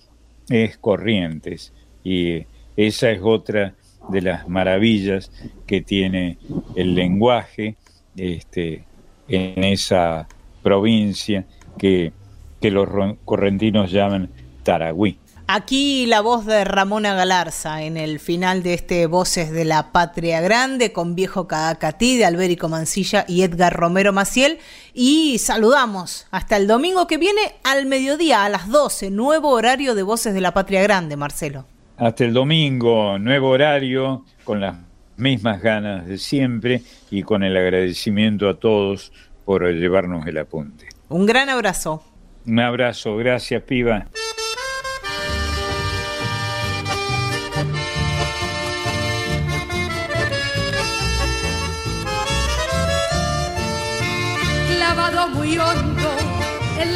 [0.49, 1.75] es Corrientes.
[2.03, 2.47] Y
[2.79, 3.75] esa es otra
[4.09, 5.31] de las maravillas
[5.67, 6.39] que tiene
[6.77, 7.77] el lenguaje
[8.17, 8.85] este,
[9.29, 10.29] en esa
[10.63, 11.45] provincia
[11.77, 12.11] que,
[12.59, 12.89] que los
[13.27, 14.31] correntinos llaman
[14.63, 15.19] Taragüí.
[15.47, 20.41] Aquí la voz de Ramona Galarza en el final de este Voces de la Patria
[20.41, 24.59] Grande con Viejo Caacatí de Albérico Mancilla y Edgar Romero Maciel.
[24.95, 30.03] Y saludamos hasta el domingo que viene al mediodía a las 12, nuevo horario de
[30.03, 31.67] Voces de la Patria Grande, Marcelo.
[31.99, 34.77] Hasta el domingo, nuevo horario, con las
[35.19, 36.81] mismas ganas de siempre
[37.11, 39.13] y con el agradecimiento a todos
[39.45, 40.89] por llevarnos el apunte.
[41.11, 42.03] Un gran abrazo.
[42.47, 44.07] Un abrazo, gracias, piba.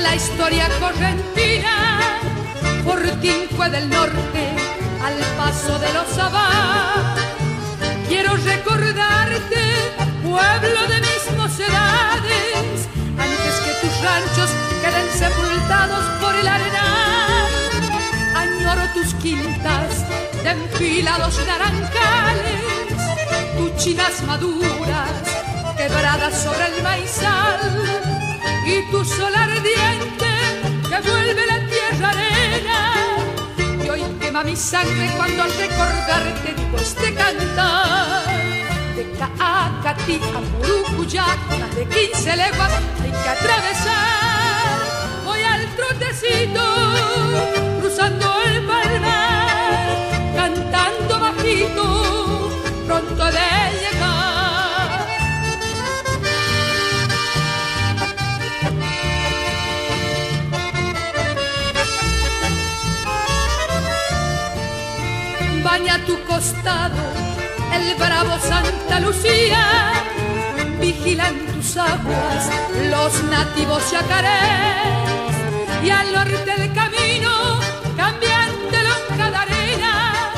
[0.08, 2.00] La historia correntina.
[2.84, 4.42] Fortín fue del norte
[5.04, 7.16] al paso de los Abad.
[8.08, 9.64] Quiero recordarte,
[10.22, 12.88] pueblo de mis mocedades,
[13.26, 14.50] antes que tus ranchos
[14.82, 17.50] queden sepultados por el arenal.
[18.34, 19.90] Añoro tus quintas
[20.42, 22.62] de enfilados naranjales,
[23.58, 25.22] tus chinas maduras
[25.76, 28.17] quebradas sobre el maizal
[28.68, 30.30] y tu sol ardiente
[30.88, 32.94] que vuelve la tierra arena.
[33.84, 38.24] Y hoy quema mi sangre cuando al recordarte digo este cantar
[38.94, 41.26] de Caacatí a Murucuyá
[41.58, 42.72] más de 15 leguas
[43.02, 44.78] hay que atravesar
[45.24, 46.64] voy al trotecito
[47.80, 48.27] cruzando
[66.40, 69.92] el bravo Santa Lucía,
[70.80, 72.48] vigilan tus aguas
[72.92, 75.34] los nativos yacarés,
[75.82, 77.58] y al norte del camino,
[77.96, 80.32] cambiante lonja de arena,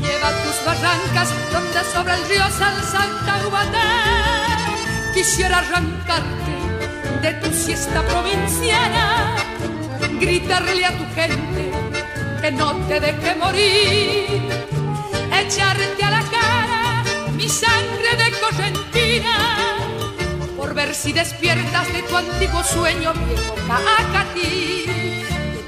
[0.00, 5.12] lleva tus barrancas donde sobre el río San Santa Ubatá.
[5.12, 6.54] Quisiera arrancarte
[7.20, 9.34] de tu siesta provinciana,
[10.20, 11.72] gritarle a tu gente
[12.40, 14.71] que no te deje morir,
[15.42, 17.02] echarte a la cara
[17.36, 19.36] mi sangre de correntina,
[20.56, 24.84] por ver si despiertas de tu antiguo sueño, viejo Caacatí,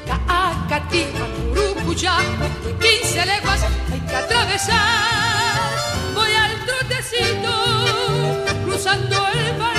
[0.07, 1.07] Caacatí,
[1.49, 2.19] Curucuyá,
[2.65, 3.61] de 15 leguas
[3.93, 5.71] hay que atravesar,
[6.15, 7.53] voy al trotecito,
[8.65, 9.74] cruzando el bar